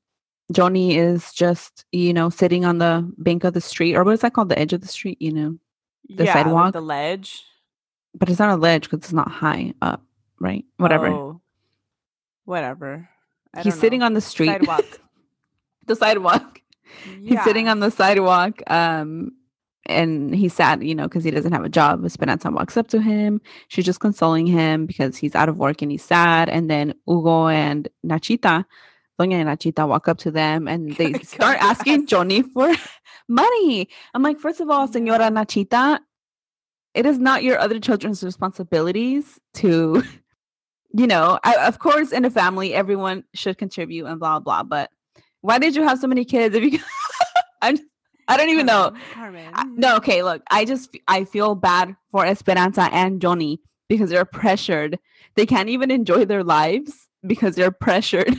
Johnny 0.51 0.97
is 0.97 1.31
just, 1.33 1.85
you 1.91 2.13
know, 2.13 2.29
sitting 2.29 2.65
on 2.65 2.77
the 2.77 3.09
bank 3.17 3.43
of 3.43 3.53
the 3.53 3.61
street, 3.61 3.95
or 3.95 4.03
what 4.03 4.13
is 4.13 4.21
that 4.21 4.33
called? 4.33 4.49
The 4.49 4.59
edge 4.59 4.73
of 4.73 4.81
the 4.81 4.87
street, 4.87 5.21
you 5.21 5.31
know. 5.31 5.57
The 6.09 6.25
yeah, 6.25 6.33
like 6.33 6.45
sidewalk? 6.45 6.73
the 6.73 6.81
ledge. 6.81 7.43
But 8.13 8.29
it's 8.29 8.39
not 8.39 8.49
a 8.49 8.55
ledge 8.55 8.83
because 8.83 8.99
it's 8.99 9.13
not 9.13 9.31
high 9.31 9.73
up, 9.81 10.03
right? 10.39 10.65
Whatever. 10.77 11.07
Oh, 11.07 11.41
whatever. 12.45 13.07
I 13.53 13.61
he's 13.61 13.79
sitting 13.79 14.01
on 14.01 14.13
the 14.13 14.21
street. 14.21 14.47
sidewalk. 14.47 14.85
the 15.85 15.95
sidewalk. 15.95 16.61
He's 17.21 17.41
sitting 17.43 17.67
on 17.67 17.79
the 17.79 17.89
sidewalk. 17.89 18.61
Um, 18.69 19.31
and 19.85 20.33
he's 20.33 20.53
sad, 20.53 20.83
you 20.83 20.93
know, 20.93 21.03
because 21.07 21.23
he 21.23 21.31
doesn't 21.31 21.53
have 21.53 21.63
a 21.63 21.69
job. 21.69 22.05
Esperanza 22.05 22.51
walks 22.51 22.77
up 22.77 22.87
to 22.89 23.01
him. 23.01 23.41
She's 23.67 23.85
just 23.85 23.99
consoling 23.99 24.45
him 24.45 24.85
because 24.85 25.17
he's 25.17 25.35
out 25.35 25.49
of 25.49 25.57
work 25.57 25.81
and 25.81 25.91
he's 25.91 26.03
sad. 26.03 26.49
And 26.49 26.69
then 26.69 26.93
Hugo 27.07 27.47
and 27.47 27.87
Nachita, 28.05 28.65
Doña 29.19 29.33
and 29.33 29.49
Nachita 29.49 29.87
walk 29.87 30.07
up 30.07 30.17
to 30.19 30.31
them 30.31 30.67
and 30.67 30.95
they 30.97 31.13
start 31.19 31.57
asking 31.61 32.07
Johnny 32.07 32.41
for 32.41 32.73
money. 33.27 33.89
I'm 34.13 34.23
like, 34.23 34.39
first 34.39 34.59
of 34.61 34.69
all, 34.69 34.87
Senora 34.87 35.29
Nachita, 35.29 35.99
it 36.93 37.05
is 37.05 37.19
not 37.19 37.43
your 37.43 37.59
other 37.59 37.79
children's 37.79 38.23
responsibilities 38.23 39.39
to, 39.55 40.03
you 40.93 41.07
know, 41.07 41.39
I, 41.43 41.55
of 41.67 41.79
course, 41.79 42.11
in 42.11 42.25
a 42.25 42.29
family, 42.29 42.73
everyone 42.73 43.23
should 43.33 43.57
contribute 43.57 44.05
and 44.05 44.19
blah, 44.19 44.39
blah. 44.39 44.63
But 44.63 44.89
why 45.41 45.57
did 45.59 45.75
you 45.75 45.83
have 45.83 45.99
so 45.99 46.07
many 46.07 46.25
kids? 46.25 46.55
If 46.55 46.63
you, 46.73 46.79
I'm, 47.61 47.77
I 48.27 48.37
don't 48.37 48.49
even 48.49 48.65
know. 48.65 48.93
Carmen. 49.13 49.49
I- 49.53 49.65
no, 49.75 49.97
okay, 49.97 50.23
look, 50.23 50.41
I 50.51 50.65
just 50.65 50.97
I 51.07 51.25
feel 51.25 51.55
bad 51.55 51.95
for 52.11 52.25
Esperanza 52.25 52.89
and 52.91 53.21
Johnny 53.21 53.61
because 53.89 54.09
they're 54.09 54.25
pressured. 54.25 54.99
They 55.35 55.45
can't 55.45 55.69
even 55.69 55.91
enjoy 55.91 56.25
their 56.25 56.43
lives 56.43 57.07
because 57.25 57.55
they're 57.55 57.71
pressured 57.71 58.35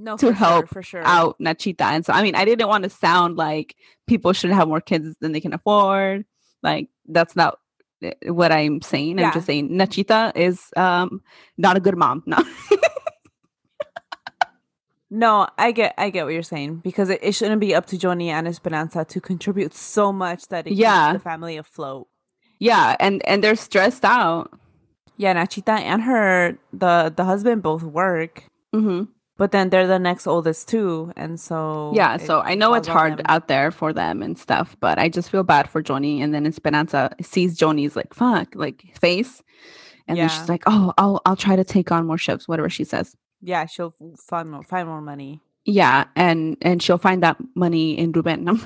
no, 0.00 0.16
to 0.16 0.28
for 0.28 0.32
help 0.32 0.64
sure, 0.64 0.66
for 0.74 0.82
sure. 0.82 1.02
out 1.04 1.36
Nachita. 1.38 1.82
And 1.82 2.04
so 2.04 2.12
I 2.12 2.22
mean, 2.22 2.34
I 2.34 2.44
didn't 2.44 2.68
want 2.68 2.84
to 2.84 2.90
sound 2.90 3.36
like 3.36 3.76
people 4.06 4.32
should 4.32 4.50
have 4.50 4.68
more 4.68 4.80
kids 4.80 5.14
than 5.20 5.32
they 5.32 5.40
can 5.40 5.52
afford. 5.54 6.24
Like 6.62 6.88
that's 7.06 7.36
not 7.36 7.58
eh, 8.02 8.12
what 8.30 8.50
I'm 8.52 8.80
saying. 8.82 9.18
I'm 9.20 9.32
just 9.32 9.46
saying 9.46 9.70
Nachita 9.70 10.36
is 10.36 10.70
um 10.76 11.20
not 11.58 11.76
a 11.76 11.80
good 11.80 11.96
mom. 11.96 12.22
No. 12.26 12.38
No, 15.12 15.48
I 15.58 15.72
get, 15.72 15.94
I 15.98 16.10
get 16.10 16.24
what 16.24 16.32
you're 16.34 16.42
saying 16.44 16.76
because 16.84 17.08
it, 17.10 17.18
it 17.20 17.32
shouldn't 17.32 17.60
be 17.60 17.74
up 17.74 17.86
to 17.86 17.98
Johnny 17.98 18.30
and 18.30 18.46
Esperanza 18.46 19.04
to 19.06 19.20
contribute 19.20 19.74
so 19.74 20.12
much 20.12 20.46
that 20.48 20.68
it 20.68 20.74
Yeah. 20.74 21.08
keeps 21.14 21.24
the 21.24 21.28
family 21.30 21.56
afloat. 21.56 22.06
yeah, 22.60 22.94
and 23.00 23.20
and 23.26 23.42
they're 23.42 23.56
stressed 23.56 24.04
out. 24.04 24.52
Yeah, 25.16 25.34
Nachita 25.34 25.80
and 25.80 26.02
her 26.02 26.58
the 26.72 27.12
the 27.14 27.24
husband 27.24 27.62
both 27.62 27.82
work, 27.82 28.44
hmm 28.72 29.04
but 29.40 29.52
then 29.52 29.70
they're 29.70 29.86
the 29.86 29.98
next 29.98 30.26
oldest 30.26 30.68
too, 30.68 31.12
and 31.16 31.40
so 31.40 31.92
Yeah, 31.94 32.18
so 32.18 32.42
I 32.42 32.54
know 32.54 32.74
it's 32.74 32.86
hard 32.86 33.16
them. 33.16 33.24
out 33.26 33.48
there 33.48 33.70
for 33.70 33.90
them 33.90 34.20
and 34.22 34.38
stuff, 34.38 34.76
but 34.80 34.98
I 34.98 35.08
just 35.08 35.30
feel 35.30 35.42
bad 35.42 35.64
for 35.70 35.80
Johnny. 35.80 36.20
And 36.20 36.34
then 36.34 36.44
Esperanza 36.46 37.16
sees 37.22 37.56
Johnny's 37.56 37.96
like 37.96 38.12
fuck, 38.12 38.54
like 38.54 38.84
face, 39.00 39.42
and 40.06 40.18
then 40.18 40.28
she's 40.28 40.48
like, 40.50 40.64
"Oh, 40.66 40.92
I'll 40.98 41.22
I'll 41.24 41.36
try 41.40 41.56
to 41.56 41.64
take 41.64 41.90
on 41.90 42.06
more 42.06 42.18
ships 42.18 42.46
whatever 42.46 42.68
she 42.68 42.84
says." 42.84 43.16
Yeah, 43.40 43.64
she'll 43.64 43.94
find 44.28 44.50
more 44.50 44.62
find 44.62 44.86
more 44.86 45.00
money. 45.00 45.40
Yeah, 45.64 46.04
and 46.16 46.58
and 46.60 46.82
she'll 46.82 46.98
find 46.98 47.22
that 47.22 47.38
money 47.54 47.96
in 47.96 48.12
Ruben. 48.12 48.60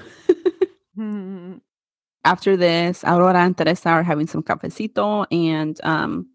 After 2.24 2.56
this, 2.56 3.04
Aurora 3.04 3.44
and 3.46 3.56
Teresa 3.56 3.90
are 3.90 4.02
having 4.02 4.26
some 4.26 4.42
cafecito, 4.42 5.26
and 5.30 5.78
um, 5.84 6.26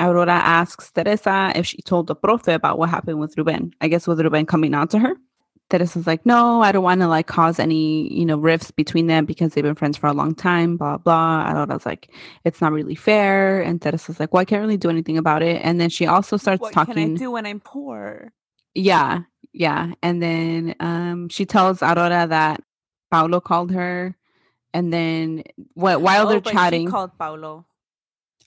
Aurora 0.00 0.32
asks 0.32 0.90
Teresa 0.92 1.52
if 1.54 1.66
she 1.66 1.82
told 1.82 2.06
the 2.06 2.16
profe 2.16 2.54
about 2.54 2.78
what 2.78 2.90
happened 2.90 3.18
with 3.18 3.36
Ruben. 3.36 3.72
I 3.80 3.88
guess 3.88 4.06
with 4.06 4.20
Ruben 4.20 4.46
coming 4.46 4.74
out 4.74 4.90
to 4.90 4.98
her. 4.98 5.14
Teresa's 5.68 6.06
like, 6.06 6.24
no, 6.24 6.62
I 6.62 6.70
don't 6.70 6.84
want 6.84 7.00
to 7.00 7.08
like 7.08 7.26
cause 7.26 7.58
any, 7.58 8.12
you 8.14 8.24
know, 8.24 8.36
rifts 8.38 8.70
between 8.70 9.08
them 9.08 9.24
because 9.26 9.52
they've 9.52 9.64
been 9.64 9.74
friends 9.74 9.96
for 9.96 10.06
a 10.06 10.12
long 10.12 10.32
time, 10.32 10.76
blah, 10.76 10.96
blah. 10.96 11.50
Aurora's 11.50 11.84
like, 11.84 12.08
it's 12.44 12.60
not 12.60 12.70
really 12.70 12.94
fair. 12.94 13.60
And 13.62 13.82
Teresa's 13.82 14.20
like, 14.20 14.32
well, 14.32 14.42
I 14.42 14.44
can't 14.44 14.62
really 14.62 14.76
do 14.76 14.90
anything 14.90 15.18
about 15.18 15.42
it. 15.42 15.60
And 15.64 15.80
then 15.80 15.90
she 15.90 16.06
also 16.06 16.36
starts 16.36 16.60
what 16.60 16.72
talking. 16.72 16.94
can 16.94 17.14
I 17.14 17.16
do 17.16 17.32
when 17.32 17.46
I'm 17.46 17.58
poor? 17.58 18.32
Yeah, 18.74 19.22
yeah. 19.52 19.92
And 20.04 20.22
then 20.22 20.76
um, 20.78 21.28
she 21.30 21.44
tells 21.46 21.82
Aurora 21.82 22.28
that 22.28 22.62
Paulo 23.10 23.40
called 23.40 23.72
her. 23.72 24.14
And 24.72 24.92
then 24.92 25.42
what, 25.74 26.00
while 26.00 26.28
Oh, 26.28 26.30
they're 26.30 26.40
chatting, 26.42 26.88
called 26.88 27.18
Paulo. 27.18 27.66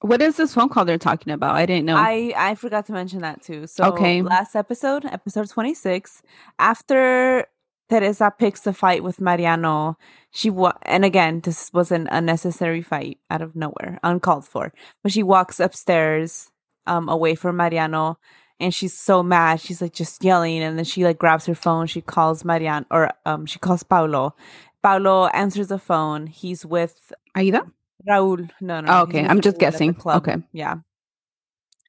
What 0.02 0.22
is 0.22 0.38
this 0.38 0.54
phone 0.54 0.70
call 0.70 0.86
they're 0.86 0.97
talking 0.97 1.34
about? 1.34 1.56
I 1.56 1.66
didn't 1.66 1.86
know. 1.86 1.97
I 1.97 2.34
I 2.38 2.56
forgot 2.56 2.86
to 2.88 2.93
mention 2.93 3.20
that 3.20 3.41
too. 3.41 3.68
So 3.68 3.84
Okay. 3.86 4.22
last 4.22 4.56
episode, 4.56 5.06
episode 5.06 5.50
26, 5.50 6.22
after 6.58 7.45
Teresa 7.89 8.32
picks 8.38 8.68
a 8.68 8.74
fight 8.74 9.04
with 9.04 9.20
Mariano, 9.20 9.97
she 10.32 10.50
wa- 10.50 10.74
and 10.84 11.04
again, 11.04 11.41
this 11.41 11.72
was 11.74 11.91
an 11.91 12.08
unnecessary 12.12 12.82
fight 12.84 13.18
out 13.32 13.41
of 13.41 13.56
nowhere, 13.56 14.00
uncalled 14.04 14.45
for. 14.45 14.72
But 15.04 15.12
she 15.12 15.24
walks 15.24 15.60
upstairs 15.60 16.52
um 16.86 17.10
away 17.10 17.36
from 17.36 17.58
Mariano 17.58 18.18
and 18.60 18.74
she's 18.74 18.93
so 18.93 19.24
mad. 19.24 19.60
She's 19.60 19.82
like 19.82 19.93
just 19.93 20.24
yelling 20.24 20.60
and 20.62 20.78
then 20.78 20.86
she 20.86 21.04
like 21.04 21.18
grabs 21.18 21.45
her 21.47 21.56
phone, 21.56 21.88
she 21.88 22.02
calls 22.02 22.45
Mariano 22.45 22.86
or 22.91 23.12
um 23.26 23.45
she 23.45 23.60
calls 23.60 23.84
Paulo. 23.84 24.36
Paulo 24.84 25.26
answers 25.34 25.68
the 25.68 25.80
phone. 25.80 26.28
He's 26.28 26.66
with 26.66 27.12
Aida? 27.36 27.64
Raul. 28.08 28.50
No, 28.62 28.82
no. 28.82 28.88
Oh, 28.91 29.02
okay. 29.04 29.26
I'm 29.26 29.41
just 29.41 29.58
Raul 29.58 29.64
at 29.64 29.74
the 29.74 29.78
guessing. 29.80 29.95
Okay. 30.06 30.36
Yeah. 30.54 30.76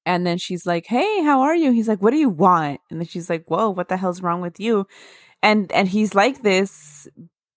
And 0.06 0.26
then 0.26 0.38
she's 0.38 0.66
like, 0.66 0.86
"Hey, 0.86 1.22
how 1.22 1.42
are 1.42 1.54
you?" 1.54 1.72
He's 1.72 1.88
like, 1.88 2.00
"What 2.02 2.10
do 2.10 2.16
you 2.16 2.28
want?" 2.30 2.80
And 2.90 3.00
then 3.00 3.06
she's 3.06 3.28
like, 3.28 3.44
"Whoa, 3.48 3.70
what 3.70 3.88
the 3.88 3.96
hell's 3.96 4.22
wrong 4.22 4.40
with 4.40 4.58
you?" 4.58 4.86
And 5.42 5.70
and 5.72 5.88
he's 5.88 6.14
like 6.14 6.42
this 6.42 7.06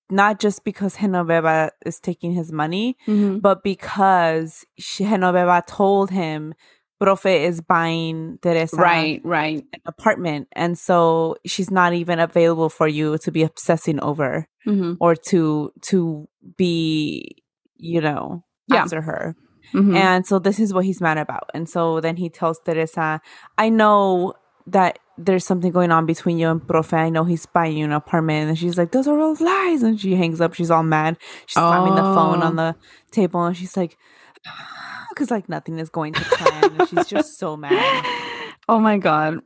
not 0.10 0.40
just 0.40 0.64
because 0.64 0.98
Genoveva 0.98 1.72
is 1.86 2.00
taking 2.00 2.34
his 2.34 2.52
money, 2.52 2.98
Mhm. 3.08 3.42
but 3.42 3.64
because 3.64 4.64
she, 4.78 5.06
Genoveva 5.06 5.66
told 5.66 6.12
him 6.12 6.54
Profe 7.02 7.26
is 7.48 7.62
buying 7.62 8.38
Teresa 8.42 8.76
Right, 8.76 9.22
right. 9.24 9.66
an 9.74 9.80
apartment, 9.86 10.48
and 10.52 10.78
so 10.78 11.38
she's 11.46 11.72
not 11.72 11.94
even 11.94 12.20
available 12.20 12.70
for 12.70 12.88
you 12.88 13.18
to 13.20 13.32
be 13.32 13.44
obsessing 13.44 14.00
over 14.02 14.46
hmm 14.66 14.94
or 15.00 15.16
to 15.30 15.72
to 15.90 16.28
be, 16.58 17.38
you 17.78 18.02
know, 18.02 18.44
Yeah. 18.68 18.84
after 18.84 19.02
her. 19.02 19.36
hmm 19.72 19.96
And 19.96 20.26
so 20.26 20.40
this 20.40 20.60
is 20.60 20.74
what 20.74 20.86
he's 20.86 21.02
mad 21.02 21.18
about. 21.18 21.50
And 21.54 21.68
so 21.70 22.00
then 22.02 22.18
he 22.18 22.30
tells 22.30 22.60
Teresa, 22.66 23.22
I 23.58 23.70
know 23.70 24.34
that 24.68 25.00
there's 25.18 25.46
something 25.46 25.72
going 25.72 25.92
on 25.92 26.06
between 26.06 26.38
you 26.40 26.50
and 26.50 26.62
Profe. 26.62 26.94
I 26.94 27.10
know 27.10 27.24
he's 27.24 27.46
buying 27.46 27.78
you 27.78 27.86
an 27.86 27.92
apartment. 27.92 28.50
And 28.50 28.58
she's 28.58 28.78
like, 28.78 28.92
Those 28.92 29.08
are 29.08 29.20
all 29.20 29.36
lies. 29.40 29.84
And 29.84 30.00
she 30.00 30.16
hangs 30.16 30.42
up. 30.42 30.54
She's 30.54 30.72
all 30.72 30.84
mad. 30.84 31.18
She's 31.46 31.54
slamming 31.56 31.96
the 31.96 32.02
phone 32.02 32.42
Oh. 32.42 32.48
on 32.48 32.56
the 32.56 32.76
table 33.12 33.44
and 33.44 33.56
she's 33.58 33.76
like, 33.78 33.98
Because 35.10 35.30
like 35.32 35.48
nothing 35.50 35.80
is 35.80 35.90
going 35.90 36.14
to 36.14 36.22
plan. 36.24 36.76
and 36.80 36.90
she's 36.90 37.06
just 37.08 37.38
so 37.38 37.56
mad. 37.56 38.06
oh 38.70 38.80
my 38.80 38.98
god. 38.98 39.40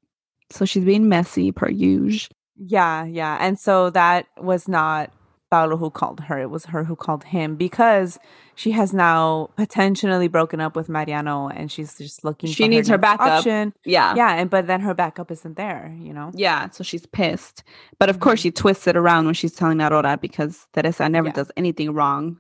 So 0.49 0.63
she's 0.65 0.85
being 0.85 1.09
messy 1.09 1.51
per 1.51 1.69
usual. 1.69 2.29
Yeah, 2.55 3.03
yeah. 3.05 3.37
And 3.41 3.59
so 3.59 3.89
that 3.91 4.27
was 4.37 4.67
not 4.67 5.11
Paulo 5.49 5.77
who 5.77 5.89
called 5.89 6.19
her. 6.21 6.39
It 6.39 6.49
was 6.49 6.65
her 6.65 6.83
who 6.83 6.95
called 6.95 7.23
him 7.23 7.55
because 7.55 8.19
she 8.55 8.71
has 8.71 8.93
now 8.93 9.49
potentially 9.55 10.27
broken 10.27 10.59
up 10.59 10.75
with 10.75 10.89
Mariano 10.89 11.47
and 11.47 11.71
she's 11.71 11.97
just 11.97 12.23
looking 12.23 12.49
She 12.49 12.63
for 12.63 12.69
needs 12.69 12.87
her 12.89 12.97
next 12.97 13.01
backup. 13.17 13.27
option. 13.39 13.73
Yeah. 13.85 14.15
Yeah, 14.15 14.33
and 14.33 14.49
but 14.49 14.67
then 14.67 14.81
her 14.81 14.93
backup 14.93 15.31
isn't 15.31 15.55
there, 15.57 15.95
you 15.99 16.13
know? 16.13 16.31
Yeah, 16.33 16.69
so 16.71 16.83
she's 16.83 17.05
pissed. 17.05 17.63
But 17.99 18.09
of 18.09 18.19
course, 18.19 18.39
Mhm. 18.39 18.43
she 18.43 18.51
twists 18.51 18.87
it 18.87 18.97
around 18.97 19.25
when 19.25 19.33
she's 19.35 19.53
telling 19.53 19.79
Aurora 19.81 20.17
because 20.19 20.67
Teresa 20.73 21.07
never 21.07 21.27
Yeah. 21.27 21.33
does 21.33 21.51
anything 21.55 21.93
wrong. 21.93 22.37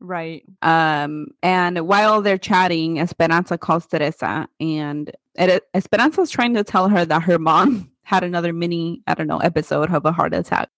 Right. 0.00 0.42
Um, 0.60 1.28
and 1.42 1.78
while 1.88 2.20
they're 2.20 2.36
chatting, 2.38 3.00
Esperanza 3.00 3.56
calls 3.56 3.86
Teresa, 3.86 4.46
and 4.60 5.10
it, 5.36 5.64
Esperanza's 5.72 6.30
trying 6.30 6.54
to 6.54 6.64
tell 6.64 6.88
her 6.90 7.04
that 7.06 7.22
her 7.22 7.38
mom 7.38 7.90
had 8.02 8.22
another 8.22 8.52
mini, 8.52 9.02
I 9.06 9.14
don't 9.14 9.26
know, 9.26 9.38
episode 9.38 9.90
of 9.90 10.04
a 10.04 10.12
heart 10.12 10.34
attack. 10.34 10.68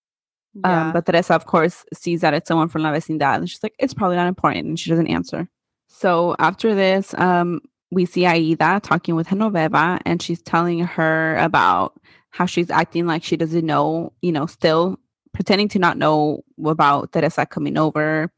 Yeah. 0.64 0.86
Um, 0.86 0.92
but 0.92 1.06
Teresa, 1.06 1.34
of 1.34 1.46
course, 1.46 1.84
sees 1.92 2.20
that 2.22 2.34
it's 2.34 2.48
someone 2.48 2.68
from 2.68 2.82
La 2.82 2.92
Vecindad, 2.92 3.36
and 3.36 3.50
she's 3.50 3.62
like, 3.62 3.74
it's 3.78 3.94
probably 3.94 4.16
not 4.16 4.28
important, 4.28 4.66
and 4.66 4.78
she 4.78 4.90
doesn't 4.90 5.08
answer. 5.08 5.48
So 5.88 6.36
after 6.38 6.74
this, 6.74 7.14
um, 7.14 7.60
we 7.90 8.04
see 8.04 8.26
Aida 8.26 8.80
talking 8.82 9.14
with 9.14 9.28
Genoveva, 9.28 10.00
and 10.04 10.20
she's 10.20 10.42
telling 10.42 10.80
her 10.80 11.36
about 11.36 11.98
how 12.30 12.46
she's 12.46 12.70
acting 12.70 13.06
like 13.06 13.22
she 13.22 13.36
doesn't 13.36 13.64
know, 13.64 14.12
you 14.20 14.32
know, 14.32 14.46
still 14.46 14.98
pretending 15.32 15.68
to 15.68 15.78
not 15.78 15.98
know 15.98 16.42
about 16.64 17.12
Teresa 17.12 17.46
coming 17.46 17.78
over. 17.78 18.30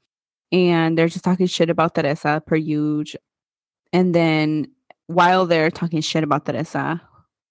And 0.51 0.97
they're 0.97 1.09
just 1.09 1.25
talking 1.25 1.47
shit 1.47 1.71
about 1.71 1.95
Teresa 1.95 2.43
per 2.47 2.57
huge. 2.57 3.16
And 3.93 4.14
then 4.14 4.71
while 5.07 5.47
they're 5.47 5.71
talking 5.71 6.01
shit 6.01 6.25
about 6.25 6.47
Teresa, 6.47 7.03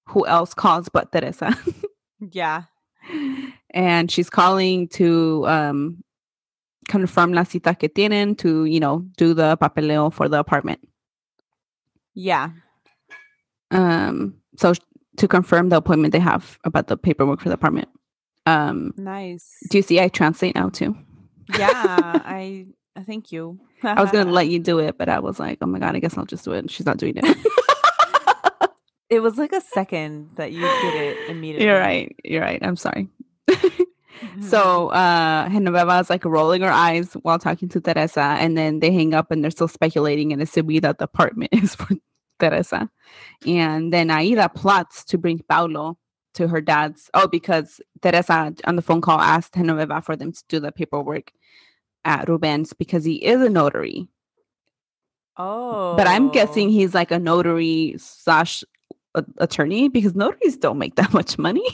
who 0.07 0.25
else 0.25 0.53
calls 0.53 0.89
but 0.89 1.11
Teresa? 1.11 1.55
yeah. 2.31 2.63
And 3.71 4.09
she's 4.11 4.29
calling 4.29 4.87
to 4.89 5.45
um 5.47 6.03
confirm 6.87 7.33
la 7.33 7.43
cita 7.43 7.75
que 7.75 7.89
tienen 7.89 8.37
to 8.37 8.65
you 8.65 8.79
know 8.79 8.99
do 9.17 9.33
the 9.33 9.57
papeleo 9.57 10.11
for 10.11 10.29
the 10.29 10.39
apartment 10.39 10.79
Yeah. 12.13 12.49
um 13.71 14.35
so 14.57 14.73
to 15.17 15.27
confirm 15.27 15.69
the 15.69 15.77
appointment 15.77 16.11
they 16.13 16.19
have 16.19 16.57
about 16.63 16.87
the 16.87 16.95
paperwork 16.97 17.41
for 17.41 17.49
the 17.49 17.55
apartment 17.55 17.89
um 18.45 18.93
Nice. 18.97 19.59
do 19.69 19.77
you 19.77 19.81
see 19.81 19.99
i 19.99 20.07
translate 20.07 20.55
now 20.55 20.69
too 20.69 20.95
yeah, 21.57 21.69
I 22.25 22.67
I 22.95 23.03
thank 23.03 23.31
you. 23.31 23.59
i 23.83 24.01
was 24.01 24.11
gonna 24.11 24.31
let 24.39 24.47
you 24.47 24.59
do 24.59 24.79
it 24.79 24.97
but 24.97 25.09
i 25.09 25.19
was 25.19 25.39
like 25.39 25.57
oh 25.61 25.65
my 25.67 25.79
god 25.79 25.95
i 25.95 25.99
guess 25.99 26.17
i'll 26.17 26.25
just 26.25 26.45
do 26.45 26.53
it 26.53 26.69
she's 26.71 26.85
not 26.85 26.97
doing 26.97 27.13
it 27.17 27.25
It 29.09 29.21
was 29.21 29.37
like 29.37 29.53
a 29.53 29.61
second 29.61 30.31
that 30.35 30.51
you 30.51 30.61
did 30.61 30.95
it 30.95 31.29
immediately. 31.29 31.65
you're 31.65 31.79
right 31.79 32.15
you're 32.23 32.41
right 32.41 32.59
i'm 32.61 32.75
sorry 32.75 33.07
So 34.41 34.89
uh 34.89 35.47
Genoveva 35.49 36.01
is 36.01 36.09
like 36.09 36.25
rolling 36.25 36.61
her 36.61 36.71
eyes 36.71 37.13
while 37.21 37.39
talking 37.39 37.69
to 37.69 37.81
Teresa, 37.81 38.37
and 38.39 38.57
then 38.57 38.79
they 38.79 38.91
hang 38.91 39.13
up 39.13 39.31
and 39.31 39.43
they're 39.43 39.51
still 39.51 39.67
speculating 39.67 40.33
and 40.33 40.41
assuming 40.41 40.81
that 40.81 40.97
the 40.97 41.05
apartment 41.05 41.51
is 41.63 41.75
for 41.75 41.89
Teresa. 42.39 42.89
And 43.45 43.93
then 43.93 44.09
Aida 44.09 44.49
plots 44.49 45.03
to 45.05 45.17
bring 45.17 45.39
Paulo 45.49 45.97
to 46.35 46.47
her 46.47 46.61
dad's 46.61 47.09
oh, 47.13 47.27
because 47.27 47.81
Teresa 48.01 48.53
on 48.65 48.75
the 48.75 48.81
phone 48.81 49.01
call 49.01 49.19
asked 49.19 49.53
Genoveva 49.53 50.03
for 50.03 50.15
them 50.15 50.31
to 50.31 50.43
do 50.47 50.59
the 50.59 50.71
paperwork 50.71 51.31
at 52.05 52.27
Ruben's 52.29 52.73
because 52.73 53.03
he 53.03 53.23
is 53.23 53.41
a 53.41 53.49
notary. 53.49 54.07
Oh. 55.37 55.95
But 55.95 56.07
I'm 56.07 56.31
guessing 56.31 56.69
he's 56.69 56.95
like 56.95 57.11
a 57.11 57.19
notary 57.19 57.95
slash 57.97 58.63
a- 59.17 59.25
attorney 59.39 59.89
because 59.89 60.15
notaries 60.15 60.55
don't 60.57 60.77
make 60.77 60.95
that 60.95 61.13
much 61.19 61.37
money. 61.37 61.67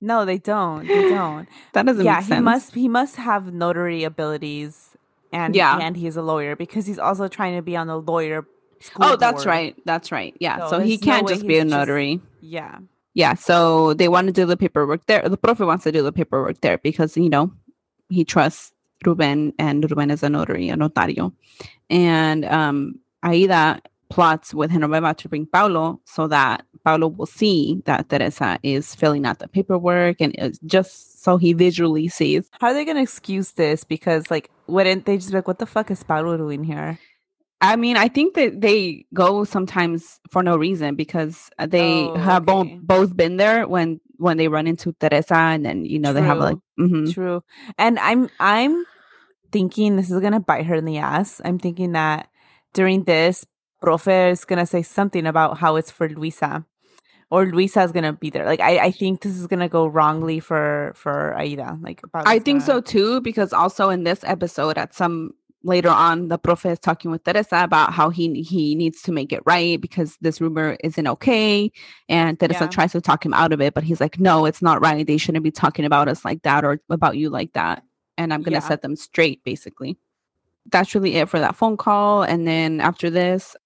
No, 0.00 0.24
they 0.24 0.38
don't. 0.38 0.86
They 0.86 1.08
don't. 1.08 1.48
that 1.74 1.86
doesn't 1.86 2.04
yeah, 2.04 2.16
make 2.16 2.24
sense. 2.24 2.38
he 2.38 2.42
must 2.42 2.74
he 2.74 2.88
must 2.88 3.16
have 3.16 3.52
notary 3.52 4.04
abilities 4.04 4.96
and 5.32 5.54
Yeah. 5.56 5.78
and 5.80 5.96
he's 5.96 6.16
a 6.16 6.22
lawyer 6.22 6.56
because 6.56 6.86
he's 6.86 6.98
also 6.98 7.28
trying 7.28 7.56
to 7.56 7.62
be 7.62 7.76
on 7.76 7.86
the 7.86 7.98
lawyer 8.00 8.46
Oh, 8.98 9.14
that's 9.14 9.44
board. 9.44 9.46
right. 9.46 9.76
That's 9.84 10.10
right. 10.10 10.34
Yeah. 10.40 10.58
So 10.68 10.70
So, 10.70 10.80
he 10.80 10.98
can't 10.98 11.24
way 11.24 11.34
just 11.34 11.46
be 11.46 11.54
a 11.58 11.62
he's 11.62 11.70
just- 11.70 11.78
notary. 11.78 12.20
Yeah. 12.40 12.78
Yeah. 13.14 13.34
So 13.34 13.94
they 13.94 14.08
want 14.08 14.26
to 14.26 14.32
do 14.32 14.44
the 14.44 14.56
paperwork 14.56 15.06
there. 15.06 15.22
The 15.28 15.38
profe 15.38 15.64
wants 15.64 15.84
to 15.84 15.92
do 15.92 16.02
the 16.02 16.10
paperwork 16.12 16.60
there 16.62 16.78
because, 16.78 17.16
you 17.16 17.28
know, 17.28 17.52
he 18.08 18.24
trusts 18.24 18.72
Ruben 19.06 19.52
and 19.58 19.88
Ruben 19.88 20.10
is 20.10 20.22
a 20.24 20.28
notary, 20.30 20.68
a 20.68 20.74
notario. 20.76 21.32
And 21.90 22.44
um, 22.46 22.98
Aida 23.22 23.80
plots 24.12 24.52
with 24.52 24.70
Genoveva 24.70 25.16
to 25.16 25.28
bring 25.28 25.46
Paulo 25.46 26.00
so 26.04 26.26
that 26.28 26.64
Paulo 26.84 27.08
will 27.08 27.26
see 27.26 27.80
that 27.86 28.08
Teresa 28.10 28.58
is 28.62 28.94
filling 28.94 29.24
out 29.24 29.38
the 29.38 29.48
paperwork 29.48 30.20
and 30.20 30.34
it's 30.36 30.58
just 30.66 31.22
so 31.24 31.36
he 31.38 31.52
visually 31.54 32.08
sees. 32.08 32.48
How 32.60 32.68
are 32.68 32.74
they 32.74 32.84
gonna 32.84 33.02
excuse 33.02 33.52
this? 33.52 33.84
Because 33.84 34.30
like 34.30 34.50
wouldn't 34.66 35.06
they 35.06 35.16
just 35.16 35.30
be 35.30 35.36
like, 35.36 35.48
what 35.48 35.58
the 35.58 35.66
fuck 35.66 35.90
is 35.90 36.02
Paulo 36.02 36.36
doing 36.36 36.62
here? 36.64 36.98
I 37.60 37.76
mean, 37.76 37.96
I 37.96 38.08
think 38.08 38.34
that 38.34 38.60
they 38.60 39.06
go 39.14 39.44
sometimes 39.44 40.18
for 40.30 40.42
no 40.42 40.56
reason 40.56 40.94
because 40.96 41.48
they 41.58 42.02
Oh, 42.04 42.16
have 42.16 42.44
both 42.44 42.66
okay. 42.66 42.78
both 42.82 43.16
been 43.16 43.36
there 43.38 43.66
when 43.68 44.00
when 44.18 44.36
they 44.36 44.48
run 44.48 44.66
into 44.66 44.92
Teresa 45.00 45.36
and 45.36 45.64
then 45.64 45.84
you 45.84 45.98
know 46.00 46.12
they 46.12 46.22
have 46.22 46.38
True. 46.38 46.44
like 46.44 46.58
mhm. 46.78 47.14
True. 47.14 47.42
And 47.78 47.98
I'm 47.98 48.28
I'm 48.40 48.84
thinking 49.52 49.96
this 49.96 50.10
is 50.10 50.20
gonna 50.20 50.40
bite 50.40 50.66
her 50.66 50.74
in 50.74 50.84
the 50.84 50.98
ass. 50.98 51.40
I'm 51.44 51.58
thinking 51.58 51.92
that 51.92 52.28
during 52.74 53.04
this, 53.04 53.46
Profe 53.82 54.30
is 54.32 54.44
gonna 54.44 54.66
say 54.66 54.82
something 54.82 55.26
about 55.26 55.58
how 55.58 55.76
it's 55.76 55.90
for 55.90 56.08
Luisa. 56.08 56.64
or 57.30 57.46
Luisa 57.46 57.82
is 57.82 57.92
gonna 57.92 58.12
be 58.12 58.28
there. 58.28 58.44
Like 58.44 58.60
I, 58.60 58.78
I 58.78 58.90
think 58.90 59.22
this 59.22 59.36
is 59.38 59.46
gonna 59.46 59.68
go 59.68 59.86
wrongly 59.86 60.38
for 60.38 60.92
for 60.94 61.34
Aida. 61.34 61.78
Like 61.80 62.02
I 62.14 62.38
think 62.38 62.60
so 62.62 62.80
too, 62.82 63.20
because 63.22 63.54
also 63.54 63.88
in 63.88 64.04
this 64.04 64.22
episode, 64.24 64.76
at 64.76 64.94
some 64.94 65.32
later 65.64 65.88
on, 65.88 66.28
the 66.28 66.38
profe 66.38 66.70
is 66.70 66.78
talking 66.78 67.10
with 67.10 67.24
Teresa 67.24 67.64
about 67.64 67.94
how 67.94 68.10
he 68.10 68.42
he 68.42 68.74
needs 68.74 69.00
to 69.02 69.12
make 69.12 69.32
it 69.32 69.42
right 69.46 69.80
because 69.80 70.18
this 70.20 70.40
rumor 70.42 70.76
isn't 70.84 71.06
okay, 71.06 71.72
and 72.08 72.38
Teresa 72.38 72.64
yeah. 72.64 72.68
tries 72.68 72.92
to 72.92 73.00
talk 73.00 73.24
him 73.24 73.32
out 73.32 73.52
of 73.54 73.62
it, 73.62 73.72
but 73.72 73.84
he's 73.84 74.00
like, 74.00 74.20
"No, 74.20 74.44
it's 74.44 74.60
not 74.60 74.82
right. 74.82 75.06
They 75.06 75.16
shouldn't 75.16 75.44
be 75.44 75.50
talking 75.50 75.86
about 75.86 76.08
us 76.08 76.26
like 76.26 76.42
that 76.42 76.64
or 76.64 76.80
about 76.90 77.16
you 77.16 77.30
like 77.30 77.54
that." 77.54 77.82
And 78.18 78.34
I'm 78.34 78.42
gonna 78.42 78.56
yeah. 78.56 78.68
set 78.68 78.82
them 78.82 78.94
straight, 78.96 79.42
basically. 79.42 79.96
That's 80.70 80.94
really 80.94 81.16
it 81.16 81.30
for 81.30 81.40
that 81.40 81.56
phone 81.56 81.78
call. 81.78 82.22
And 82.22 82.46
then 82.46 82.80
after 82.80 83.08
this, 83.10 83.56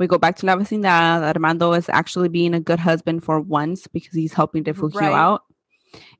we 0.00 0.06
go 0.06 0.18
back 0.18 0.34
to 0.36 0.46
La 0.46 0.56
Vecindad. 0.56 1.22
Armando 1.22 1.74
is 1.74 1.88
actually 1.90 2.30
being 2.30 2.54
a 2.54 2.58
good 2.60 2.80
husband 2.80 3.22
for 3.22 3.38
once 3.38 3.86
because 3.86 4.14
he's 4.14 4.32
helping 4.32 4.64
Refugio 4.64 4.98
right. 4.98 5.12
out. 5.12 5.42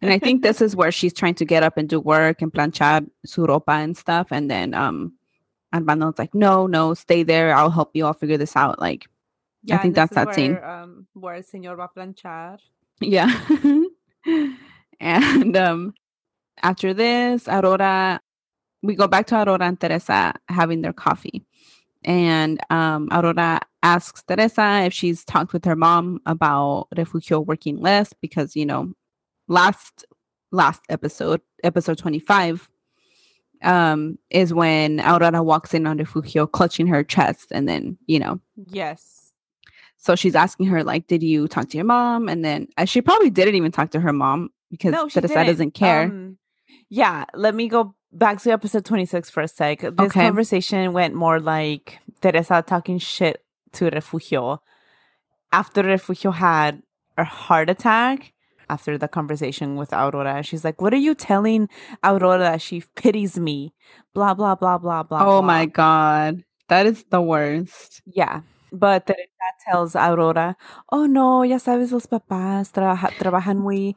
And 0.02 0.12
I 0.12 0.18
think 0.18 0.42
this 0.42 0.60
is 0.66 0.76
where 0.76 0.92
she's 0.92 1.14
trying 1.14 1.34
to 1.36 1.46
get 1.46 1.62
up 1.62 1.78
and 1.78 1.88
do 1.88 1.98
work 1.98 2.42
and 2.42 2.52
planchar 2.52 3.08
su 3.24 3.46
ropa 3.46 3.82
and 3.82 3.96
stuff. 3.96 4.28
And 4.30 4.50
then 4.50 4.74
um 4.74 5.14
Armando's 5.72 6.18
like, 6.18 6.34
no, 6.34 6.66
no, 6.66 6.94
stay 6.94 7.22
there. 7.22 7.54
I'll 7.54 7.70
help 7.70 7.92
you. 7.94 8.04
I'll 8.04 8.12
figure 8.12 8.36
this 8.36 8.54
out. 8.54 8.78
Like, 8.80 9.06
yeah, 9.62 9.76
I 9.76 9.78
think 9.78 9.94
that's 9.94 10.14
that 10.14 10.26
where, 10.26 10.34
scene. 10.34 10.58
Um, 10.62 11.06
where 11.14 11.40
señor 11.40 11.76
va 11.76 11.88
planchar. 11.96 12.58
Yeah. 13.00 13.30
and 15.00 15.56
um 15.56 15.94
after 16.62 16.92
this, 16.92 17.48
Aurora, 17.48 18.20
we 18.82 18.94
go 18.94 19.08
back 19.08 19.26
to 19.28 19.42
Aurora 19.42 19.64
and 19.64 19.80
Teresa 19.80 20.34
having 20.48 20.82
their 20.82 20.92
coffee. 20.92 21.46
And 22.04 22.60
um, 22.70 23.08
Aurora 23.12 23.60
asks 23.82 24.22
Teresa 24.22 24.82
if 24.84 24.92
she's 24.92 25.24
talked 25.24 25.52
with 25.52 25.64
her 25.64 25.76
mom 25.76 26.20
about 26.26 26.88
Refugio 26.96 27.40
working 27.40 27.78
less 27.78 28.12
because, 28.20 28.56
you 28.56 28.64
know, 28.64 28.92
last 29.48 30.04
last 30.52 30.82
episode, 30.88 31.40
episode 31.62 31.98
25, 31.98 32.68
um, 33.62 34.18
is 34.30 34.52
when 34.52 35.00
Aurora 35.00 35.42
walks 35.42 35.74
in 35.74 35.86
on 35.86 35.98
Refugio 35.98 36.46
clutching 36.46 36.86
her 36.86 37.04
chest 37.04 37.48
and 37.50 37.68
then, 37.68 37.98
you 38.06 38.18
know. 38.18 38.40
Yes. 38.68 39.32
So 39.98 40.16
she's 40.16 40.34
asking 40.34 40.66
her, 40.66 40.82
like, 40.82 41.06
did 41.06 41.22
you 41.22 41.46
talk 41.46 41.68
to 41.68 41.76
your 41.76 41.84
mom? 41.84 42.28
And 42.28 42.42
then 42.42 42.68
uh, 42.78 42.86
she 42.86 43.02
probably 43.02 43.28
didn't 43.28 43.54
even 43.54 43.70
talk 43.70 43.90
to 43.90 44.00
her 44.00 44.14
mom 44.14 44.48
because 44.70 44.92
no, 44.92 45.08
Teresa 45.08 45.28
didn't. 45.28 45.46
doesn't 45.46 45.74
care. 45.74 46.04
Um, 46.04 46.38
yeah, 46.88 47.26
let 47.34 47.54
me 47.54 47.68
go 47.68 47.94
back 48.12 48.40
to 48.42 48.50
episode 48.50 48.84
26 48.84 49.30
for 49.30 49.42
a 49.42 49.48
sec. 49.48 49.80
This 49.80 49.92
okay. 49.98 50.26
conversation 50.26 50.92
went 50.92 51.14
more 51.14 51.40
like 51.40 51.98
Teresa 52.20 52.62
talking 52.66 52.98
shit 52.98 53.44
to 53.72 53.86
Refugio 53.90 54.60
after 55.52 55.82
Refugio 55.82 56.30
had 56.30 56.82
a 57.16 57.24
heart 57.24 57.70
attack 57.70 58.32
after 58.68 58.96
the 58.96 59.08
conversation 59.08 59.76
with 59.76 59.92
Aurora. 59.92 60.42
She's 60.42 60.64
like, 60.64 60.80
What 60.80 60.94
are 60.94 60.98
you 60.98 61.14
telling 61.14 61.68
Aurora 62.04 62.38
that 62.38 62.62
she 62.62 62.84
pities 62.94 63.38
me? 63.38 63.74
Blah, 64.14 64.34
blah, 64.34 64.54
blah, 64.54 64.78
blah, 64.78 65.02
blah. 65.02 65.20
Oh 65.22 65.24
blah. 65.24 65.42
my 65.42 65.66
God. 65.66 66.44
That 66.68 66.86
is 66.86 67.04
the 67.10 67.20
worst. 67.20 68.02
Yeah. 68.06 68.42
But 68.72 69.06
Teresa 69.06 69.50
tells 69.68 69.96
Aurora, 69.96 70.56
Oh 70.92 71.06
no, 71.06 71.42
ya 71.42 71.58
sabes, 71.58 71.90
los 71.90 72.06
papás 72.06 72.70
trabaja, 72.72 73.10
trabajan 73.18 73.58
muy. 73.58 73.96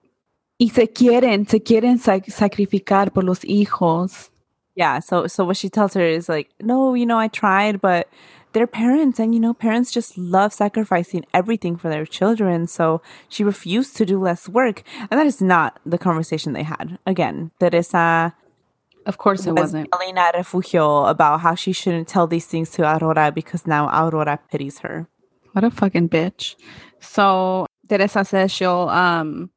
Y 0.63 0.69
se 0.69 0.87
quieren, 0.87 1.45
se 1.45 1.59
quieren 1.59 1.97
sac 1.99 2.25
sacrificar 2.27 3.11
por 3.13 3.25
los 3.25 3.41
hijos. 3.41 4.29
Yeah. 4.75 4.99
So, 4.99 5.27
so 5.27 5.43
what 5.43 5.57
she 5.57 5.69
tells 5.69 5.93
her 5.93 6.01
is 6.01 6.29
like, 6.29 6.51
No, 6.61 6.93
you 6.93 7.05
know, 7.05 7.19
I 7.19 7.27
tried, 7.27 7.81
but 7.81 8.07
they're 8.53 8.67
parents 8.67 9.19
and 9.19 9.33
you 9.33 9.39
know 9.39 9.53
parents 9.53 9.91
just 9.91 10.17
love 10.17 10.53
sacrificing 10.53 11.25
everything 11.33 11.75
for 11.75 11.89
their 11.89 12.05
children 12.05 12.67
so 12.67 13.01
she 13.27 13.43
refused 13.43 13.97
to 13.97 14.05
do 14.05 14.19
less 14.19 14.47
work 14.47 14.83
and 14.99 15.19
that 15.19 15.25
is 15.25 15.41
not 15.41 15.79
the 15.85 15.97
conversation 15.97 16.53
they 16.53 16.63
had 16.63 16.97
again 17.05 17.51
teresa 17.59 18.33
of 19.05 19.17
course 19.17 19.45
it 19.45 19.51
was 19.51 19.73
wasn't 19.73 19.89
at 20.17 20.35
refugio 20.35 21.05
about 21.05 21.41
how 21.41 21.55
she 21.55 21.73
shouldn't 21.73 22.07
tell 22.07 22.27
these 22.27 22.45
things 22.45 22.69
to 22.69 22.83
aurora 22.83 23.31
because 23.31 23.67
now 23.67 23.89
aurora 23.89 24.39
pities 24.51 24.79
her 24.79 25.07
what 25.51 25.63
a 25.63 25.71
fucking 25.71 26.07
bitch 26.07 26.55
so 26.99 27.65
teresa 27.89 28.23
says 28.23 28.51
she'll 28.51 28.87
um 28.89 29.49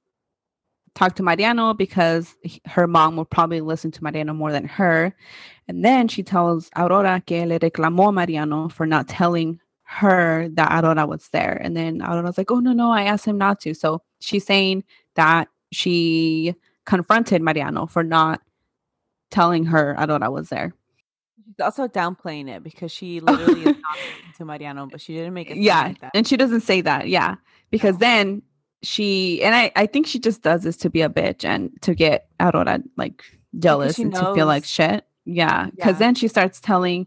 talk 0.97 1.14
to 1.14 1.22
mariano 1.22 1.72
because 1.72 2.34
her 2.64 2.88
mom 2.88 3.14
will 3.14 3.24
probably 3.24 3.61
listen 3.61 3.92
to 3.92 4.03
mariano 4.03 4.34
more 4.34 4.51
than 4.51 4.66
her 4.66 5.14
and 5.68 5.84
then 5.84 6.09
she 6.09 6.22
tells 6.22 6.70
Aurora 6.76 7.22
que 7.26 7.44
le 7.44 7.59
reclamó 7.59 8.12
Mariano 8.12 8.68
for 8.68 8.86
not 8.86 9.09
telling 9.09 9.61
her 9.82 10.49
that 10.51 10.84
Aurora 10.84 11.07
was 11.07 11.28
there. 11.30 11.61
And 11.61 11.76
then 11.76 12.03
Aurora's 12.03 12.38
like, 12.38 12.51
oh, 12.51 12.61
no, 12.61 12.72
no, 12.72 12.90
I 12.90 13.03
asked 13.03 13.24
him 13.24 13.38
not 13.38 13.61
to. 13.61 13.74
So 13.74 14.03
she's 14.20 14.44
saying 14.44 14.84
that 15.14 15.49
she 15.72 16.55
confronted 16.84 17.42
Mariano 17.42 17.86
for 17.86 18.05
not 18.05 18.40
telling 19.30 19.64
her 19.66 19.97
Aurora 19.99 20.30
was 20.30 20.49
there. 20.51 20.72
She's 21.44 21.64
also 21.64 21.88
downplaying 21.88 22.49
it 22.49 22.62
because 22.62 22.92
she 22.92 23.20
literally 23.20 23.61
is 23.61 23.66
not 23.66 23.97
to 24.36 24.44
Mariano, 24.44 24.86
but 24.86 25.01
she 25.01 25.14
didn't 25.14 25.34
make 25.34 25.51
it. 25.51 25.57
Yeah. 25.57 25.94
Like 26.01 26.11
and 26.14 26.26
she 26.26 26.36
doesn't 26.36 26.62
say 26.62 26.80
that. 26.80 27.09
Yeah. 27.09 27.36
Because 27.70 27.94
no. 27.94 28.01
then 28.01 28.42
she, 28.83 29.43
and 29.43 29.55
I, 29.55 29.72
I 29.77 29.87
think 29.87 30.07
she 30.07 30.18
just 30.18 30.43
does 30.43 30.62
this 30.62 30.77
to 30.79 30.91
be 30.91 31.03
a 31.03 31.09
bitch 31.09 31.45
and 31.45 31.70
to 31.83 31.95
get 31.95 32.29
Aurora 32.41 32.83
like 32.97 33.24
jealous 33.59 33.99
and 33.99 34.12
knows. 34.12 34.20
to 34.22 34.35
feel 34.35 34.47
like 34.47 34.64
shit. 34.64 35.05
Yeah. 35.24 35.66
Because 35.66 35.95
yeah. 35.95 35.99
then 35.99 36.14
she 36.14 36.29
starts 36.29 36.61
telling 36.61 37.07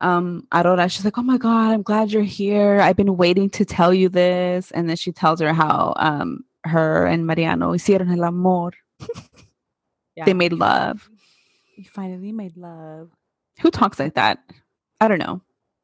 um 0.00 0.46
Aurora, 0.52 0.88
she's 0.88 1.04
like, 1.04 1.18
Oh 1.18 1.22
my 1.22 1.38
God, 1.38 1.72
I'm 1.72 1.82
glad 1.82 2.12
you're 2.12 2.22
here. 2.22 2.80
I've 2.80 2.96
been 2.96 3.16
waiting 3.16 3.50
to 3.50 3.64
tell 3.64 3.92
you 3.92 4.08
this. 4.08 4.70
And 4.70 4.88
then 4.88 4.96
she 4.96 5.12
tells 5.12 5.40
her 5.40 5.52
how 5.52 5.94
um 5.96 6.44
her 6.64 7.06
and 7.06 7.26
Mariano 7.26 7.72
hicieron 7.72 8.16
el 8.16 8.24
amor. 8.24 8.72
yeah. 10.16 10.24
They 10.24 10.34
made 10.34 10.52
love. 10.52 11.08
We 11.76 11.84
finally 11.84 12.32
made 12.32 12.56
love. 12.56 13.10
Who 13.60 13.70
talks 13.70 13.98
like 13.98 14.14
that? 14.14 14.38
I 15.00 15.08
don't 15.08 15.18
know. 15.18 15.40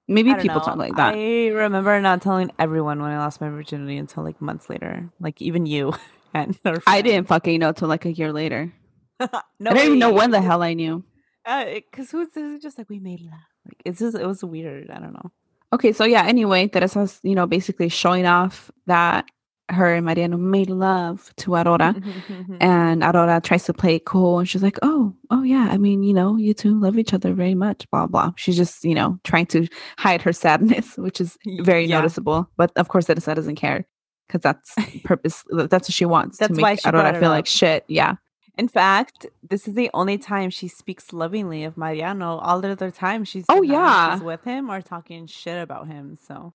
Maybe 0.07 0.34
people 0.34 0.59
know. 0.59 0.64
talk 0.64 0.76
like 0.76 0.96
that. 0.96 1.14
I 1.14 1.48
remember 1.48 1.98
not 2.00 2.20
telling 2.20 2.50
everyone 2.59 3.00
when 3.00 3.11
I 3.11 3.18
lost 3.18 3.40
my 3.40 3.48
virginity 3.48 3.96
until 3.96 4.22
like 4.22 4.40
months 4.40 4.68
later. 4.68 5.11
Like 5.20 5.40
even 5.40 5.66
you. 5.66 5.94
and 6.34 6.59
I 6.86 7.00
didn't 7.00 7.28
fucking 7.28 7.61
know 7.61 7.72
till 7.72 7.88
like 7.88 8.05
a 8.05 8.12
year 8.12 8.32
later. 8.32 8.72
no, 9.20 9.26
I 9.32 9.74
don't 9.74 9.78
even 9.78 9.98
know 9.98 10.12
when 10.12 10.30
the 10.30 10.40
hell 10.40 10.62
I 10.62 10.74
knew 10.74 11.05
because 11.44 12.12
uh, 12.14 12.18
who's 12.18 12.62
just 12.62 12.78
like 12.78 12.88
we 12.88 12.98
made 12.98 13.20
love 13.20 13.32
like 13.66 13.82
it's 13.84 13.98
just 13.98 14.16
it 14.16 14.26
was 14.26 14.42
weird 14.42 14.90
i 14.90 14.98
don't 14.98 15.12
know 15.12 15.30
okay 15.72 15.92
so 15.92 16.05
yeah 16.05 16.24
anyway 16.24 16.66
teresa's 16.66 17.20
you 17.22 17.34
know 17.34 17.46
basically 17.46 17.88
showing 17.88 18.26
off 18.26 18.70
that 18.86 19.26
her 19.70 19.94
and 19.94 20.04
mariano 20.04 20.36
made 20.36 20.68
love 20.68 21.32
to 21.36 21.54
aurora 21.54 21.94
mm-hmm, 21.94 22.10
mm-hmm, 22.10 22.32
mm-hmm. 22.32 22.56
and 22.60 23.02
aurora 23.02 23.40
tries 23.40 23.64
to 23.64 23.72
play 23.72 23.96
it 23.96 24.04
cool 24.04 24.38
and 24.38 24.48
she's 24.48 24.62
like 24.62 24.78
oh 24.82 25.14
oh 25.30 25.42
yeah 25.42 25.68
i 25.70 25.78
mean 25.78 26.02
you 26.02 26.12
know 26.12 26.36
you 26.36 26.52
two 26.52 26.78
love 26.78 26.98
each 26.98 27.14
other 27.14 27.32
very 27.32 27.54
much 27.54 27.88
blah 27.90 28.06
blah 28.06 28.30
she's 28.36 28.56
just 28.56 28.84
you 28.84 28.94
know 28.94 29.18
trying 29.24 29.46
to 29.46 29.66
hide 29.96 30.20
her 30.20 30.32
sadness 30.32 30.94
which 30.98 31.20
is 31.20 31.38
very 31.60 31.86
yeah. 31.86 31.98
noticeable 31.98 32.48
but 32.56 32.72
of 32.76 32.88
course 32.88 33.06
teresa 33.06 33.34
doesn't 33.34 33.56
care 33.56 33.86
because 34.26 34.42
that's 34.42 34.74
purpose 35.04 35.44
that's 35.50 35.88
what 35.88 35.94
she 35.94 36.04
wants 36.04 36.36
that's 36.38 36.50
to 36.50 36.56
make 36.56 36.62
why 36.62 36.74
she 36.74 36.88
aurora 36.88 37.14
feel 37.14 37.30
up. 37.30 37.36
like 37.36 37.46
shit 37.46 37.84
yeah 37.88 38.16
in 38.56 38.68
fact, 38.68 39.26
this 39.42 39.66
is 39.66 39.74
the 39.74 39.90
only 39.92 40.16
time 40.16 40.48
she 40.48 40.68
speaks 40.68 41.12
lovingly 41.12 41.64
of 41.64 41.76
Mariano. 41.76 42.38
All 42.38 42.60
the 42.60 42.70
other 42.70 42.90
time 42.90 43.24
she's 43.24 43.44
oh 43.48 43.62
yeah 43.62 44.14
she's 44.14 44.22
with 44.22 44.44
him 44.44 44.70
or 44.70 44.80
talking 44.80 45.26
shit 45.26 45.60
about 45.60 45.88
him. 45.88 46.16
So 46.16 46.54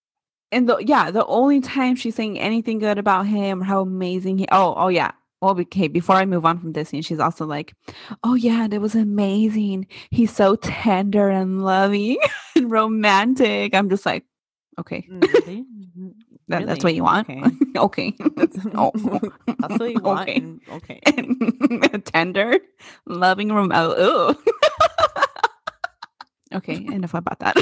and 0.51 0.67
the 0.67 0.77
yeah, 0.77 1.11
the 1.11 1.25
only 1.25 1.61
time 1.61 1.95
she's 1.95 2.15
saying 2.15 2.39
anything 2.39 2.79
good 2.79 2.97
about 2.97 3.27
him 3.27 3.61
or 3.61 3.65
how 3.65 3.81
amazing 3.81 4.37
he 4.37 4.47
oh 4.51 4.73
oh 4.77 4.87
yeah. 4.87 5.11
Well, 5.41 5.57
okay, 5.57 5.87
before 5.87 6.17
I 6.17 6.25
move 6.25 6.45
on 6.45 6.59
from 6.59 6.73
this 6.73 6.89
scene, 6.89 7.01
she's 7.01 7.21
also 7.21 7.45
like, 7.45 7.73
Oh 8.25 8.35
yeah, 8.35 8.67
that 8.67 8.81
was 8.81 8.93
amazing. 8.93 9.87
He's 10.11 10.35
so 10.35 10.57
tender 10.57 11.29
and 11.29 11.63
loving 11.63 12.17
and 12.57 12.69
romantic. 12.69 13.73
I'm 13.73 13.89
just 13.89 14.05
like, 14.05 14.25
okay. 14.77 15.07
Mm, 15.09 15.33
really? 15.33 15.65
That, 16.49 16.61
really? 16.61 16.65
That's 16.65 16.83
what 16.83 16.95
you 16.95 17.03
want? 17.03 17.29
Okay. 17.29 17.43
okay. 17.77 18.15
That's, 18.35 18.57
oh. 18.73 18.91
that's 19.59 19.77
what 19.77 19.93
you 19.93 20.01
want. 20.01 20.63
Okay. 20.71 20.99
okay. 21.07 21.99
Tender, 22.05 22.57
loving 23.05 23.51
remote. 23.51 23.95
Oh. 23.99 24.35
okay. 26.55 26.73
Enough 26.73 27.13
about 27.13 27.37
that. 27.37 27.55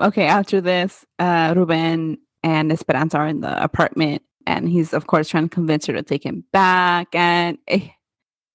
Okay. 0.00 0.26
After 0.26 0.60
this, 0.60 1.04
uh, 1.18 1.54
Ruben 1.56 2.18
and 2.42 2.72
Esperanza 2.72 3.18
are 3.18 3.26
in 3.26 3.40
the 3.40 3.62
apartment, 3.62 4.22
and 4.46 4.68
he's, 4.68 4.92
of 4.92 5.06
course, 5.06 5.28
trying 5.28 5.48
to 5.48 5.54
convince 5.54 5.86
her 5.86 5.92
to 5.92 6.02
take 6.02 6.24
him 6.24 6.44
back. 6.52 7.08
And 7.14 7.58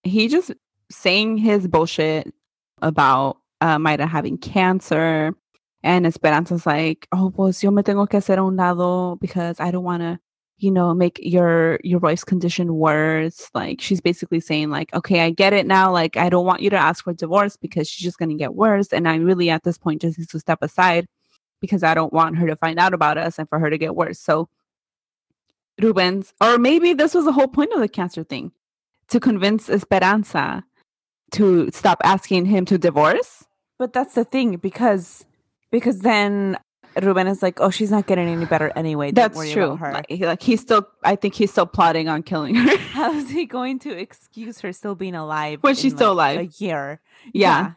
he 0.04 0.28
just 0.28 0.52
saying 0.92 1.38
his 1.38 1.68
bullshit 1.68 2.34
about 2.82 3.38
uh, 3.62 3.78
Mayra 3.78 4.08
having 4.08 4.38
cancer 4.38 5.36
and 5.84 6.06
Esperanza's 6.06 6.66
like, 6.66 7.08
oh, 7.12 7.32
pues 7.32 7.64
yo 7.64 7.72
me 7.72 7.84
tengo 7.84 8.06
que 8.06 8.20
hacer 8.20 8.38
a 8.38 8.44
un 8.44 8.56
lado 8.58 9.16
because 9.22 9.60
I 9.60 9.72
don't 9.72 9.84
want 9.84 10.02
to, 10.02 10.20
you 10.58 10.72
know, 10.72 10.94
make 10.94 11.20
your 11.22 11.80
your 11.84 12.00
wife's 12.00 12.26
condition 12.26 12.76
worse. 12.76 13.50
Like 13.54 13.80
she's 13.82 14.02
basically 14.02 14.42
saying 14.42 14.70
like, 14.70 14.94
okay, 14.94 15.22
I 15.22 15.30
get 15.30 15.54
it 15.54 15.66
now. 15.66 15.92
Like 15.92 16.18
I 16.18 16.30
don't 16.30 16.46
want 16.46 16.62
you 16.62 16.70
to 16.72 16.78
ask 16.78 17.04
for 17.04 17.14
divorce 17.14 17.56
because 17.56 17.88
she's 17.88 18.04
just 18.04 18.20
to 18.20 18.34
get 18.34 18.56
worse. 18.56 18.92
And 18.92 19.08
I 19.08 19.16
really 19.18 19.50
at 19.50 19.64
this 19.64 19.78
point 19.78 20.02
just 20.02 20.20
need 20.20 20.30
to 20.30 20.40
step 20.40 20.60
aside 20.62 21.08
because 21.62 21.84
I 21.84 21.94
don't 21.94 22.14
want 22.14 22.38
her 22.38 22.48
to 22.48 22.56
find 22.56 22.80
out 22.80 22.94
about 22.94 23.18
us 23.18 23.40
and 23.40 23.48
for 23.50 23.60
her 23.60 23.70
to 23.70 23.78
get 23.78 23.96
worse. 23.96 24.20
So 24.20 24.50
Ruben's, 25.82 26.34
or 26.42 26.58
maybe 26.58 26.94
this 26.94 27.14
was 27.14 27.26
the 27.26 27.32
whole 27.32 27.48
point 27.48 27.74
of 27.74 27.80
the 27.80 27.88
cancer 27.88 28.24
thing 28.24 28.52
to 29.10 29.20
convince 29.20 29.70
Esperanza 29.70 30.64
to 31.32 31.70
stop 31.72 32.00
asking 32.04 32.46
him 32.46 32.66
to 32.66 32.78
divorce. 32.78 33.46
But 33.78 33.94
that's 33.94 34.16
the 34.16 34.26
thing 34.26 34.58
because 34.58 35.26
because 35.72 36.00
then 36.00 36.58
Ruben 37.02 37.28
is 37.28 37.42
like, 37.42 37.60
oh, 37.62 37.70
she's 37.70 37.92
not 37.92 38.08
getting 38.08 38.28
any 38.28 38.46
better 38.46 38.72
anyway. 38.76 39.12
Don't 39.12 39.34
That's 39.34 39.52
true. 39.52 39.78
Like, 39.82 40.08
like 40.10 40.42
he's 40.42 40.62
still, 40.62 40.88
I 41.04 41.16
think 41.16 41.36
he's 41.36 41.52
still 41.52 41.66
plotting 41.66 42.08
on 42.10 42.24
killing 42.24 42.56
her. 42.56 42.78
How 42.92 43.14
is 43.14 43.30
he 43.30 43.46
going 43.46 43.80
to 43.80 43.92
excuse 43.92 44.60
her 44.62 44.74
still 44.74 44.96
being 44.96 45.16
alive 45.16 45.60
When 45.62 45.76
she's 45.76 45.94
in, 45.94 45.98
still 45.98 46.14
alive. 46.14 46.40
A 46.40 46.64
year. 46.64 47.00
yeah, 47.34 47.74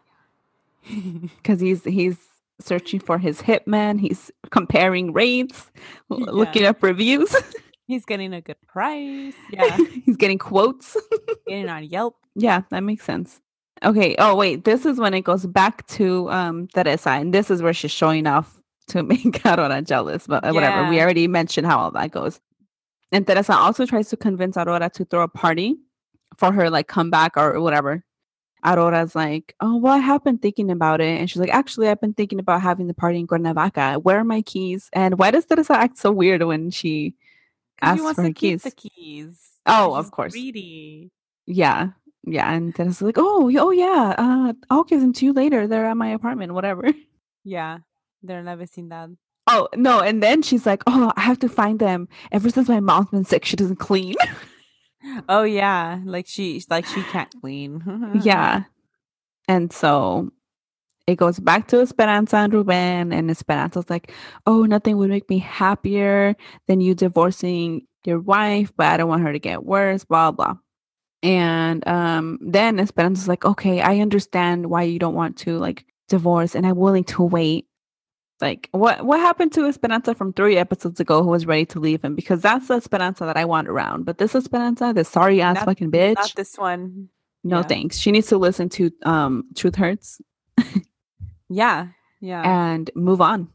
Yeah. 0.85 0.99
because 1.37 1.61
he's 1.61 1.85
he's 1.85 2.17
searching 2.63 3.01
for 3.01 3.19
his 3.19 3.41
hitman. 3.41 4.01
He's 4.01 4.31
comparing 4.51 5.13
rates, 5.13 5.71
Yeah. 6.11 6.17
looking 6.31 6.65
up 6.65 6.83
reviews. 6.83 7.35
He's 7.89 8.05
getting 8.07 8.33
a 8.33 8.41
good 8.41 8.57
price. 8.67 9.35
Yeah. 9.53 9.77
he's 10.07 10.17
getting 10.17 10.39
quotes. 10.39 10.97
getting 11.47 11.69
on 11.69 11.85
Yelp. 11.85 12.17
Yeah, 12.35 12.63
that 12.71 12.81
makes 12.83 13.05
sense. 13.05 13.41
Okay. 13.85 14.15
Oh 14.19 14.35
wait, 14.37 14.65
this 14.65 14.87
is 14.87 14.99
when 14.99 15.13
it 15.13 15.23
goes 15.23 15.45
back 15.47 15.87
to 15.89 16.31
um 16.31 16.69
Teresa, 16.69 17.11
and 17.11 17.35
this 17.35 17.51
is 17.51 17.61
where 17.61 17.75
she's 17.75 17.91
showing 17.91 18.27
off 18.27 18.59
to 18.89 19.03
make 19.03 19.45
Aurora 19.45 19.83
jealous. 19.83 20.27
But 20.27 20.45
uh, 20.45 20.53
whatever, 20.53 20.89
we 20.89 21.01
already 21.03 21.29
mentioned 21.29 21.67
how 21.67 21.79
all 21.79 21.91
that 21.91 22.13
goes. 22.13 22.41
And 23.11 23.27
Teresa 23.27 23.55
also 23.55 23.85
tries 23.85 24.09
to 24.11 24.17
convince 24.17 24.57
Aurora 24.57 24.89
to 24.91 25.05
throw 25.05 25.23
a 25.23 25.29
party 25.29 25.77
for 26.39 26.51
her 26.53 26.71
like 26.71 26.87
comeback 26.89 27.37
or 27.37 27.61
whatever. 27.61 28.03
Aurora's 28.65 29.15
like, 29.15 29.55
oh 29.61 29.77
well, 29.77 29.95
I 29.95 29.99
have 29.99 30.23
been 30.25 30.39
thinking 30.39 30.71
about 30.71 31.01
it, 31.01 31.19
and 31.21 31.29
she's 31.29 31.41
like, 31.41 31.51
actually, 31.55 31.89
I've 31.89 32.01
been 32.01 32.15
thinking 32.15 32.39
about 32.39 32.63
having 32.63 32.87
the 32.87 32.95
party 32.95 33.19
in 33.19 33.27
Cuernavaca. 33.27 33.99
Where 34.01 34.19
are 34.19 34.25
my 34.25 34.43
keys? 34.43 34.89
And 34.93 35.19
why 35.19 35.31
does 35.31 35.47
Teresa 35.47 35.75
act 35.77 35.99
so 35.99 36.13
weird 36.13 36.43
when 36.43 36.71
she 36.71 37.15
asks 37.81 38.03
wants 38.03 38.17
for 38.17 38.23
her 38.23 38.33
keys? 38.33 38.63
the 38.63 38.71
keys. 38.71 39.51
Oh, 39.67 39.97
He's 39.97 40.07
of 40.07 40.11
course. 40.13 40.33
Greedy. 40.33 41.11
Yeah. 41.47 41.91
Yeah. 42.25 42.53
And 42.53 42.79
it's 42.79 43.03
like, 43.03 43.17
oh, 43.19 43.51
oh 43.59 43.71
yeah. 43.71 44.15
Uh 44.17 44.53
I'll 44.71 44.85
give 44.85 45.01
them 45.01 45.13
to 45.15 45.25
you 45.25 45.33
later. 45.33 45.67
They're 45.67 45.87
at 45.87 45.97
my 45.97 46.09
apartment, 46.09 46.55
whatever. 46.55 46.85
Yeah. 47.45 47.79
They're 48.23 48.43
never 48.45 48.67
seen 48.67 48.89
vecindad. 48.89 49.17
Oh 49.49 49.69
no. 49.75 49.99
And 49.99 50.23
then 50.23 50.43
she's 50.43 50.65
like, 50.65 50.85
Oh, 50.87 51.13
I 51.17 51.23
have 51.23 51.41
to 51.41 51.49
find 51.49 51.81
them. 51.81 52.09
Ever 52.31 52.51
since 52.51 52.69
my 52.69 52.79
mom's 52.79 53.11
been 53.11 53.25
sick, 53.25 53.45
she 53.45 53.57
doesn't 53.57 53.77
clean. 53.81 54.15
Oh 55.29 55.43
yeah. 55.45 56.01
Like 56.05 56.27
she 56.27 56.65
like 56.71 56.87
she 56.87 57.05
can't 57.05 57.33
clean. 57.41 57.83
yeah. 58.23 58.65
And 59.49 59.73
so 59.73 60.31
it 61.07 61.17
goes 61.17 61.41
back 61.41 61.69
to 61.69 61.81
Esperanza 61.81 62.39
and 62.39 62.55
Ruben, 62.55 63.13
and 63.13 63.31
Esperanza's 63.31 63.91
like, 63.91 64.13
Oh, 64.47 64.65
nothing 64.65 64.97
would 64.99 65.11
make 65.11 65.29
me 65.31 65.39
happier 65.39 66.37
than 66.69 66.81
you 66.81 66.95
divorcing 66.95 67.87
your 68.05 68.21
wife, 68.21 68.73
but 68.77 68.87
I 68.89 68.97
don't 68.99 69.09
want 69.09 69.23
her 69.25 69.33
to 69.33 69.39
get 69.41 69.65
worse, 69.65 70.05
blah 70.05 70.33
blah. 70.33 70.57
And 71.23 71.87
um 71.89 72.39
then 72.43 72.81
Esperanza's 72.81 73.29
like, 73.29 73.45
Okay, 73.45 73.81
I 73.81 74.01
understand 74.01 74.67
why 74.71 74.85
you 74.85 74.99
don't 74.99 75.15
want 75.15 75.37
to 75.39 75.59
like 75.59 75.87
divorce, 76.09 76.55
and 76.57 76.67
I'm 76.67 76.77
willing 76.77 77.05
to 77.05 77.23
wait. 77.25 77.67
Like 78.43 78.69
what 78.73 79.07
what 79.07 79.21
happened 79.21 79.53
to 79.53 79.65
Esperanza 79.67 80.15
from 80.15 80.33
three 80.35 80.57
episodes 80.59 80.99
ago 80.99 81.23
who 81.23 81.31
was 81.31 81.47
ready 81.47 81.65
to 81.67 81.79
leave 81.81 82.03
him? 82.03 82.17
Because 82.17 82.43
that's 82.43 82.67
the 82.69 82.75
Esperanza 82.75 83.25
that 83.25 83.37
I 83.39 83.45
want 83.47 83.69
around. 83.69 84.05
But 84.05 84.19
this 84.19 84.35
Esperanza, 84.35 84.93
this 84.93 85.09
sorry 85.09 85.41
ass 85.41 85.55
Not- 85.55 85.65
fucking 85.67 85.93
bitch. 85.93 86.17
Not 86.17 86.35
this 86.37 86.59
one. 86.59 87.09
No 87.45 87.59
Yeah. 87.59 87.63
thanks. 87.71 87.99
She 87.99 88.11
needs 88.11 88.27
to 88.29 88.39
listen 88.39 88.69
to 88.71 88.91
um 89.07 89.45
Truth 89.55 89.77
Hurts 89.77 90.21
Yeah. 91.49 91.89
Yeah. 92.21 92.43
and 92.45 92.91
move 92.95 93.21
on. 93.21 93.49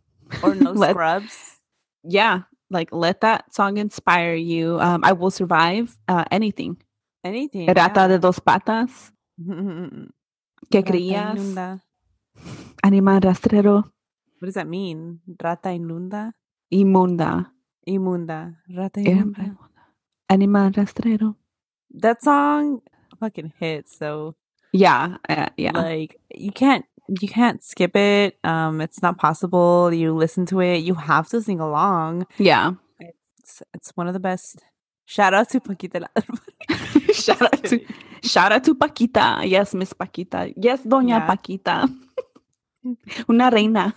or 0.44 0.56
no 0.56 0.72
let- 0.84 0.92
scrubs. 0.92 1.60
Yeah, 2.04 2.44
like 2.70 2.90
let 2.94 3.22
that 3.22 3.54
song 3.54 3.78
inspire 3.78 4.36
you. 4.36 4.80
Um 4.80 5.04
I 5.04 5.12
will 5.14 5.32
survive 5.32 5.98
uh 6.08 6.24
anything. 6.32 6.78
Anything. 7.24 7.68
Rata 7.68 8.08
de 8.08 8.20
dos 8.20 8.40
patas, 8.40 9.12
que 10.72 10.82
creías, 10.84 11.82
animal 12.84 13.20
rastrero, 13.20 13.92
What 14.40 14.46
does 14.46 14.56
that 14.56 14.68
mean? 14.68 15.20
Rata 15.42 15.70
inunda? 15.70 16.32
inmunda, 16.74 17.48
Imunda. 17.88 18.56
Rata 18.76 19.00
inunda. 19.00 19.56
animal 20.30 20.72
rastrero. 20.72 21.36
That 21.92 22.22
song 22.22 22.82
fucking 23.20 23.54
hits. 23.60 23.98
So 23.98 24.36
Yeah, 24.74 25.18
uh, 25.30 25.48
yeah. 25.58 25.72
like 25.72 26.20
you 26.36 26.52
can't 26.52 26.86
you 27.22 27.28
can't 27.30 27.64
skip 27.64 27.96
it. 27.96 28.38
Um, 28.44 28.82
it's 28.82 29.02
not 29.02 29.18
possible. 29.18 29.94
You 29.94 30.14
listen 30.14 30.46
to 30.48 30.60
it. 30.60 30.80
You 30.84 30.94
have 30.96 31.30
to 31.30 31.42
sing 31.42 31.60
along. 31.62 32.28
yeah. 32.38 32.74
It's, 33.40 33.64
it's 33.74 33.92
one 33.96 34.08
of 34.08 34.14
the 34.14 34.20
best. 34.20 34.62
Shout 35.06 35.34
out 35.34 35.48
to 35.52 35.62
Paquita. 35.62 36.10
Shout 37.14 37.42
out 37.42 37.64
to 37.64 37.80
shout 38.22 38.52
out 38.52 38.64
to 38.66 38.76
Paquita. 38.76 39.42
Yes, 39.46 39.74
Miss 39.74 39.94
Paquita. 39.94 40.52
Yes, 40.58 40.82
Doña 40.84 41.08
Yeah. 41.24 41.28
Paquita. 41.28 41.88
Una 43.30 43.50
reina. 43.50 43.96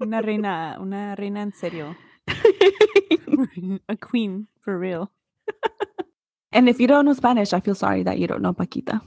Una 0.00 0.20
reina, 0.22 0.76
una 0.80 1.14
reina 1.16 1.40
en 1.40 1.52
serio. 1.52 1.96
A 3.88 3.96
queen 3.96 4.46
for 4.60 4.78
real. 4.78 5.10
and 6.52 6.68
if 6.68 6.80
you 6.80 6.86
don't 6.86 7.04
know 7.04 7.12
Spanish, 7.14 7.52
I 7.52 7.60
feel 7.60 7.74
sorry 7.74 8.02
that 8.04 8.18
you 8.18 8.26
don't 8.26 8.42
know 8.42 8.52
Paquita. 8.52 9.00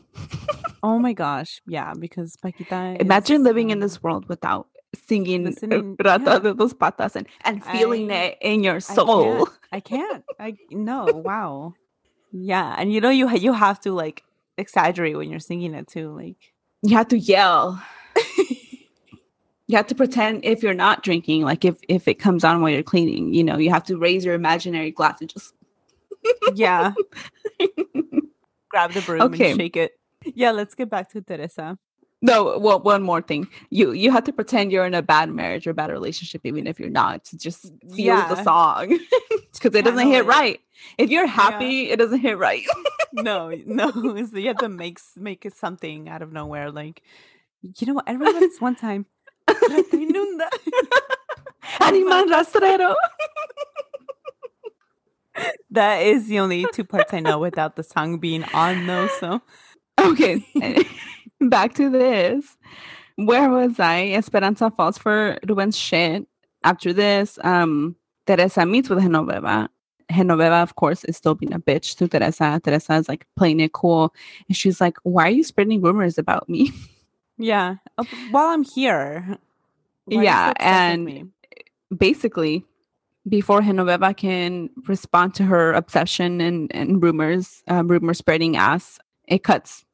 Oh 0.84 1.00
my 1.00 1.14
gosh, 1.14 1.62
yeah, 1.68 1.94
because 1.98 2.36
Paquita. 2.38 2.98
Imagine 3.00 3.38
is, 3.38 3.44
living 3.44 3.70
in 3.72 3.78
um, 3.78 3.82
this 3.82 4.02
world 4.02 4.28
without 4.30 4.68
singing 5.08 5.46
uh, 5.46 5.50
listening- 5.50 5.96
Rata 6.04 6.24
yeah. 6.26 6.40
de 6.40 6.54
dos 6.54 6.74
patas 6.74 7.16
and, 7.16 7.28
and 7.44 7.64
feeling 7.64 8.12
I- 8.12 8.16
it 8.16 8.38
in 8.42 8.64
your 8.64 8.76
I 8.76 8.80
soul. 8.80 9.46
can't. 9.46 9.50
I 9.72 9.80
can't. 9.82 10.24
I 10.40 10.54
no. 10.72 11.06
Wow. 11.06 11.74
Yeah, 12.32 12.76
and 12.78 12.94
you 12.94 13.02
know 13.02 13.10
you 13.10 13.30
you 13.36 13.54
have 13.54 13.80
to 13.82 13.92
like 13.92 14.24
exaggerate 14.58 15.18
when 15.18 15.30
you're 15.30 15.40
singing 15.40 15.74
it 15.74 15.88
too. 15.88 16.16
Like 16.16 16.54
You 16.84 16.96
have 16.96 17.08
to 17.10 17.18
yell. 17.18 17.82
you 19.70 19.78
have 19.78 19.86
to 19.86 19.94
pretend 19.94 20.44
if 20.44 20.64
you're 20.64 20.74
not 20.74 21.04
drinking, 21.04 21.44
like 21.44 21.64
if 21.64 21.78
if 21.88 22.08
it 22.08 22.16
comes 22.16 22.44
on 22.44 22.60
while 22.60 22.72
you're 22.72 22.82
cleaning, 22.82 23.36
you 23.36 23.44
know, 23.44 23.60
you 23.60 23.70
have 23.70 23.84
to 23.84 23.98
raise 23.98 24.26
your 24.26 24.34
imaginary 24.34 24.90
glass 24.90 25.22
and 25.22 25.30
just 25.30 25.54
yeah, 26.56 26.94
grab 28.70 28.94
the 28.94 29.02
broom 29.02 29.22
Okay. 29.22 29.52
and 29.52 29.62
shake 29.62 29.78
it. 29.78 29.92
Yeah, 30.26 30.52
let's 30.52 30.74
get 30.74 30.90
back 30.90 31.12
to 31.12 31.22
Teresa. 31.22 31.78
No, 32.20 32.58
well, 32.58 32.80
one 32.80 33.04
more 33.04 33.22
thing. 33.22 33.48
You 33.70 33.92
you 33.92 34.10
have 34.12 34.24
to 34.24 34.34
pretend 34.34 34.72
you're 34.72 34.88
in 34.88 34.96
a 34.96 35.04
bad 35.04 35.30
marriage 35.30 35.68
or 35.68 35.74
bad 35.74 35.92
relationship, 35.92 36.42
even 36.46 36.66
if 36.66 36.80
you're 36.80 36.90
not, 36.90 37.24
to 37.26 37.38
just 37.38 37.72
feel 37.96 38.16
the 38.28 38.42
song 38.44 38.90
because 39.54 39.76
it 39.76 39.86
doesn't 39.86 40.08
hit 40.08 40.26
right. 40.26 40.60
If 40.98 41.12
you're 41.12 41.28
happy, 41.28 41.92
it 41.92 41.98
doesn't 42.00 42.22
hit 42.22 42.40
right. 42.40 42.64
No, 43.14 43.50
no, 43.68 43.92
so 44.26 44.38
you 44.38 44.48
have 44.48 44.58
to 44.58 44.70
make 44.70 45.00
make 45.16 45.46
it 45.46 45.56
something 45.56 46.10
out 46.10 46.24
of 46.24 46.34
nowhere. 46.34 46.72
Like 46.72 47.04
you 47.62 47.86
know 47.88 47.94
what? 47.94 48.10
I 48.10 48.14
remember 48.14 48.40
this 48.40 48.60
one 48.60 48.76
time. 48.76 49.06
Rata 49.54 49.98
inunda. 49.98 50.48
Animal 51.82 52.26
rastrero. 52.26 52.96
that 55.70 56.02
is 56.02 56.28
the 56.28 56.40
only 56.40 56.66
two 56.74 56.84
parts 56.84 57.14
I 57.14 57.20
know 57.20 57.40
without 57.40 57.76
the 57.76 57.84
song 57.84 58.18
being 58.18 58.44
on 58.54 58.88
though. 58.88 59.08
So 59.20 59.42
Okay, 60.00 60.44
back 61.42 61.74
to 61.76 61.90
this. 61.90 62.58
Where 63.16 63.50
was 63.50 63.80
I? 63.80 64.12
Esperanza 64.12 64.72
falls 64.72 64.98
for 64.98 65.38
Ruben's 65.48 65.78
shit. 65.78 66.26
After 66.64 66.94
this, 66.94 67.38
um, 67.44 67.96
Teresa 68.26 68.66
meets 68.66 68.90
with 68.90 69.00
Genoveva. 69.00 69.68
Genoveva, 70.12 70.64
of 70.64 70.76
course, 70.76 71.04
is 71.04 71.18
still 71.18 71.36
being 71.36 71.54
a 71.54 71.60
bitch 71.60 71.98
to 71.98 72.08
Teresa. 72.08 72.62
Teresa 72.64 72.96
is 72.96 73.10
like 73.10 73.26
playing 73.36 73.60
it 73.60 73.74
cool. 73.74 74.14
And 74.48 74.56
she's 74.56 74.80
like, 74.80 74.98
Why 75.04 75.28
are 75.28 75.32
you 75.32 75.44
spreading 75.44 75.82
rumors 75.82 76.18
about 76.18 76.48
me? 76.48 76.72
Yeah, 77.40 77.78
uh, 77.98 78.04
while 78.32 78.50
I'm 78.50 78.64
here. 78.64 79.38
Yeah, 80.08 80.48
so 80.48 80.52
obsessed 80.52 81.04
with 81.06 81.18
and-? 81.18 81.32
Basically, 81.98 82.66
before 83.28 83.62
Genoveva 83.62 84.16
can 84.16 84.70
respond 84.88 85.34
to 85.36 85.44
her 85.44 85.74
obsession 85.74 86.42
and, 86.42 86.70
and 86.76 87.02
rumors, 87.02 87.64
um, 87.68 87.88
rumor 87.88 88.14
spreading 88.14 88.58
ass, 88.58 89.00
it 89.28 89.44
cuts. 89.44 89.86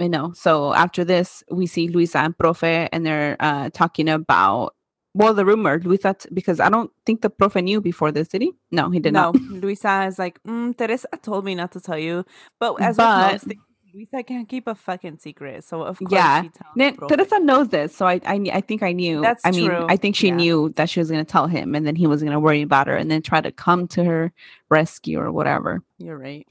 you 0.00 0.08
know. 0.08 0.32
So 0.34 0.74
after 0.74 1.04
this, 1.04 1.44
we 1.50 1.66
see 1.66 1.88
Luisa 1.88 2.18
and 2.18 2.36
Profe, 2.36 2.88
and 2.92 3.06
they're 3.06 3.36
uh, 3.40 3.70
talking 3.70 4.08
about 4.08 4.74
well, 5.16 5.32
the 5.32 5.44
rumor 5.44 5.78
Luisa, 5.78 6.14
t- 6.18 6.28
because 6.34 6.58
I 6.58 6.68
don't 6.68 6.90
think 7.06 7.22
the 7.22 7.30
Profe 7.30 7.62
knew 7.62 7.80
before 7.80 8.10
this, 8.10 8.26
did 8.26 8.42
he? 8.42 8.52
No, 8.72 8.90
he 8.90 8.98
did 8.98 9.12
no, 9.12 9.30
not. 9.30 9.36
Luisa 9.62 10.06
is 10.08 10.18
like, 10.18 10.42
mm, 10.42 10.76
Teresa 10.76 11.06
told 11.22 11.44
me 11.44 11.54
not 11.54 11.70
to 11.72 11.80
tell 11.80 11.98
you, 11.98 12.24
but 12.58 12.74
as 12.80 12.96
But- 12.96 13.32
most 13.32 13.46
Luisa 13.94 14.24
can't 14.24 14.48
keep 14.48 14.66
a 14.66 14.74
fucking 14.74 15.18
secret. 15.18 15.62
So 15.62 15.82
of 15.82 15.98
course, 16.00 16.10
Yeah. 16.10 16.42
she 16.42 16.48
tells 16.48 16.76
Ne- 16.76 16.96
Teresa 17.08 17.38
knows 17.38 17.68
this, 17.68 17.94
so 17.94 18.06
I, 18.06 18.20
I, 18.26 18.34
I 18.52 18.60
think 18.60 18.82
I 18.82 18.92
knew. 18.92 19.20
That's 19.20 19.44
I 19.46 19.52
mean, 19.52 19.70
true, 19.70 19.86
I 19.88 19.96
think 19.96 20.16
she 20.16 20.28
yeah. 20.28 20.34
knew 20.34 20.72
that 20.76 20.90
she 20.90 20.98
was 20.98 21.10
going 21.10 21.24
to 21.24 21.30
tell 21.30 21.46
him, 21.46 21.74
and 21.76 21.86
then 21.86 21.94
he 21.94 22.06
was 22.08 22.20
going 22.20 22.32
to 22.32 22.40
worry 22.40 22.62
about 22.62 22.88
her, 22.88 22.96
and 22.96 23.08
then 23.10 23.22
try 23.22 23.40
to 23.40 23.52
come 23.52 23.86
to 23.88 24.02
her 24.04 24.32
rescue 24.68 25.20
or 25.20 25.30
whatever. 25.30 25.80
You're 25.98 26.18
right. 26.18 26.44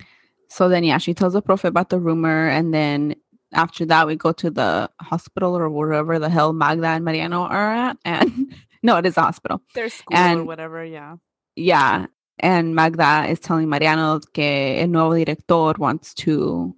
So 0.47 0.69
then, 0.69 0.83
yeah, 0.85 0.99
she 0.99 1.13
tells 1.13 1.33
the 1.33 1.41
Profe 1.41 1.65
about 1.65 1.89
the 1.89 1.99
rumor, 1.99 2.47
and 2.47 2.73
then 2.73 3.15
after 3.53 3.85
that, 3.87 4.07
we 4.07 4.15
go 4.15 4.31
to 4.31 4.49
the 4.49 4.89
hospital 5.01 5.57
or 5.57 5.69
wherever 5.69 6.19
the 6.19 6.29
hell 6.29 6.53
Magda 6.53 6.87
and 6.87 7.03
Mariano 7.03 7.41
are 7.41 7.71
at, 7.73 7.97
and 8.05 8.55
no, 8.83 8.95
it 8.97 9.05
is 9.05 9.17
a 9.17 9.21
hospital. 9.21 9.61
Their 9.75 9.89
school 9.89 10.15
or 10.15 10.19
And- 10.19 10.47
whatever. 10.47 10.83
Yeah. 10.85 11.17
yeah 11.57 12.05
And 12.39 12.73
Magda 12.73 13.25
is 13.29 13.39
telling 13.41 13.67
Mariano 13.69 14.19
que 14.33 14.77
el 14.79 14.87
nuevo 14.87 15.13
director 15.13 15.73
wants 15.77 16.13
to 16.15 16.73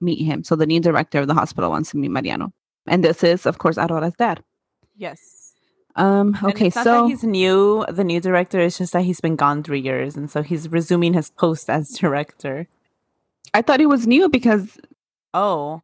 meet 0.00 0.24
him. 0.24 0.44
So 0.44 0.56
the 0.56 0.66
new 0.66 0.80
director 0.80 1.18
of 1.20 1.26
the 1.28 1.34
hospital 1.34 1.70
wants 1.70 1.90
to 1.90 1.96
meet 1.96 2.10
Mariano. 2.10 2.52
And 2.86 3.04
this 3.04 3.22
is, 3.24 3.46
of 3.46 3.58
course, 3.58 3.76
Aurora's 3.78 4.14
dad. 4.18 4.42
Yes. 4.96 5.54
Um, 5.96 6.36
okay, 6.44 6.70
so 6.70 6.84
that 6.84 7.06
he's 7.08 7.24
new, 7.24 7.84
the 7.88 8.04
new 8.04 8.20
director. 8.20 8.60
It's 8.60 8.78
just 8.78 8.92
that 8.92 9.02
he's 9.02 9.20
been 9.20 9.34
gone 9.34 9.64
three 9.64 9.80
years, 9.80 10.16
and 10.16 10.30
so 10.30 10.42
he's 10.42 10.68
resuming 10.68 11.12
his 11.14 11.28
post 11.30 11.68
as 11.68 11.88
director. 11.98 12.68
I 13.52 13.62
thought 13.62 13.80
he 13.80 13.86
was 13.86 14.06
new 14.06 14.28
because 14.28 14.78
Oh, 15.34 15.82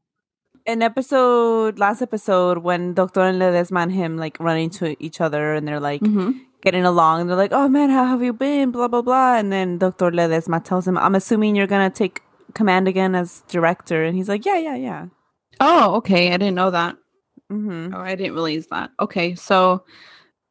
an 0.67 0.83
episode, 0.83 1.79
last 1.79 2.01
episode, 2.01 2.59
when 2.59 2.95
Doctor 2.95 3.21
and 3.23 3.41
Ledesma 3.41 3.83
and 3.83 3.93
him 3.93 4.17
like 4.17 4.39
run 4.41 4.57
into 4.57 4.95
each 5.03 5.21
other, 5.21 5.53
and 5.55 5.67
they're 5.67 5.81
like 5.81 6.01
Mhm. 6.01 6.41
getting 6.63 6.85
along. 6.85 7.23
And 7.23 7.29
they're 7.31 7.37
like, 7.37 7.53
"Oh 7.53 7.69
man, 7.69 7.91
how 7.91 8.05
have 8.07 8.23
you 8.23 8.33
been?" 8.33 8.71
Blah 8.71 8.89
blah 8.89 9.03
blah. 9.03 9.35
And 9.37 9.51
then 9.53 9.79
Doctor 9.79 10.11
Ledesma 10.13 10.63
tells 10.63 10.87
him, 10.87 10.97
"I'm 10.97 11.15
assuming 11.17 11.57
you're 11.57 11.67
gonna 11.67 11.91
take 11.91 12.23
command 12.55 12.89
again 12.89 13.15
as 13.15 13.43
director." 13.49 14.05
And 14.05 14.17
he's 14.17 14.29
like, 14.29 14.45
"Yeah, 14.47 14.59
yeah, 14.59 14.77
yeah." 14.77 15.07
Oh, 15.61 15.95
okay. 15.97 16.29
I 16.33 16.37
didn't 16.37 16.55
know 16.57 16.71
that. 16.71 16.97
Mm-hmm. 17.53 17.95
Oh, 17.95 18.01
I 18.01 18.15
didn't 18.15 18.33
realize 18.35 18.67
that. 18.69 18.91
Okay, 19.01 19.35
so 19.35 19.85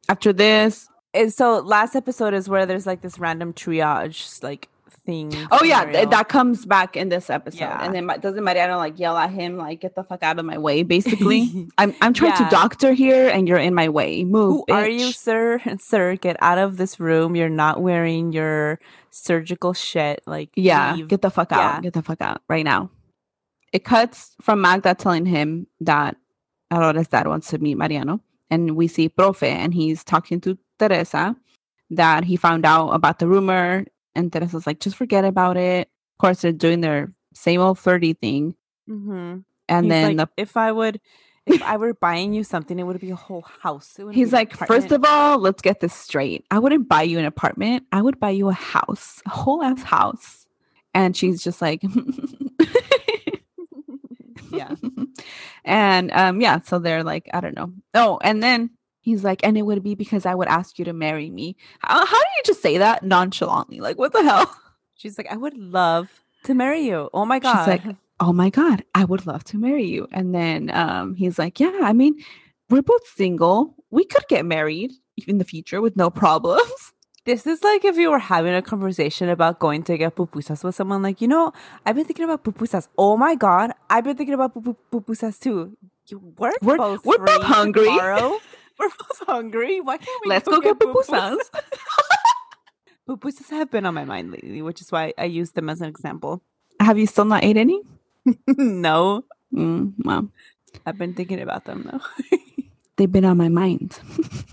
after 0.08 0.32
this, 0.32 0.88
And 1.12 1.32
so 1.32 1.60
last 1.60 1.94
episode 1.94 2.34
is 2.34 2.48
where 2.48 2.66
there's 2.66 2.86
like 2.86 3.00
this 3.00 3.18
random 3.18 3.52
triage 3.52 4.42
like 4.42 4.68
thing. 5.06 5.32
oh 5.50 5.62
yeah, 5.64 5.84
th- 5.84 6.08
that 6.10 6.28
comes 6.28 6.64
back 6.66 6.96
in 6.96 7.08
this 7.08 7.28
episode, 7.30 7.60
Yeah. 7.60 7.84
and 7.84 7.94
then 7.94 8.06
doesn't 8.20 8.42
Mariano 8.42 8.76
like 8.78 8.98
yell 8.98 9.16
at 9.16 9.30
him 9.30 9.56
like 9.56 9.80
"Get 9.80 9.94
the 9.94 10.02
fuck 10.04 10.22
out 10.22 10.38
of 10.38 10.44
my 10.44 10.58
way"? 10.58 10.82
Basically, 10.82 11.68
I'm 11.78 11.94
I'm 12.00 12.12
trying 12.14 12.32
Yeah. 12.32 12.44
to 12.48 12.50
doctor 12.50 12.92
here, 12.92 13.28
and 13.28 13.46
you're 13.48 13.58
in 13.58 13.74
my 13.74 13.88
way. 13.88 14.24
Move, 14.24 14.64
Who 14.68 14.74
are 14.74 14.88
you, 14.88 15.12
sir? 15.12 15.60
Sir, 15.78 16.16
get 16.16 16.36
out 16.40 16.58
of 16.58 16.76
this 16.76 16.98
room. 16.98 17.36
You're 17.36 17.48
not 17.48 17.82
wearing 17.82 18.32
your 18.32 18.80
surgical 19.10 19.72
shit. 19.74 20.22
Like, 20.26 20.50
Yeah, 20.56 20.94
leave. 20.94 21.08
get 21.08 21.22
the 21.22 21.30
fuck 21.30 21.52
out. 21.52 21.74
Yeah. 21.76 21.80
Get 21.82 21.92
the 21.92 22.02
fuck 22.02 22.20
out 22.20 22.42
right 22.48 22.64
now. 22.64 22.90
It 23.72 23.84
cuts 23.84 24.34
from 24.40 24.60
Magda 24.60 24.94
telling 24.94 25.26
him 25.26 25.66
that 25.80 26.16
Aurora's 26.72 27.08
dad 27.08 27.26
wants 27.26 27.48
to 27.50 27.58
meet 27.58 27.76
Mariano. 27.76 28.20
And 28.50 28.76
we 28.76 28.86
see 28.88 29.08
Profe, 29.08 29.42
and 29.48 29.74
he's 29.74 30.04
talking 30.04 30.40
to 30.42 30.56
Teresa 30.78 31.34
that 31.90 32.24
he 32.24 32.36
found 32.36 32.64
out 32.64 32.90
about 32.90 33.18
the 33.18 33.26
rumor. 33.26 33.84
And 34.14 34.32
Teresa's 34.32 34.66
like, 34.66 34.80
just 34.80 34.96
forget 34.96 35.24
about 35.24 35.56
it. 35.56 35.88
Of 35.88 36.20
course, 36.20 36.42
they're 36.42 36.52
doing 36.52 36.80
their 36.80 37.12
same 37.34 37.60
old 37.60 37.78
flirty 37.78 38.12
thing. 38.12 38.54
Mm-hmm. 38.88 39.38
And 39.68 39.84
He's 39.84 39.90
then 39.90 40.16
like, 40.16 40.28
if 40.36 40.56
I 40.56 40.70
would, 40.72 41.00
if 41.46 41.62
I 41.62 41.76
were 41.76 41.94
buying 41.94 42.32
you 42.32 42.44
something, 42.44 42.78
it 42.78 42.84
would 42.84 43.00
be 43.00 43.10
a 43.10 43.16
whole 43.16 43.44
house. 43.60 43.98
It 43.98 44.14
he's 44.14 44.32
like, 44.32 44.54
first 44.54 44.92
of 44.92 45.04
all, 45.04 45.38
let's 45.38 45.62
get 45.62 45.80
this 45.80 45.94
straight. 45.94 46.44
I 46.50 46.58
wouldn't 46.58 46.88
buy 46.88 47.02
you 47.02 47.18
an 47.18 47.24
apartment. 47.24 47.84
I 47.92 48.02
would 48.02 48.20
buy 48.20 48.30
you 48.30 48.48
a 48.48 48.54
house, 48.54 49.22
a 49.26 49.30
whole 49.30 49.62
ass 49.62 49.82
house. 49.82 50.46
And 50.94 51.16
she's 51.16 51.42
just 51.42 51.60
like, 51.60 51.82
yeah, 54.52 54.74
and 55.64 56.12
um 56.12 56.40
yeah 56.40 56.60
so 56.60 56.78
they're 56.78 57.02
like 57.02 57.28
i 57.32 57.40
don't 57.40 57.56
know 57.56 57.72
oh 57.94 58.18
and 58.22 58.42
then 58.42 58.70
he's 59.04 59.22
like 59.22 59.40
and 59.46 59.56
it 59.56 59.62
would 59.62 59.82
be 59.82 59.94
because 59.94 60.24
i 60.26 60.34
would 60.34 60.48
ask 60.48 60.78
you 60.78 60.84
to 60.84 60.92
marry 60.92 61.30
me 61.30 61.56
how, 61.80 62.04
how 62.04 62.18
do 62.26 62.30
you 62.36 62.42
just 62.44 62.60
say 62.62 62.78
that 62.78 63.02
nonchalantly 63.02 63.78
like 63.80 63.96
what 63.98 64.12
the 64.12 64.22
hell 64.22 64.48
she's 64.96 65.18
like, 65.18 65.30
I 65.30 65.36
would 65.36 65.56
love 65.58 66.06
to 66.44 66.54
marry 66.54 66.80
you. 66.90 67.10
Oh 67.12 67.24
my 67.26 67.38
god, 67.38 67.58
She's 67.64 67.68
like, 67.84 67.96
oh 68.20 68.32
my 68.32 68.48
god 68.50 68.84
i 68.94 69.04
would 69.04 69.26
love 69.26 69.42
to 69.50 69.58
marry 69.58 69.86
you 69.86 70.06
and 70.12 70.34
then 70.34 70.70
um 70.82 71.14
he's 71.14 71.36
like 71.38 71.58
yeah 71.58 71.80
i 71.82 71.92
mean 71.92 72.14
we're 72.70 72.82
both 72.82 73.06
single 73.16 73.74
we 73.90 74.04
could 74.04 74.24
get 74.28 74.44
married 74.46 74.92
in 75.26 75.38
the 75.38 75.44
future 75.44 75.80
with 75.80 75.96
no 75.96 76.08
problems 76.10 76.92
this 77.24 77.46
is 77.46 77.62
like 77.64 77.84
if 77.84 77.96
you 77.96 78.10
were 78.10 78.18
having 78.34 78.54
a 78.54 78.62
conversation 78.62 79.28
about 79.28 79.58
going 79.58 79.82
to 79.82 79.96
get 79.96 80.14
pupusas 80.14 80.62
with 80.62 80.74
someone. 80.74 81.00
Like, 81.02 81.22
you 81.22 81.28
know, 81.28 81.52
I've 81.86 81.96
been 81.96 82.04
thinking 82.04 82.26
about 82.26 82.44
pupusas. 82.44 82.88
Oh 82.98 83.16
my 83.16 83.34
god, 83.34 83.72
I've 83.88 84.04
been 84.04 84.16
thinking 84.16 84.34
about 84.34 84.54
pupusas 84.54 85.40
too. 85.40 85.76
You 86.08 86.20
we're, 86.38 86.52
We're- 86.60 86.76
both 86.78 87.04
we're 87.06 87.24
both 87.24 87.42
hungry. 87.42 87.86
tomorrow. 87.86 88.38
We're 88.78 88.88
both 88.88 89.22
hungry. 89.26 89.80
Why 89.80 89.96
can't 89.98 90.20
we 90.24 90.28
let's 90.30 90.48
go 90.48 90.60
get 90.60 90.78
pupusas 90.78 91.36
Pupusas 93.08 93.50
have 93.50 93.70
been 93.70 93.84
on 93.84 93.92
my 93.94 94.04
mind 94.04 94.30
lately, 94.32 94.62
which 94.62 94.80
is 94.80 94.90
why 94.90 95.12
I 95.18 95.24
used 95.26 95.54
them 95.54 95.68
as 95.68 95.80
an 95.82 95.88
example. 95.88 96.42
have 96.80 96.98
you 96.98 97.06
still 97.06 97.24
not 97.26 97.44
ate 97.44 97.56
any 97.56 97.82
no, 98.56 99.24
mm, 99.52 99.92
well 100.04 100.28
I've 100.86 100.96
been 100.98 101.12
thinking 101.14 101.40
about 101.40 101.64
them 101.66 101.82
though. 101.90 102.00
they've 102.96 103.10
been 103.12 103.24
on 103.26 103.36
my 103.36 103.48
mind 103.48 103.98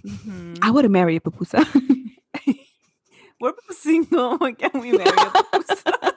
Mhm. 0.06 0.58
i 0.62 0.70
would 0.72 0.84
have 0.84 0.92
married 0.92 1.22
a 1.26 1.30
pupusa 1.30 1.64
We're 3.40 3.54
both 3.54 3.76
single. 3.78 4.38
Why 4.38 4.52
can't 4.52 4.76
we 4.76 4.92
marry 4.92 5.10
a 5.10 5.30
pupusa? 5.34 6.14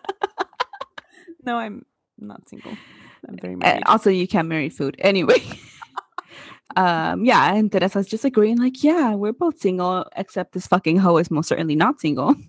no, 1.43 1.57
I'm 1.57 1.87
not 2.19 2.47
single. 2.51 2.77
I'm 3.27 3.39
very 3.41 3.55
And 3.55 3.63
married. 3.63 3.83
also, 3.87 4.11
you 4.11 4.29
can't 4.29 4.47
marry 4.49 4.69
food 4.69 4.95
anyway. 4.99 5.41
Um, 6.77 7.25
yeah, 7.25 7.55
and 7.55 7.71
Teresa's 7.71 8.07
just 8.07 8.25
agreeing, 8.25 8.59
like, 8.59 8.83
yeah, 8.83 9.15
we're 9.15 9.33
both 9.33 9.61
single, 9.61 10.07
except 10.17 10.53
this 10.53 10.67
fucking 10.67 10.99
hoe 10.99 11.19
is 11.19 11.31
most 11.31 11.49
certainly 11.49 11.77
not 11.77 12.01
single. 12.01 12.35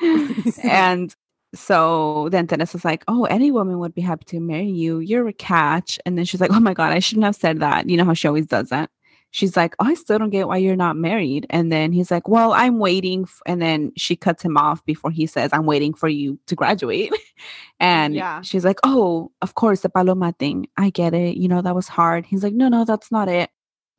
and 0.62 1.14
so 1.54 2.28
then 2.30 2.46
Teresa's 2.46 2.84
like, 2.84 3.04
oh, 3.08 3.24
any 3.24 3.50
woman 3.50 3.78
would 3.78 3.94
be 3.94 4.00
happy 4.00 4.24
to 4.26 4.40
marry 4.40 4.68
you. 4.68 5.00
You're 5.00 5.28
a 5.28 5.32
catch. 5.32 5.98
And 6.06 6.16
then 6.16 6.24
she's 6.24 6.40
like, 6.40 6.52
oh 6.52 6.60
my 6.60 6.74
God, 6.74 6.92
I 6.92 7.00
shouldn't 7.00 7.24
have 7.24 7.36
said 7.36 7.60
that. 7.60 7.88
You 7.88 7.96
know 7.96 8.04
how 8.04 8.14
she 8.14 8.28
always 8.28 8.46
does 8.46 8.68
that. 8.70 8.90
She's 9.32 9.56
like, 9.56 9.74
oh, 9.78 9.86
I 9.86 9.94
still 9.94 10.18
don't 10.18 10.30
get 10.30 10.48
why 10.48 10.56
you're 10.56 10.74
not 10.76 10.96
married. 10.96 11.46
And 11.50 11.70
then 11.70 11.92
he's 11.92 12.10
like, 12.10 12.26
well, 12.28 12.52
I'm 12.52 12.78
waiting. 12.80 13.28
And 13.46 13.62
then 13.62 13.92
she 13.96 14.16
cuts 14.16 14.42
him 14.42 14.56
off 14.56 14.84
before 14.84 15.10
he 15.12 15.26
says, 15.26 15.50
I'm 15.52 15.66
waiting 15.66 15.94
for 15.94 16.08
you 16.08 16.38
to 16.46 16.56
graduate. 16.56 17.12
and 17.80 18.14
Yeah. 18.14 18.42
she's 18.42 18.64
like, 18.64 18.78
oh, 18.82 19.30
of 19.40 19.54
course, 19.54 19.80
the 19.82 19.88
Paloma 19.88 20.34
thing. 20.38 20.66
I 20.76 20.90
get 20.90 21.14
it. 21.14 21.36
You 21.36 21.46
know, 21.48 21.62
that 21.62 21.74
was 21.76 21.86
hard. 21.88 22.26
He's 22.26 22.42
like, 22.42 22.54
no, 22.54 22.68
no, 22.68 22.84
that's 22.84 23.12
not 23.12 23.28
it. 23.28 23.50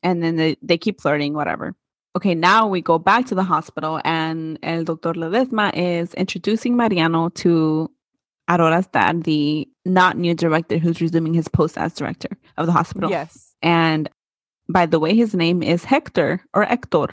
And 0.04 0.22
then 0.22 0.36
they, 0.36 0.58
they 0.62 0.78
keep 0.78 1.00
flirting, 1.00 1.34
whatever. 1.34 1.76
Okay, 2.18 2.36
now 2.36 2.68
we 2.68 2.82
go 2.82 3.00
back 3.00 3.26
to 3.28 3.36
the 3.36 3.44
hospital, 3.44 4.02
and 4.04 4.60
El 4.64 4.84
Doctor 4.84 5.14
Ledesma 5.14 5.72
is 5.74 6.14
introducing 6.16 6.76
Mariano 6.76 7.30
to 7.30 7.90
Aurora's 8.50 8.88
dad, 8.88 9.24
the 9.24 9.66
not 9.86 10.18
new 10.18 10.34
director 10.36 10.78
who's 10.78 11.00
resuming 11.00 11.34
his 11.34 11.48
post 11.48 11.78
as 11.78 11.94
director 11.94 12.28
of 12.58 12.66
the 12.66 12.74
hospital. 12.74 13.10
yes. 13.10 13.56
And 13.62 14.10
by 14.74 14.86
the 14.86 15.00
way, 15.00 15.16
his 15.16 15.34
name 15.36 15.62
is 15.64 15.84
Hector 15.84 16.44
or 16.54 16.64
Hector. 16.64 17.10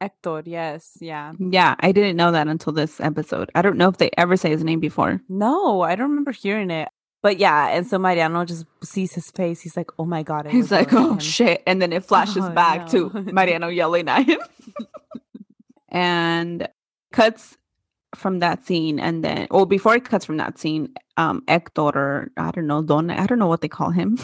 Hector, 0.00 0.42
yes. 0.44 0.98
Yeah. 1.00 1.32
Yeah, 1.38 1.76
I 1.80 1.92
didn't 1.92 2.16
know 2.16 2.32
that 2.32 2.48
until 2.48 2.72
this 2.72 3.00
episode. 3.00 3.50
I 3.54 3.62
don't 3.62 3.76
know 3.78 3.88
if 3.88 3.96
they 3.96 4.10
ever 4.18 4.36
say 4.36 4.50
his 4.50 4.64
name 4.64 4.80
before. 4.80 5.20
No, 5.28 5.80
I 5.82 5.94
don't 5.94 6.10
remember 6.10 6.32
hearing 6.32 6.70
it. 6.70 6.88
But 7.22 7.38
yeah, 7.38 7.68
and 7.68 7.86
so 7.86 7.98
Mariano 7.98 8.44
just 8.44 8.66
sees 8.82 9.14
his 9.14 9.30
face. 9.30 9.62
He's 9.62 9.78
like, 9.78 9.90
oh 9.98 10.04
my 10.04 10.22
God. 10.22 10.46
He's 10.46 10.70
like, 10.70 10.92
oh 10.92 11.12
him." 11.12 11.18
shit. 11.20 11.62
And 11.66 11.80
then 11.80 11.92
it 11.92 12.04
flashes 12.04 12.44
Oh, 12.44 12.50
back 12.50 12.92
no. 12.92 13.08
to 13.08 13.22
Mariano 13.32 13.68
yelling 13.68 14.08
at 14.10 14.26
him. 14.26 14.40
and 15.88 16.68
cuts 17.12 17.56
from 18.14 18.40
that 18.40 18.66
scene. 18.66 19.00
And 19.00 19.24
then, 19.24 19.46
well, 19.50 19.64
before 19.66 19.94
it 19.94 20.04
cuts 20.04 20.24
from 20.26 20.36
that 20.36 20.58
scene, 20.58 20.92
um, 21.16 21.42
Hector, 21.48 21.80
or 21.82 22.30
I 22.36 22.50
don't 22.50 22.66
know, 22.66 22.82
Don, 22.82 23.10
I 23.10 23.26
don't 23.26 23.38
know 23.38 23.46
what 23.46 23.62
they 23.62 23.68
call 23.68 23.90
him. 23.90 24.18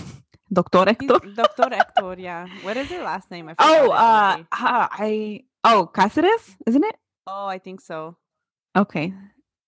Doctor 0.52 0.84
Hector. 0.86 1.18
Doctor 1.34 1.68
Hector, 1.70 2.16
yeah. 2.18 2.46
What 2.62 2.76
is 2.76 2.90
your 2.90 3.02
last 3.04 3.30
name? 3.30 3.48
I 3.48 3.54
Oh, 3.58 3.90
uh, 3.92 4.42
I, 4.52 5.44
oh, 5.64 5.90
Cáceres, 5.94 6.56
isn't 6.66 6.84
it? 6.84 6.96
oh, 7.26 7.46
I 7.46 7.58
think 7.58 7.80
so. 7.80 8.16
Okay. 8.76 9.12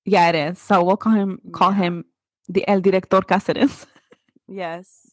Yeah, 0.05 0.28
it 0.30 0.35
is. 0.35 0.59
So 0.59 0.83
we'll 0.83 0.97
call 0.97 1.12
him, 1.12 1.41
call 1.53 1.70
Yeah. 1.72 1.76
him 1.78 2.05
the 2.49 2.66
El 2.68 2.80
Director 2.80 3.20
Cáceres. 3.20 3.87
Yes. 4.49 5.11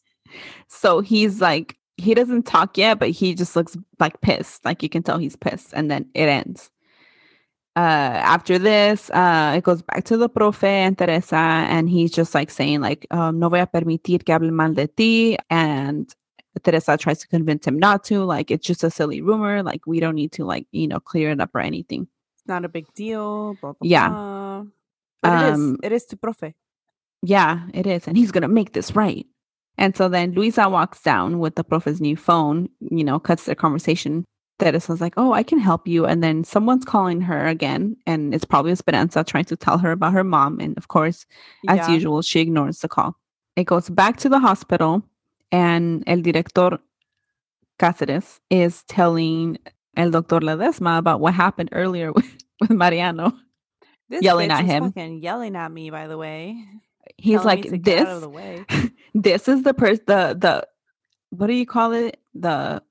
So 0.68 1.00
he's 1.00 1.40
like, 1.40 1.76
he 1.96 2.12
doesn't 2.14 2.42
talk 2.44 2.76
yet, 2.76 2.98
but 2.98 3.10
he 3.10 3.34
just 3.34 3.56
looks 3.56 3.76
like 3.98 4.20
pissed. 4.20 4.64
Like 4.64 4.82
you 4.82 4.88
can 4.90 5.02
tell 5.02 5.16
he's 5.18 5.36
pissed. 5.36 5.72
And 5.72 5.90
then 5.90 6.10
it 6.14 6.28
ends. 6.28 6.70
Uh, 7.76 7.78
after 7.78 8.58
this, 8.58 9.10
uh, 9.10 9.54
it 9.56 9.62
goes 9.64 9.80
back 9.82 10.04
to 10.04 10.16
the 10.16 10.28
profe 10.28 10.64
and 10.64 10.98
Teresa, 10.98 11.36
and 11.36 11.88
he's 11.88 12.10
just 12.10 12.34
like 12.34 12.50
saying, 12.50 12.80
like, 12.80 13.06
um, 13.10 13.38
no 13.38 13.48
voy 13.48 13.60
a 13.62 13.66
permitir 13.66 14.24
que 14.24 14.34
hablen 14.34 14.52
mal 14.52 14.74
de 14.74 14.88
ti. 14.88 15.38
And 15.48 16.12
Teresa 16.62 16.96
tries 16.96 17.20
to 17.20 17.28
convince 17.28 17.66
him 17.66 17.78
not 17.78 18.02
to. 18.04 18.24
Like, 18.24 18.50
it's 18.50 18.66
just 18.66 18.82
a 18.82 18.90
silly 18.90 19.20
rumor. 19.20 19.62
Like, 19.62 19.86
we 19.86 20.00
don't 20.00 20.16
need 20.16 20.32
to, 20.32 20.44
like, 20.44 20.66
you 20.72 20.88
know, 20.88 20.98
clear 20.98 21.30
it 21.30 21.40
up 21.40 21.50
or 21.54 21.60
anything. 21.60 22.08
It's 22.36 22.46
not 22.48 22.64
a 22.64 22.68
big 22.68 22.86
deal. 22.94 23.54
Blah, 23.60 23.72
blah, 23.72 23.88
Yeah. 23.88 24.08
blah. 24.08 24.64
Um, 25.22 25.32
it 25.32 25.52
is. 25.52 25.76
It 25.84 25.92
is 25.92 26.04
to 26.06 26.16
profe. 26.16 26.54
Yeah, 27.22 27.68
it 27.72 27.86
is. 27.86 28.08
And 28.08 28.16
he's 28.16 28.32
going 28.32 28.42
to 28.42 28.48
make 28.48 28.72
this 28.72 28.96
right. 28.96 29.26
And 29.78 29.96
so 29.96 30.08
then 30.08 30.32
Luisa 30.32 30.68
walks 30.68 31.02
down 31.02 31.38
with 31.38 31.54
the 31.54 31.64
profe's 31.64 32.00
new 32.00 32.16
phone, 32.16 32.68
you 32.80 33.04
know, 33.04 33.18
cuts 33.18 33.44
their 33.44 33.54
conversation. 33.54 34.24
Teresa's 34.60 35.00
like, 35.00 35.14
oh, 35.16 35.32
I 35.32 35.42
can 35.42 35.58
help 35.58 35.88
you. 35.88 36.06
And 36.06 36.22
then 36.22 36.44
someone's 36.44 36.84
calling 36.84 37.20
her 37.22 37.46
again. 37.46 37.96
And 38.06 38.34
it's 38.34 38.44
probably 38.44 38.72
Esperanza 38.72 39.24
trying 39.24 39.46
to 39.46 39.56
tell 39.56 39.78
her 39.78 39.90
about 39.92 40.12
her 40.12 40.24
mom. 40.24 40.60
And 40.60 40.76
of 40.78 40.88
course, 40.88 41.26
as 41.68 41.78
Yeah. 41.78 41.94
usual, 41.94 42.22
she 42.22 42.40
ignores 42.40 42.80
the 42.80 42.88
call. 42.88 43.16
It 43.56 43.64
goes 43.64 43.90
back 43.90 44.18
to 44.18 44.28
the 44.28 44.38
hospital. 44.38 45.02
And 45.52 46.04
El 46.06 46.20
Director 46.22 46.78
Cáceres 47.78 48.40
is 48.50 48.84
telling 48.84 49.58
El 49.96 50.10
Doctor 50.10 50.40
Ledesma 50.40 50.98
about 50.98 51.20
what 51.20 51.34
happened 51.34 51.70
earlier 51.72 52.12
with, 52.16 52.26
with 52.60 52.70
Mariano. 52.70 53.32
This 54.08 54.22
Yelling 54.22 54.50
at 54.50 54.64
is 54.64 54.70
him. 54.70 54.84
fucking 54.84 55.22
yelling 55.22 55.56
at 55.56 55.70
me. 55.72 55.90
By 55.90 56.06
the 56.08 56.18
way, 56.18 56.64
He's 57.16 57.44
like 57.44 57.64
me 57.64 57.70
to 57.70 57.78
get 57.78 58.06
out 58.06 58.08
of 58.08 58.14
this. 58.14 58.20
the 58.22 58.28
way. 58.28 58.64
This 59.14 59.48
is 59.48 59.62
the 59.64 59.74
person. 59.74 60.04
The 60.06 60.36
the 60.38 60.66
what 61.30 61.46
do 61.48 61.52
you 61.54 61.66
call 61.66 61.92
it? 61.92 62.18
The 62.34 62.82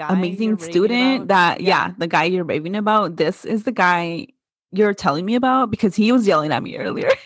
Guy 0.00 0.08
amazing 0.14 0.56
student 0.56 1.28
that 1.28 1.60
yeah. 1.60 1.92
the 1.98 2.06
guy 2.06 2.24
you're 2.24 2.42
raving 2.42 2.74
about 2.74 3.16
this 3.16 3.44
is 3.44 3.64
the 3.64 3.72
guy 3.72 4.28
you're 4.72 4.94
telling 4.94 5.26
me 5.26 5.34
about 5.34 5.70
because 5.70 5.94
he 5.94 6.10
was 6.10 6.26
yelling 6.26 6.52
at 6.52 6.62
me 6.62 6.76
earlier. 6.78 7.10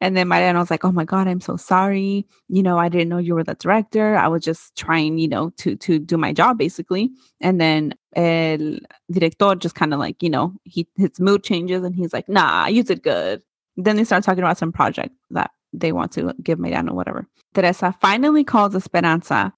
And 0.00 0.16
then 0.16 0.26
mariano 0.26 0.58
was 0.58 0.68
like 0.68 0.84
oh 0.84 0.90
my 0.90 1.04
god 1.04 1.28
i'm 1.28 1.40
so 1.40 1.56
sorry. 1.56 2.26
You 2.48 2.64
know 2.64 2.76
i 2.76 2.88
didn't 2.88 3.08
know 3.08 3.18
you 3.18 3.36
were 3.36 3.44
the 3.44 3.54
director. 3.54 4.16
I 4.16 4.26
was 4.26 4.42
just 4.42 4.74
trying 4.74 5.18
you 5.18 5.28
know 5.28 5.50
to 5.58 5.76
to 5.76 6.00
do 6.00 6.16
my 6.16 6.32
job 6.32 6.58
basically. 6.58 7.12
And 7.40 7.60
then 7.60 7.94
el 8.16 8.78
director 9.12 9.54
just 9.54 9.76
kind 9.76 9.94
of 9.94 10.00
like 10.00 10.20
you 10.20 10.30
know 10.30 10.54
he 10.64 10.88
his 10.96 11.20
mood 11.20 11.44
changes 11.44 11.84
and 11.84 11.94
he's 11.94 12.12
like 12.12 12.28
nah 12.28 12.66
you 12.66 12.82
did 12.82 13.04
good. 13.04 13.42
Then 13.76 13.94
they 13.94 14.02
start 14.02 14.24
talking 14.24 14.42
about 14.42 14.58
some 14.58 14.72
project 14.72 15.14
that 15.30 15.52
they 15.72 15.92
want 15.92 16.10
to 16.14 16.34
give 16.42 16.58
mariano 16.58 16.94
whatever. 16.94 17.28
Teresa 17.54 17.94
finally 18.00 18.42
calls 18.42 18.74
esperanza 18.74 19.54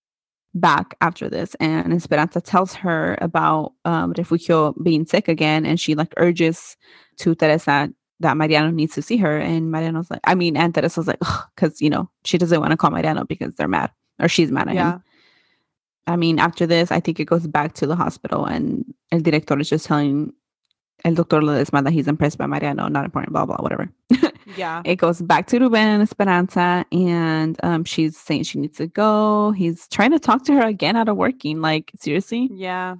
back 0.54 0.94
after 1.00 1.28
this 1.28 1.56
and 1.56 1.92
esperanza 1.92 2.40
tells 2.40 2.74
her 2.74 3.18
about 3.20 3.72
um, 3.84 4.12
refugio 4.16 4.72
being 4.82 5.04
sick 5.04 5.26
again 5.28 5.66
and 5.66 5.80
she 5.80 5.94
like 5.96 6.12
urges 6.16 6.76
to 7.16 7.34
teresa 7.34 7.90
that 8.20 8.36
mariano 8.36 8.70
needs 8.70 8.94
to 8.94 9.02
see 9.02 9.16
her 9.16 9.38
and 9.38 9.72
mariano's 9.72 10.10
like 10.10 10.20
i 10.24 10.34
mean 10.34 10.56
and 10.56 10.72
teresa's 10.72 11.08
like 11.08 11.18
because 11.54 11.80
you 11.80 11.90
know 11.90 12.08
she 12.24 12.38
doesn't 12.38 12.60
want 12.60 12.70
to 12.70 12.76
call 12.76 12.90
mariano 12.90 13.24
because 13.24 13.52
they're 13.54 13.66
mad 13.68 13.90
or 14.20 14.28
she's 14.28 14.52
mad 14.52 14.68
at 14.68 14.76
Yeah. 14.76 14.92
him 14.92 15.02
i 16.06 16.14
mean 16.16 16.38
after 16.38 16.66
this 16.66 16.92
i 16.92 17.00
think 17.00 17.18
it 17.18 17.24
goes 17.24 17.46
back 17.48 17.74
to 17.74 17.86
the 17.86 17.96
hospital 17.96 18.44
and 18.44 18.84
el 19.10 19.20
director 19.20 19.58
is 19.58 19.68
just 19.68 19.86
telling 19.86 20.32
el 21.04 21.14
doctor 21.14 21.40
ledesma 21.40 21.82
that 21.84 21.92
he's 21.92 22.08
impressed 22.08 22.38
by 22.38 22.46
mariano 22.46 22.88
not 22.88 23.04
important 23.04 23.32
blah 23.32 23.44
blah 23.46 23.56
whatever 23.60 23.88
Yeah. 24.56 24.82
it 24.84 24.96
goes 24.96 25.20
back 25.22 25.46
to 25.48 25.58
Ruben 25.58 25.80
and 25.88 26.02
Esperanza, 26.02 26.84
and 26.92 27.58
um, 27.62 27.82
she's 27.84 28.16
saying 28.16 28.42
she 28.44 28.58
needs 28.60 28.76
to 28.76 28.86
go. 28.86 29.52
He's 29.52 29.88
trying 29.88 30.10
to 30.10 30.18
talk 30.20 30.44
to 30.44 30.52
her 30.52 30.62
again 30.66 30.96
out 30.96 31.08
of 31.08 31.16
working. 31.16 31.62
Like 31.62 31.90
seriously, 31.98 32.50
Yeah. 32.52 32.96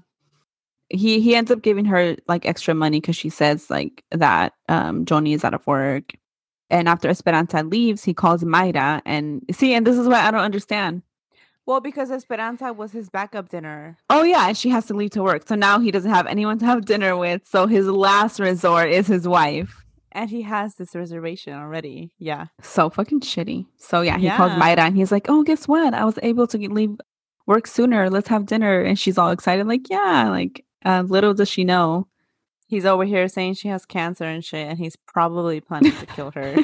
he 0.88 1.20
he 1.20 1.34
ends 1.36 1.50
up 1.50 1.60
giving 1.62 1.84
her 1.84 2.16
like 2.26 2.46
extra 2.46 2.74
money 2.74 2.98
because 3.00 3.14
she 3.16 3.28
says 3.28 3.68
like 3.68 4.02
that 4.10 4.54
um, 4.70 5.04
Johnny 5.04 5.34
is 5.34 5.44
out 5.44 5.52
of 5.54 5.66
work. 5.66 6.14
And 6.70 6.88
after 6.88 7.08
Esperanza 7.10 7.62
leaves, 7.62 8.02
he 8.02 8.14
calls 8.14 8.42
Mayra 8.42 9.02
and 9.04 9.42
see, 9.52 9.74
and 9.74 9.86
this 9.86 9.98
is 9.98 10.08
what 10.08 10.24
I 10.24 10.30
don't 10.30 10.40
understand. 10.40 11.02
Well, 11.66 11.80
because 11.80 12.10
Esperanza 12.10 12.72
was 12.72 12.92
his 12.92 13.08
backup 13.08 13.48
dinner. 13.48 13.96
Oh 14.10 14.22
yeah, 14.22 14.48
and 14.48 14.56
she 14.56 14.68
has 14.70 14.84
to 14.86 14.94
leave 14.94 15.10
to 15.12 15.22
work, 15.22 15.46
so 15.48 15.54
now 15.54 15.78
he 15.78 15.90
doesn't 15.90 16.10
have 16.10 16.26
anyone 16.26 16.58
to 16.58 16.66
have 16.66 16.84
dinner 16.84 17.16
with. 17.16 17.42
So 17.46 17.66
his 17.66 17.86
last 17.86 18.38
resort 18.38 18.90
is 18.90 19.06
his 19.06 19.26
wife. 19.26 19.82
And 20.12 20.30
he 20.30 20.42
has 20.42 20.76
this 20.76 20.94
reservation 20.94 21.54
already. 21.54 22.12
Yeah. 22.18 22.46
so 22.62 22.88
fucking 22.90 23.20
shitty. 23.20 23.66
So 23.78 24.02
yeah, 24.02 24.18
he 24.18 24.28
calls 24.30 24.52
Yeah. 24.52 24.60
Mayra 24.60 24.78
and 24.86 24.96
he's 24.96 25.10
like, 25.10 25.26
"Oh, 25.28 25.42
guess 25.42 25.66
what? 25.66 25.94
I 25.94 26.04
was 26.04 26.18
able 26.22 26.46
to 26.48 26.58
leave 26.58 26.96
work 27.46 27.66
sooner. 27.66 28.08
Let's 28.10 28.28
have 28.28 28.46
dinner." 28.46 28.80
And 28.82 28.98
she's 28.98 29.18
all 29.18 29.30
excited, 29.30 29.66
like, 29.66 29.88
"Yeah." 29.90 30.28
Like, 30.28 30.64
uh, 30.84 31.02
little 31.06 31.34
does 31.34 31.48
she 31.48 31.64
know. 31.64 32.06
He's 32.68 32.86
over 32.86 33.04
here 33.04 33.26
saying 33.28 33.54
she 33.54 33.68
has 33.68 33.84
cancer 33.86 34.24
and 34.24 34.44
shit, 34.44 34.66
and 34.68 34.78
he's 34.78 34.96
probably 34.96 35.60
planning 35.60 35.92
to 35.96 36.06
kill 36.06 36.30
her 36.32 36.56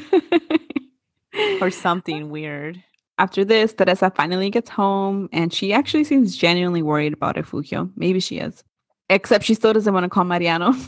or 1.60 1.70
something 1.70 2.30
weird. 2.30 2.82
After 3.20 3.44
this, 3.44 3.74
Teresa 3.74 4.10
finally 4.10 4.48
gets 4.48 4.70
home 4.70 5.28
and 5.30 5.52
she 5.52 5.74
actually 5.74 6.04
seems 6.04 6.34
genuinely 6.36 6.82
worried 6.82 7.12
about 7.12 7.36
Refugio. 7.36 7.90
Maybe 7.94 8.18
she 8.18 8.38
is, 8.38 8.64
except 9.10 9.44
she 9.44 9.52
still 9.54 9.74
doesn't 9.74 9.92
want 9.92 10.04
to 10.04 10.08
call 10.08 10.24
Mariano. 10.24 10.72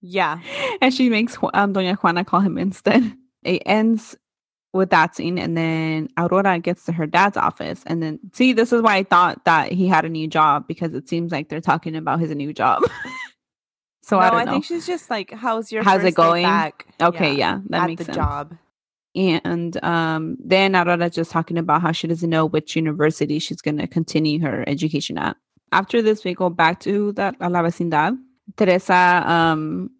Yeah. 0.00 0.38
and 0.80 0.94
she 0.94 1.10
makes 1.10 1.36
um, 1.54 1.74
Doña 1.74 1.96
Juana 1.98 2.24
call 2.24 2.40
him 2.40 2.56
instead. 2.58 3.02
It 3.44 3.62
ends 3.66 4.16
with 4.72 4.90
that 4.90 5.14
scene, 5.14 5.38
and 5.38 5.56
then 5.56 6.08
Aurora 6.18 6.58
gets 6.58 6.84
to 6.86 6.92
her 6.92 7.06
dad's 7.06 7.36
office. 7.36 7.82
And 7.86 8.02
then, 8.02 8.18
see, 8.32 8.52
this 8.52 8.72
is 8.72 8.82
why 8.82 8.96
I 8.96 9.02
thought 9.04 9.44
that 9.44 9.70
he 9.72 9.86
had 9.86 10.04
a 10.04 10.08
new 10.08 10.26
job 10.26 10.66
because 10.66 10.92
it 10.94 11.08
seems 11.08 11.30
like 11.30 11.48
they're 11.48 11.60
talking 11.60 11.94
about 11.94 12.18
his 12.20 12.34
new 12.34 12.52
job. 12.52 12.82
so 14.02 14.16
no, 14.16 14.22
I 14.22 14.26
I, 14.26 14.30
don't 14.30 14.46
know. 14.46 14.52
think 14.52 14.64
she's 14.64 14.86
just 14.86 15.08
like, 15.08 15.30
"How's 15.32 15.70
your 15.72 15.82
How's 15.84 16.02
it 16.04 16.14
going? 16.14 16.42
back?" 16.42 16.86
okay, 17.00 17.34
yeah, 17.34 17.60
that 17.70 17.82
at 17.82 17.86
makes 17.86 18.00
the 18.00 18.04
sense. 18.06 18.16
job. 18.16 18.56
And 19.14 19.82
um, 19.82 20.36
then 20.38 20.76
Aurora 20.76 21.10
just 21.10 21.30
talking 21.30 21.58
about 21.58 21.82
how 21.82 21.92
she 21.92 22.06
doesn't 22.06 22.28
know 22.28 22.46
which 22.46 22.76
university 22.76 23.38
she's 23.38 23.60
going 23.60 23.78
to 23.78 23.86
continue 23.86 24.40
her 24.40 24.64
education 24.68 25.18
at. 25.18 25.36
After 25.72 26.02
this, 26.02 26.24
we 26.24 26.34
go 26.34 26.50
back 26.50 26.80
to 26.80 27.12
that 27.12 27.36
a 27.40 27.48
la 27.48 27.62
vecindad. 27.62 28.16
Teresa 28.56 29.22
um, 29.26 29.90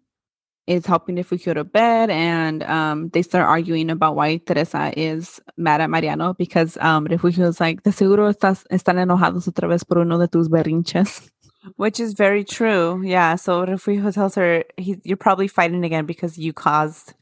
is 0.65 0.85
helping 0.85 1.15
Refugio 1.15 1.53
to 1.53 1.63
bed, 1.63 2.09
and 2.09 2.63
um, 2.63 3.09
they 3.09 3.21
start 3.21 3.47
arguing 3.47 3.89
about 3.89 4.15
why 4.15 4.37
Teresa 4.37 4.91
is 4.95 5.39
mad 5.57 5.81
at 5.81 5.89
Mariano 5.89 6.33
because 6.33 6.77
um, 6.77 7.05
Refugio 7.05 7.47
is 7.47 7.59
like, 7.59 7.83
de 7.83 7.91
seguro 7.91 8.31
estás, 8.31 8.65
están 8.71 8.97
enojados 8.97 9.47
otra 9.47 9.67
vez 9.67 9.83
por 9.83 9.99
uno 9.99 10.17
de 10.17 10.27
tus 10.27 10.47
berrinches. 10.47 11.29
Which 11.75 11.99
is 11.99 12.13
very 12.13 12.43
true. 12.43 13.01
Yeah. 13.03 13.35
So 13.35 13.65
Refugio 13.65 14.11
tells 14.11 14.35
her, 14.35 14.63
he, 14.77 14.97
"You're 15.03 15.17
probably 15.17 15.47
fighting 15.47 15.83
again 15.83 16.05
because 16.05 16.37
you 16.37 16.53
caused 16.53 17.13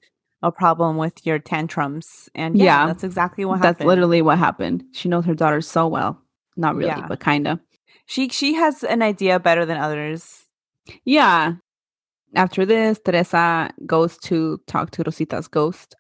a 0.44 0.52
problem 0.52 0.98
with 0.98 1.26
your 1.26 1.40
tantrums." 1.40 2.30
And 2.36 2.58
yeah, 2.58 2.66
Yeah. 2.66 2.88
that's 2.88 3.04
exactly 3.04 3.46
what 3.46 3.56
happened. 3.60 3.78
That's 3.78 3.86
literally 3.88 4.22
what 4.22 4.38
happened. 4.38 4.84
She 4.94 5.10
knows 5.10 5.26
her 5.26 5.36
daughter 5.36 5.62
so 5.62 5.88
well. 5.88 6.22
Not 6.56 6.76
really, 6.76 6.90
Yeah. 6.90 7.08
but 7.08 7.20
kind 7.20 7.48
of. 7.48 7.60
she 8.06 8.30
she 8.30 8.54
has 8.56 8.84
an 8.84 9.02
idea 9.02 9.40
better 9.40 9.66
than 9.66 9.78
others. 9.78 10.46
Yeah. 11.06 11.54
After 12.36 12.66
this, 12.66 13.00
Teresa 13.04 13.70
goes 13.86 14.18
to 14.30 14.60
talk 14.68 14.92
to 14.92 15.04
Rosita's 15.04 15.48
ghost. 15.48 15.96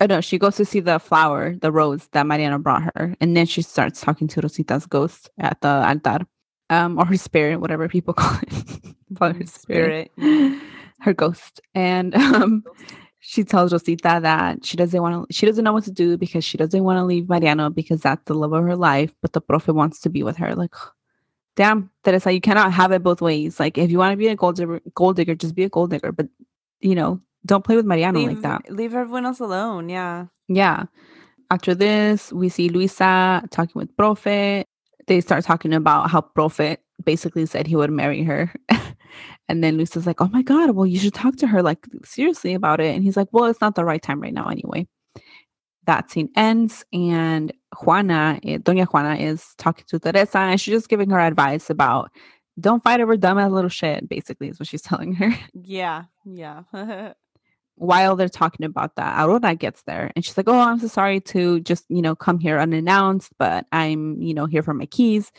Oh 0.00 0.06
no, 0.06 0.20
she 0.20 0.38
goes 0.38 0.56
to 0.56 0.64
see 0.64 0.80
the 0.80 0.98
flower, 0.98 1.54
the 1.60 1.72
rose 1.72 2.08
that 2.12 2.26
Mariano 2.26 2.58
brought 2.58 2.82
her, 2.96 3.14
and 3.20 3.36
then 3.36 3.46
she 3.46 3.62
starts 3.62 4.00
talking 4.00 4.28
to 4.28 4.40
Rosita's 4.42 4.86
ghost 4.86 5.30
at 5.38 5.60
the 5.62 5.68
altar, 5.88 6.26
um, 6.70 6.98
or 6.98 7.06
her 7.06 7.16
spirit, 7.16 7.60
whatever 7.60 7.88
people 7.88 8.12
call 8.20 8.38
it. 8.42 8.94
Her 9.20 9.46
Spirit, 9.46 10.10
yeah. 10.18 10.58
her 11.00 11.14
ghost, 11.14 11.60
and 11.74 12.14
um, 12.28 12.62
she 13.28 13.42
tells 13.42 13.72
Rosita 13.72 14.20
that 14.22 14.64
she 14.64 14.76
doesn't 14.76 15.02
want 15.02 15.28
to, 15.28 15.34
she 15.34 15.46
doesn't 15.46 15.64
know 15.64 15.72
what 15.72 15.82
to 15.82 15.90
do 15.90 16.16
because 16.16 16.44
she 16.44 16.56
doesn't 16.56 16.84
want 16.84 16.98
to 16.98 17.04
leave 17.04 17.28
Mariano 17.28 17.70
because 17.70 18.00
that's 18.00 18.22
the 18.26 18.34
love 18.34 18.52
of 18.52 18.62
her 18.62 18.76
life, 18.76 19.12
but 19.20 19.32
the 19.32 19.40
profe 19.40 19.74
wants 19.74 19.98
to 20.02 20.08
be 20.08 20.22
with 20.22 20.36
her. 20.36 20.54
Like, 20.54 20.72
damn, 21.56 21.90
that 22.04 22.14
is 22.14 22.22
Teresa, 22.22 22.34
you 22.34 22.40
cannot 22.40 22.72
have 22.72 22.92
it 22.92 23.02
both 23.02 23.20
ways. 23.20 23.58
Like, 23.58 23.78
if 23.78 23.90
you 23.90 23.98
want 23.98 24.12
to 24.12 24.16
be 24.16 24.28
a 24.28 24.36
gold 24.36 24.54
digger, 24.54 24.80
gold 24.94 25.16
digger, 25.16 25.34
just 25.34 25.56
be 25.56 25.64
a 25.64 25.68
gold 25.68 25.90
digger, 25.90 26.12
but 26.12 26.28
you 26.80 26.94
know, 26.94 27.20
don't 27.44 27.64
play 27.64 27.74
with 27.74 27.84
Mariano 27.84 28.20
leave 28.20 28.28
like 28.28 28.42
that. 28.42 28.72
leave 28.72 28.94
everyone 28.94 29.26
else 29.26 29.40
alone. 29.40 29.88
Yeah. 29.88 30.26
Yeah. 30.46 30.84
After 31.50 31.74
this, 31.74 32.32
we 32.32 32.48
see 32.48 32.68
Luisa 32.68 33.42
talking 33.50 33.72
with 33.74 33.96
Profe. 33.96 34.62
They 35.08 35.20
start 35.20 35.42
talking 35.42 35.74
about 35.74 36.10
how 36.10 36.20
Profe 36.20 36.76
basically 37.04 37.44
said 37.46 37.66
he 37.66 37.74
would 37.74 37.90
marry 37.90 38.22
her. 38.22 38.54
and 39.48 39.62
then 39.62 39.76
Luisa's 39.76 40.06
like, 40.06 40.20
oh 40.20 40.28
my 40.28 40.42
God, 40.42 40.70
well, 40.70 40.86
you 40.86 40.98
should 40.98 41.14
talk 41.14 41.36
to 41.36 41.46
her 41.46 41.62
like 41.62 41.86
seriously 42.04 42.54
about 42.54 42.80
it. 42.80 42.94
And 42.94 43.04
he's 43.04 43.16
like, 43.16 43.28
well, 43.32 43.46
it's 43.46 43.60
not 43.60 43.74
the 43.74 43.84
right 43.84 44.02
time 44.02 44.20
right 44.20 44.34
now 44.34 44.48
anyway. 44.48 44.86
That 45.84 46.10
scene 46.10 46.30
ends, 46.34 46.84
and 46.92 47.52
Juana, 47.80 48.40
eh, 48.42 48.58
Doña 48.58 48.86
Juana, 48.86 49.14
is 49.14 49.54
talking 49.56 49.84
to 49.88 50.00
Teresa, 50.00 50.38
and 50.38 50.60
she's 50.60 50.74
just 50.74 50.88
giving 50.88 51.10
her 51.10 51.20
advice 51.20 51.70
about 51.70 52.10
don't 52.58 52.82
fight 52.82 53.00
over 53.00 53.16
dumbass 53.16 53.52
little 53.52 53.68
shit, 53.68 54.08
basically, 54.08 54.48
is 54.48 54.58
what 54.58 54.66
she's 54.66 54.82
telling 54.90 55.12
her 55.14 55.32
Yeah. 55.54 56.04
Yeah. 56.24 56.62
while 57.76 58.16
they're 58.16 58.28
talking 58.28 58.66
about 58.66 58.96
that, 58.96 59.22
Aurora 59.22 59.54
gets 59.54 59.82
there 59.82 60.10
and 60.16 60.24
she's 60.24 60.36
like, 60.36 60.48
Oh, 60.48 60.58
I'm 60.58 60.80
so 60.80 60.88
sorry 60.88 61.20
to 61.20 61.60
just, 61.60 61.84
you 61.88 62.02
know, 62.02 62.16
come 62.16 62.38
here 62.38 62.58
unannounced, 62.58 63.32
but 63.38 63.66
I'm, 63.70 64.20
you 64.20 64.34
know, 64.34 64.46
here 64.46 64.62
for 64.62 64.74
my 64.74 64.86
keys. 64.86 65.30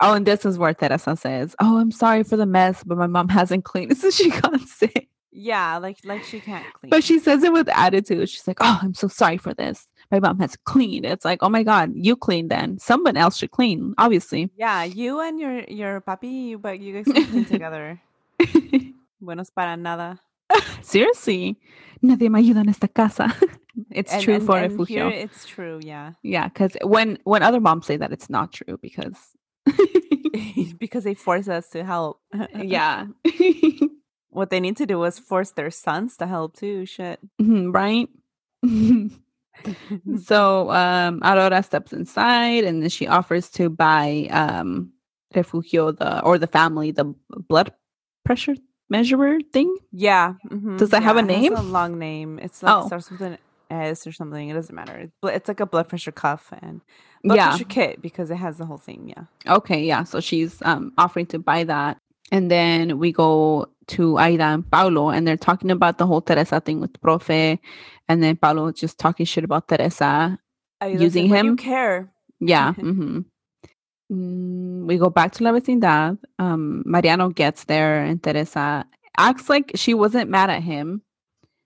Oh, 0.00 0.14
and 0.14 0.26
this 0.26 0.44
is 0.44 0.58
where 0.58 0.74
Teresa 0.74 1.16
says, 1.16 1.54
Oh, 1.60 1.78
I'm 1.78 1.90
sorry 1.92 2.22
for 2.24 2.36
the 2.36 2.46
mess, 2.46 2.82
but 2.84 2.98
my 2.98 3.06
mom 3.06 3.28
hasn't 3.28 3.64
cleaned 3.64 3.96
since 3.98 4.16
she 4.16 4.30
got 4.30 4.58
sick. 4.60 5.08
yeah. 5.32 5.76
Like 5.78 5.98
like 6.04 6.24
she 6.24 6.40
can't 6.40 6.66
clean. 6.74 6.90
But 6.90 7.04
she 7.04 7.18
says 7.20 7.42
it 7.44 7.52
with 7.52 7.68
attitude. 7.68 8.28
She's 8.28 8.46
like, 8.48 8.58
Oh, 8.60 8.78
I'm 8.82 8.94
so 8.94 9.08
sorry 9.08 9.38
for 9.38 9.54
this. 9.54 9.86
My 10.10 10.18
mom 10.20 10.40
has 10.40 10.56
cleaned. 10.64 11.04
It's 11.06 11.24
like, 11.24 11.42
Oh 11.42 11.48
my 11.48 11.62
God, 11.62 11.92
you 11.94 12.16
clean 12.16 12.48
then. 12.48 12.78
Someone 12.78 13.16
else 13.16 13.36
should 13.38 13.50
clean, 13.52 13.94
obviously. 13.98 14.50
yeah, 14.56 14.82
you 14.84 15.20
and 15.20 15.38
your 15.38 15.60
your 15.68 16.00
papi, 16.00 16.48
you 16.48 16.58
but 16.58 16.80
you 16.80 16.94
guys 16.94 17.04
can 17.12 17.26
clean 17.26 17.44
together. 17.44 18.00
Buenos 19.20 19.50
para 19.50 19.76
nada. 19.76 20.18
Seriously. 20.82 21.56
Nadie 22.02 22.30
me 22.30 22.40
ayuda 22.40 22.60
en 22.60 22.68
esta 22.68 22.88
casa. 22.88 23.34
it's 23.90 24.12
And- 24.12 24.22
true 24.22 24.34
and- 24.34 24.46
for 24.46 24.58
and 24.58 24.72
refugio. 24.78 25.10
here 25.10 25.20
it's 25.24 25.44
true. 25.46 25.80
Yeah. 25.82 26.12
Yeah, 26.22 26.48
because 26.48 26.76
when 26.82 27.18
when 27.24 27.42
other 27.42 27.60
moms 27.60 27.86
say 27.86 27.96
that, 27.96 28.12
it's 28.12 28.30
not 28.30 28.52
true 28.52 28.78
because 28.80 29.14
because 30.78 31.04
they 31.04 31.14
force 31.14 31.48
us 31.48 31.68
to 31.70 31.84
help. 31.84 32.20
yeah, 32.54 33.06
what 34.30 34.50
they 34.50 34.60
need 34.60 34.76
to 34.78 34.86
do 34.86 35.02
is 35.04 35.18
force 35.18 35.50
their 35.52 35.70
sons 35.70 36.16
to 36.18 36.26
help 36.26 36.56
too. 36.56 36.86
Shit. 36.86 37.20
Mhm, 37.40 37.74
right. 37.74 38.08
so 40.24 40.70
um, 40.70 41.20
Aurora 41.24 41.62
steps 41.62 41.92
inside, 41.92 42.64
and 42.64 42.82
then 42.82 42.90
she 42.90 43.06
offers 43.06 43.48
to 43.50 43.68
buy 43.70 44.28
um, 44.30 44.92
Refugio 45.34 45.92
the 45.92 46.22
or 46.22 46.38
the 46.38 46.46
family 46.46 46.90
the 46.92 47.14
blood 47.48 47.72
pressure 48.24 48.54
measurer 48.90 49.38
thing. 49.52 49.74
Yeah. 49.92 50.34
mhm, 50.48 50.78
Does 50.78 50.90
that 50.90 51.02
have 51.02 51.16
a 51.16 51.20
yeah, 51.20 51.26
name? 51.26 51.56
a 51.56 51.62
long 51.62 51.98
name. 51.98 52.38
It's 52.38 52.62
like 52.62 52.74
Oh. 52.74 52.86
starts 52.86 53.10
with 53.10 53.20
an 53.20 53.38
S 53.70 54.06
or 54.06 54.12
something. 54.12 54.48
It 54.48 54.54
doesn't 54.54 54.74
matter. 54.74 55.10
It's, 55.24 55.48
like 55.48 55.60
a 55.60 55.66
blood 55.66 55.88
pressure 55.88 56.12
cuff 56.12 56.52
and 56.62 56.80
blood 57.24 57.36
Yeah. 57.36 57.48
pressure 57.50 57.64
kit 57.64 58.02
because 58.02 58.30
it 58.30 58.36
has 58.36 58.58
the 58.58 58.66
whole 58.66 58.78
thing. 58.78 59.08
Yeah. 59.14 59.24
Okay, 59.56 59.82
yeah. 59.84 60.04
So 60.04 60.20
she's 60.20 60.60
um 60.62 60.92
offering 60.98 61.26
to 61.26 61.38
buy 61.38 61.64
that. 61.64 61.98
And 62.30 62.50
then 62.50 62.98
we 62.98 63.10
go 63.12 63.66
to 63.88 64.18
Aida 64.18 64.44
and 64.44 64.70
Paulo 64.70 65.08
and 65.08 65.26
they're 65.26 65.36
talking 65.38 65.70
about 65.70 65.96
the 65.98 66.06
whole 66.06 66.20
Teresa 66.20 66.60
thing 66.60 66.80
with 66.80 66.92
Profe. 67.00 67.58
And 68.08 68.22
then 68.22 68.36
Paulo 68.36 68.70
just 68.72 68.98
talking 68.98 69.24
shit 69.26 69.44
about 69.44 69.68
Teresa. 69.68 70.38
Using 70.86 71.28
said, 71.28 71.30
"Why 71.30 71.40
do 71.40 71.46
you 71.46 71.50
him? 71.52 71.56
care. 71.56 72.12
Yeah. 72.40 72.72
hmm 72.74 73.20
Mm, 74.10 74.86
we 74.86 74.96
go 74.96 75.10
back 75.10 75.32
to 75.32 75.44
La 75.44 75.52
Vecindad. 75.52 76.16
Um, 76.38 76.82
Mariano 76.86 77.28
gets 77.28 77.64
there 77.64 78.02
and 78.02 78.22
Teresa 78.22 78.86
acts 79.18 79.50
like 79.50 79.72
she 79.74 79.92
wasn't 79.92 80.30
mad 80.30 80.48
at 80.48 80.62
him. 80.62 81.02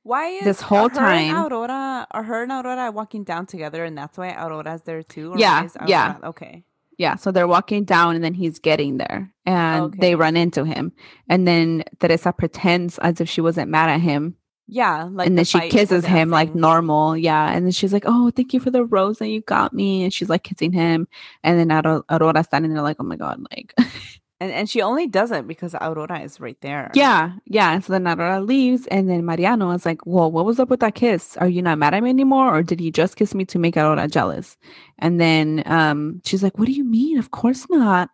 Why 0.04 0.26
is 0.28 0.44
This 0.44 0.60
whole 0.60 0.86
are 0.86 0.90
her 0.90 1.06
and 1.06 1.30
time- 1.30 1.46
Aurora 1.46 2.06
are 2.10 2.22
her 2.24 2.42
and 2.42 2.52
Aurora 2.52 2.90
walking 2.90 3.24
down 3.24 3.46
together 3.46 3.84
and 3.84 3.96
that's 3.96 4.18
why 4.18 4.30
Aurora's 4.32 4.82
there 4.82 5.02
too? 5.02 5.32
Or 5.32 5.38
Yeah, 5.38 5.68
yeah. 5.86 6.16
Okay. 6.24 6.64
Yeah, 6.98 7.16
so 7.16 7.30
they're 7.32 7.48
walking 7.48 7.84
down 7.84 8.14
and 8.14 8.22
then 8.24 8.34
he's 8.34 8.58
getting 8.58 8.98
there 8.98 9.32
and 9.46 9.92
they 9.94 10.14
run 10.14 10.36
into 10.36 10.64
him. 10.64 10.92
And 11.28 11.48
then 11.48 11.84
Teresa 11.98 12.32
pretends 12.32 12.98
as 12.98 13.20
if 13.20 13.28
she 13.28 13.40
wasn't 13.40 13.70
mad 13.70 13.88
at 13.90 14.00
him. 14.00 14.36
Yeah. 14.68 15.08
Like 15.10 15.26
and 15.26 15.36
the 15.36 15.40
then 15.40 15.44
she 15.44 15.68
kisses 15.68 16.04
him 16.04 16.30
like 16.30 16.54
normal. 16.54 17.16
Yeah. 17.16 17.50
And 17.50 17.64
then 17.64 17.72
she's 17.72 17.92
like, 17.92 18.04
Oh, 18.06 18.30
thank 18.30 18.52
you 18.54 18.60
for 18.60 18.70
the 18.70 18.84
rose 18.84 19.18
that 19.18 19.28
you 19.28 19.40
got 19.40 19.72
me. 19.72 20.04
And 20.04 20.12
she's 20.12 20.28
like 20.28 20.44
kissing 20.44 20.72
him. 20.72 21.08
And 21.42 21.58
then 21.58 21.70
Auro- 21.72 22.04
Aurora 22.10 22.44
standing 22.44 22.72
there 22.72 22.82
like, 22.82 22.98
Oh 23.00 23.04
my 23.04 23.16
God. 23.16 23.44
Like, 23.50 23.74
And 24.42 24.50
and 24.50 24.68
she 24.68 24.82
only 24.82 25.06
does 25.06 25.30
it 25.30 25.46
because 25.46 25.74
Aurora 25.76 26.18
is 26.20 26.40
right 26.40 26.60
there. 26.62 26.90
yeah. 26.94 27.32
Yeah. 27.46 27.72
And 27.72 27.84
so 27.84 27.92
then 27.92 28.08
Aurora 28.08 28.40
leaves. 28.40 28.88
And 28.88 29.08
then 29.08 29.24
Mariano 29.24 29.70
is 29.70 29.86
like, 29.86 30.04
Well, 30.04 30.32
what 30.32 30.44
was 30.44 30.58
up 30.58 30.68
with 30.68 30.80
that 30.80 30.96
kiss? 30.96 31.36
Are 31.36 31.48
you 31.48 31.62
not 31.62 31.78
mad 31.78 31.94
at 31.94 32.02
me 32.02 32.10
anymore? 32.10 32.52
Or 32.52 32.62
did 32.62 32.80
you 32.80 32.90
just 32.90 33.14
kiss 33.16 33.34
me 33.34 33.44
to 33.44 33.58
make 33.60 33.76
Aurora 33.76 34.08
jealous? 34.08 34.56
And 34.98 35.20
then 35.20 35.62
um, 35.66 36.20
she's 36.24 36.42
like, 36.42 36.58
What 36.58 36.66
do 36.66 36.72
you 36.72 36.82
mean? 36.84 37.18
Of 37.18 37.30
course 37.30 37.66
not. 37.70 38.10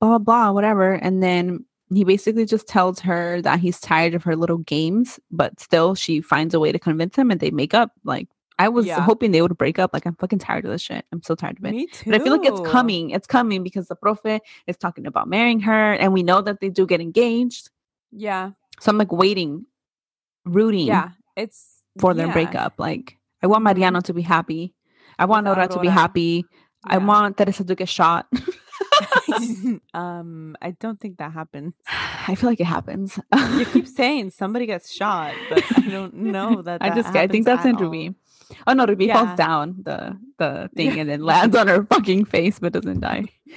Blah, 0.00 0.18
blah, 0.18 0.18
blah, 0.18 0.50
whatever. 0.50 0.94
And 0.94 1.22
then 1.22 1.64
he 1.94 2.04
basically 2.04 2.46
just 2.46 2.66
tells 2.66 2.98
her 3.00 3.40
that 3.42 3.60
he's 3.60 3.80
tired 3.80 4.14
of 4.14 4.24
her 4.24 4.34
little 4.34 4.58
games, 4.58 5.20
but 5.30 5.60
still 5.60 5.94
she 5.94 6.20
finds 6.20 6.54
a 6.54 6.60
way 6.60 6.72
to 6.72 6.78
convince 6.78 7.16
him 7.16 7.30
and 7.30 7.38
they 7.40 7.50
make 7.50 7.74
up. 7.74 7.92
Like, 8.04 8.28
I 8.64 8.68
was 8.68 8.84
Yeah. 8.86 9.00
hoping 9.00 9.30
they 9.32 9.40
would 9.44 9.56
break 9.56 9.78
up. 9.82 9.90
Like, 9.94 10.04
I'm 10.06 10.16
fucking 10.16 10.38
tired 10.46 10.64
of 10.66 10.70
this 10.70 10.82
shit. 10.82 11.04
I'm 11.12 11.22
so 11.22 11.34
tired 11.34 11.58
of 11.58 11.64
it. 11.64 11.70
Me 11.70 11.86
too. 11.86 12.10
But 12.10 12.20
I 12.20 12.24
feel 12.24 12.32
like 12.36 12.46
it's 12.52 12.60
coming. 12.76 13.04
It's 13.16 13.26
coming 13.26 13.62
because 13.68 13.86
the 13.88 13.96
profe 13.96 14.40
is 14.66 14.76
talking 14.76 15.06
about 15.06 15.26
marrying 15.28 15.60
her, 15.60 15.94
and 15.94 16.12
we 16.12 16.22
know 16.22 16.40
that 16.42 16.60
they 16.60 16.68
do 16.68 16.84
get 16.86 17.00
engaged. 17.00 17.70
Yeah. 18.12 18.50
So 18.80 18.90
I'm 18.90 18.98
like 18.98 19.12
waiting, 19.24 19.52
rooting 20.44 20.86
Yeah. 20.86 21.10
It's 21.36 21.82
for 21.98 22.12
their 22.14 22.26
yeah. 22.26 22.32
breakup. 22.38 22.74
Like, 22.78 23.16
I 23.42 23.46
want 23.46 23.62
Mhm. 23.62 23.68
Mariano 23.70 24.00
to 24.02 24.12
be 24.12 24.22
happy. 24.36 24.74
I 25.18 25.24
want 25.24 25.44
Nora 25.46 25.66
to 25.68 25.78
be 25.80 25.88
happy. 25.88 26.44
I 26.84 26.96
Yeah. 26.98 27.06
want 27.06 27.36
Teresa 27.38 27.64
to 27.64 27.74
get 27.74 27.88
shot. 27.88 28.26
um, 29.94 30.56
I 30.60 30.70
don't 30.72 30.98
think 31.00 31.18
that 31.18 31.32
happens. 31.32 31.74
I 32.28 32.34
feel 32.34 32.48
like 32.50 32.60
it 32.60 32.64
happens. 32.76 33.18
You 33.58 33.64
keep 33.66 33.86
saying 34.00 34.30
somebody 34.30 34.66
gets 34.66 34.92
shot, 34.92 35.32
but 35.48 35.62
I 35.76 35.88
don't 35.96 36.14
know 36.14 36.62
that. 36.62 36.82
I 36.82 36.90
just 36.94 37.08
I 37.14 37.26
think 37.26 37.44
that's 37.46 37.64
at 37.64 37.70
in 37.70 37.76
all. 37.76 37.82
Ruby. 37.84 38.14
Oh 38.66 38.72
no, 38.72 38.86
Ruby 38.86 39.06
Yeah. 39.06 39.24
falls 39.24 39.36
down 39.36 39.76
the 39.82 40.16
the 40.38 40.70
thing 40.76 40.98
and 40.98 41.08
then 41.08 41.22
lands 41.22 41.54
on 41.56 41.68
her 41.68 41.84
fucking 41.86 42.24
face 42.26 42.58
but 42.58 42.72
doesn't 42.72 43.00
die. 43.00 43.24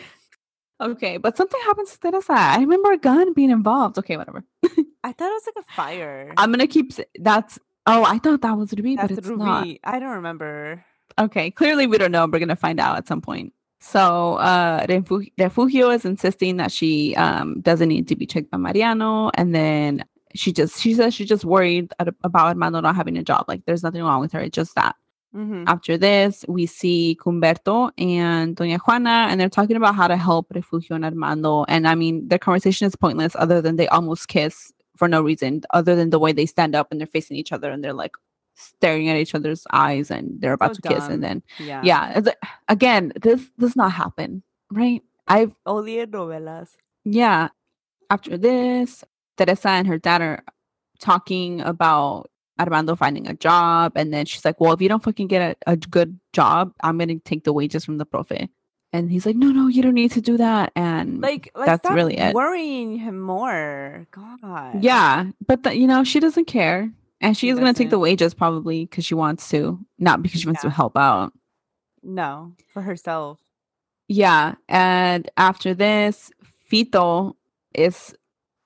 Okay, 0.82 1.18
but 1.18 1.38
something 1.38 1.60
happens 1.64 1.91
to 1.98 2.12
Teresa. 2.12 2.34
I 2.34 2.58
remember 2.60 2.91
a 2.91 2.98
gun 2.98 3.32
being 3.34 3.52
involved. 3.52 3.98
Okay, 4.00 4.18
whatever. 4.18 4.44
I 5.04 5.14
thought 5.14 5.30
it 5.30 5.39
was 5.39 5.48
like 5.56 5.64
a 5.66 5.72
fire. 5.72 6.34
I'm 6.36 6.52
gonna 6.52 6.68
keep. 6.68 6.91
That's. 7.20 7.58
Oh, 7.86 8.04
I 8.04 8.18
thought 8.18 8.41
that 8.41 8.58
was 8.58 8.74
Ruby, 8.74 8.96
That's 8.96 9.10
but 9.10 9.18
it's 9.20 9.28
Ruby. 9.28 9.44
not. 9.44 9.68
I 9.84 10.00
don't 10.00 10.16
remember. 10.16 10.84
Okay, 11.20 11.52
clearly 11.52 11.88
we 11.88 11.98
don't 11.98 12.12
know. 12.12 12.26
We're 12.26 12.39
gonna 12.39 12.56
find 12.58 12.80
out 12.82 12.98
at 12.98 13.08
some 13.08 13.22
point. 13.22 13.54
So 13.80 14.36
uh 14.38 14.86
Refugio 15.38 15.89
is 15.91 16.04
insisting 16.06 16.58
that 16.58 16.72
she 16.72 17.16
um 17.16 17.62
doesn't 17.62 17.88
need 17.88 18.08
to 18.10 18.16
be 18.18 18.26
checked 18.26 18.50
by 18.52 18.58
Mariano, 18.58 19.30
and 19.36 19.54
then 19.56 20.04
she 20.36 20.52
just 20.54 20.80
she 20.82 20.94
says 20.94 21.14
she's 21.14 21.30
just 21.30 21.46
worried 21.46 21.94
ad- 22.00 22.16
about 22.24 22.48
Armando 22.48 22.82
not 22.82 22.96
having 22.96 23.18
a 23.18 23.24
job. 23.24 23.46
Like 23.48 23.64
there's 23.66 23.84
nothing 23.84 24.04
wrong 24.04 24.22
with 24.22 24.32
her. 24.34 24.42
It's 24.42 24.56
just 24.56 24.76
that. 24.76 24.96
hmm 25.34 25.64
After 25.68 25.98
this, 25.98 26.46
we 26.48 26.66
see 26.66 27.18
Humberto 27.24 27.92
and 27.98 28.56
Doña 28.58 28.80
Juana, 28.86 29.28
and 29.30 29.40
they're 29.40 29.50
talking 29.50 29.78
about 29.78 29.96
how 29.96 30.08
to 30.08 30.18
help 30.18 30.48
Refugio 30.54 30.96
and 30.96 31.06
Armando. 31.06 31.66
And 31.70 31.88
I 31.88 31.96
mean, 31.96 32.28
their 32.28 32.40
conversation 32.40 32.88
is 32.88 32.96
pointless 32.96 33.36
other 33.38 33.62
than 33.62 33.78
they 33.78 33.88
almost 33.88 34.28
kiss 34.28 34.74
for 34.98 35.08
no 35.08 35.22
reason, 35.22 35.62
other 35.72 35.96
than 35.96 36.10
the 36.12 36.20
way 36.20 36.32
they 36.34 36.46
stand 36.46 36.76
up 36.76 36.88
and 36.92 37.00
they're 37.00 37.08
facing 37.08 37.38
each 37.38 37.52
other 37.52 37.72
and 37.72 37.84
they're 37.84 37.94
like 37.94 38.16
staring 38.56 39.10
at 39.10 39.18
each 39.18 39.34
other's 39.36 39.66
eyes 39.74 40.12
and 40.12 40.40
they're 40.40 40.54
about 40.54 40.76
So 40.76 40.82
to 40.82 40.82
kiss. 40.90 41.08
And 41.10 41.24
then, 41.24 41.44
Yeah. 41.60 41.82
yeah, 41.84 42.22
again, 42.70 43.14
this 43.22 43.42
does 43.60 43.76
not 43.76 43.92
happen, 43.92 44.44
right? 44.72 45.02
I've, 45.28 45.54
Only 45.66 46.00
in 46.00 46.12
novelas. 46.12 46.76
yeah. 47.06 47.50
After 48.10 48.38
this, 48.38 49.04
Teresa 49.38 49.70
and 49.70 49.88
her 49.88 49.98
dad 49.98 50.22
are 50.22 50.44
talking 51.00 51.62
about 51.62 52.30
Armando 52.60 52.96
finding 52.96 53.28
a 53.28 53.34
job. 53.34 53.94
And 53.96 54.14
then 54.14 54.26
she's 54.26 54.46
like, 54.46 54.60
Well, 54.60 54.74
if 54.74 54.82
you 54.82 54.90
don't 54.90 55.04
fucking 55.04 55.28
get 55.28 55.58
a, 55.68 55.72
a 55.74 55.78
good 55.78 56.20
job, 56.34 56.74
I'm 56.82 56.98
going 56.98 57.10
to 57.10 57.20
take 57.20 57.44
the 57.44 57.54
wages 57.54 57.84
from 57.86 57.98
the 57.98 58.06
profe. 58.06 58.48
And 58.92 59.10
he's 59.10 59.26
like, 59.26 59.36
No, 59.36 59.48
no, 59.50 59.68
you 59.68 59.82
don't 59.82 59.96
need 59.96 60.12
to 60.12 60.22
do 60.22 60.38
that. 60.38 60.72
And 60.76 61.22
Like, 61.22 61.52
like 61.56 61.66
That's 61.66 61.90
really 61.90 62.18
it. 62.18 62.34
Worrying 62.36 62.98
him 62.98 63.20
more. 63.20 64.08
God. 64.12 64.84
yeah, 64.84 65.32
but 65.46 65.64
the, 65.64 65.76
you 65.76 65.88
know, 65.88 66.04
she 66.04 66.20
doesn't 66.20 66.46
care. 66.46 66.92
And 67.22 67.38
She 67.38 67.48
she's 67.48 67.56
going 67.58 67.74
to 67.74 67.78
take 67.78 67.90
the 67.90 68.00
wages 68.00 68.34
probably 68.34 68.86
because 68.86 69.06
she 69.06 69.16
wants 69.16 69.50
to, 69.50 69.80
not 69.98 70.22
because 70.22 70.42
she 70.42 70.48
wants 70.48 70.62
to 70.62 70.70
help 70.70 70.98
out. 70.98 71.32
No, 72.04 72.54
for 72.68 72.82
herself. 72.82 73.40
Yeah. 74.10 74.56
And 74.68 75.30
after 75.38 75.74
this, 75.74 76.32
Fito 76.70 77.34
is, 77.74 78.14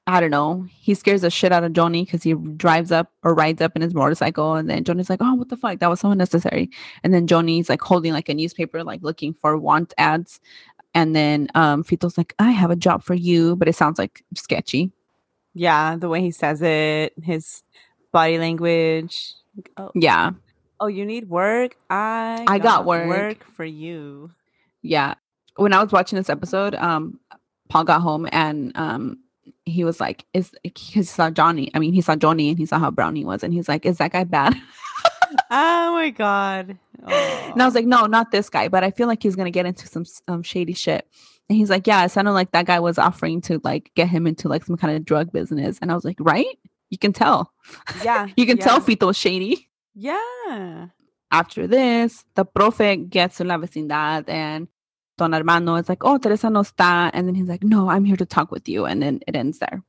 I 0.07 0.21
don't 0.21 0.31
know, 0.31 0.65
he 0.69 0.93
scares 0.93 1.21
the 1.21 1.29
shit 1.29 1.51
out 1.51 1.65
of 1.65 1.73
Johnny 1.73 2.05
because 2.05 2.23
he 2.23 2.33
drives 2.33 2.91
up 2.93 3.11
or 3.23 3.33
rides 3.35 3.61
up 3.61 3.75
in 3.75 3.81
his 3.81 3.93
motorcycle. 3.93 4.55
And 4.55 4.69
then 4.69 4.85
Johnny's 4.85 5.09
like, 5.09 5.19
oh, 5.21 5.33
what 5.35 5.49
the 5.49 5.57
fuck? 5.57 5.79
That 5.79 5.89
was 5.89 5.99
so 5.99 6.09
unnecessary. 6.11 6.69
And 7.03 7.13
then 7.13 7.27
Johnny's 7.27 7.67
like 7.67 7.81
holding 7.81 8.13
like 8.13 8.29
a 8.29 8.33
newspaper, 8.33 8.83
like 8.85 9.01
looking 9.03 9.33
for 9.33 9.57
want 9.57 9.93
ads. 9.97 10.39
And 10.95 11.13
then 11.13 11.49
um, 11.55 11.83
Fito's 11.83 12.17
like, 12.17 12.33
I 12.39 12.51
have 12.51 12.71
a 12.71 12.75
job 12.77 13.03
for 13.03 13.13
you, 13.13 13.57
but 13.57 13.67
it 13.67 13.75
sounds 13.75 13.99
like 13.99 14.23
sketchy. 14.33 14.91
Yeah, 15.53 15.97
the 15.97 16.07
way 16.07 16.21
he 16.21 16.31
says 16.31 16.61
it, 16.61 17.13
his 17.21 17.63
body 18.13 18.37
language. 18.39 19.33
Oh, 19.75 19.91
Yeah. 19.93 20.31
oh, 20.79 20.87
you 20.87 21.05
need 21.05 21.29
work? 21.29 21.75
I 21.89 22.45
I 22.47 22.59
got 22.59 22.85
work 22.85 23.07
work. 23.09 23.43
for 23.51 23.65
you. 23.65 24.31
Yeah. 24.81 25.15
When 25.57 25.73
I 25.73 25.83
was 25.83 25.91
watching 25.91 26.15
this 26.15 26.29
episode, 26.29 26.75
um, 26.75 27.19
Paul 27.67 27.83
got 27.83 28.01
home 28.01 28.27
and 28.31 28.71
um, 28.77 29.19
he 29.65 29.83
was 29.83 29.99
like, 29.99 30.25
"Is 30.33 30.51
he 30.63 31.03
saw 31.03 31.29
Johnny? 31.29 31.71
I 31.73 31.79
mean, 31.79 31.93
he 31.93 32.01
saw 32.01 32.15
Johnny 32.15 32.49
and 32.49 32.57
he 32.57 32.65
saw 32.65 32.79
how 32.79 32.91
brown 32.91 33.15
he 33.15 33.25
was, 33.25 33.43
and 33.43 33.53
he's 33.53 33.67
like, 33.69 33.85
"Is 33.85 33.97
that 33.97 34.11
guy 34.11 34.23
bad?" 34.23 34.55
Oh 35.51 35.91
my 35.93 36.09
god. 36.09 36.77
and 37.05 37.61
I 37.61 37.65
was 37.65 37.75
like, 37.75 37.85
"No, 37.85 38.05
not 38.05 38.31
this 38.31 38.49
guy." 38.49 38.69
But 38.69 38.83
I 38.85 38.91
feel 38.91 39.07
like 39.07 39.21
he's 39.21 39.35
gonna 39.35 39.51
get 39.51 39.65
into 39.65 39.85
some 39.87 40.05
um, 40.27 40.41
shady 40.41 40.73
shit. 40.73 41.05
And 41.49 41.57
he's 41.57 41.69
like, 41.69 41.85
"Yeah, 41.85 42.05
it 42.05 42.11
sounded 42.11 42.31
like 42.31 42.51
that 42.51 42.65
guy 42.65 42.79
was 42.79 42.97
offering 42.97 43.41
to 43.41 43.59
like 43.63 43.91
get 43.95 44.07
him 44.07 44.25
into 44.25 44.47
like 44.47 44.63
some 44.65 44.77
kind 44.77 44.95
of 44.95 45.03
drug 45.05 45.31
business." 45.33 45.79
And 45.81 45.91
I 45.91 45.95
was 45.95 46.05
like, 46.05 46.17
"Right? 46.19 46.57
You 46.89 46.97
can 46.97 47.11
tell. 47.13 47.51
yeah, 48.03 48.27
You 48.37 48.45
can 48.45 48.57
yeah. 48.57 48.63
tell 48.63 48.79
Fito 48.79 49.07
was 49.07 49.17
shady." 49.17 49.69
Yeah. 49.93 50.87
After 51.31 51.67
this, 51.67 52.23
the 52.35 52.45
profe 52.45 53.09
gets 53.09 53.37
to 53.37 53.43
La 53.43 53.57
Vecindad 53.57 54.29
and 54.29 54.69
Don 55.18 55.34
Armando 55.34 55.76
is 55.76 55.89
like, 55.89 56.03
oh, 56.03 56.18
Teresa 56.18 56.49
no 56.49 56.61
está. 56.61 57.09
And 57.13 57.28
then 57.28 57.36
he's 57.36 57.47
like, 57.47 57.63
no, 57.63 57.89
I'm 57.89 58.05
here 58.05 58.15
to 58.18 58.26
talk 58.26 58.51
with 58.51 58.70
you. 58.70 58.86
And 58.86 59.01
then 59.01 59.20
it 59.28 59.36
ends 59.36 59.59
there. 59.59 59.84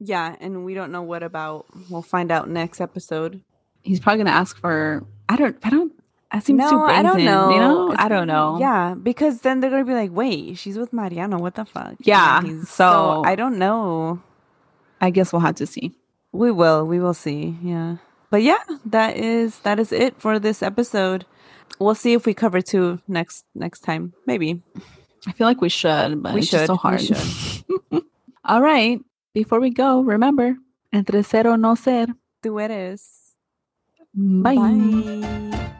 Yeah, 0.00 0.34
and 0.40 0.64
we 0.64 0.74
don't 0.74 0.90
know 0.90 1.02
what 1.02 1.22
about. 1.22 1.66
We'll 1.88 2.02
find 2.02 2.32
out 2.32 2.50
next 2.50 2.80
episode. 2.80 3.40
He's 3.82 4.00
probably 4.00 4.18
going 4.18 4.26
to 4.26 4.32
ask 4.38 4.56
for, 4.58 5.04
I 5.28 5.36
don't, 5.36 5.56
I 5.62 5.70
don't, 5.70 5.92
I 6.32 6.40
seem 6.40 6.56
too 6.58 6.64
no, 6.64 6.84
I 6.84 7.02
don't 7.02 7.24
know. 7.24 7.50
You 7.50 7.60
know? 7.60 7.92
It's- 7.92 8.04
I 8.04 8.08
don't 8.08 8.26
know. 8.26 8.56
Yeah, 8.58 8.94
because 8.94 9.42
then 9.42 9.60
they're 9.60 9.68
gonna 9.68 9.84
be 9.84 9.92
like, 9.92 10.10
"Wait, 10.12 10.56
she's 10.56 10.78
with 10.78 10.90
Mariano. 10.90 11.38
What 11.38 11.56
the 11.56 11.66
fuck?" 11.66 11.96
Yeah, 12.00 12.40
he's- 12.40 12.70
so- 12.70 13.22
I 13.26 13.34
don't 13.34 13.58
know. 13.58 14.22
I 14.98 15.10
guess 15.10 15.30
we'll 15.30 15.40
have 15.42 15.56
to 15.56 15.66
see. 15.66 15.92
We 16.32 16.50
will. 16.50 16.86
We 16.86 17.00
will 17.00 17.12
see. 17.12 17.58
Yeah. 17.62 17.96
But 18.30 18.42
yeah, 18.42 18.60
that 18.86 19.18
is 19.18 19.58
that 19.60 19.78
is 19.78 19.92
it 19.92 20.18
for 20.18 20.38
this 20.38 20.62
episode. 20.62 21.26
We'll 21.78 21.94
see 21.94 22.12
if 22.12 22.26
we 22.26 22.34
cover 22.34 22.60
two 22.60 23.00
next 23.08 23.44
next 23.54 23.80
time. 23.80 24.12
Maybe. 24.26 24.62
I 25.26 25.32
feel 25.32 25.46
like 25.46 25.60
we 25.60 25.68
should, 25.68 26.22
but 26.22 26.34
We 26.34 26.40
it's 26.40 26.50
just 26.50 26.66
so 26.66 26.76
hard. 26.76 27.00
should. 27.00 27.16
All 28.44 28.60
right. 28.60 29.00
Before 29.34 29.60
we 29.60 29.70
go, 29.70 30.00
remember, 30.02 30.56
entre 30.92 31.22
cero 31.22 31.56
no 31.56 31.74
ser. 31.74 32.06
Tú 32.42 32.60
eres. 32.60 33.34
Bye. 34.14 34.56
Bye. 34.56 35.78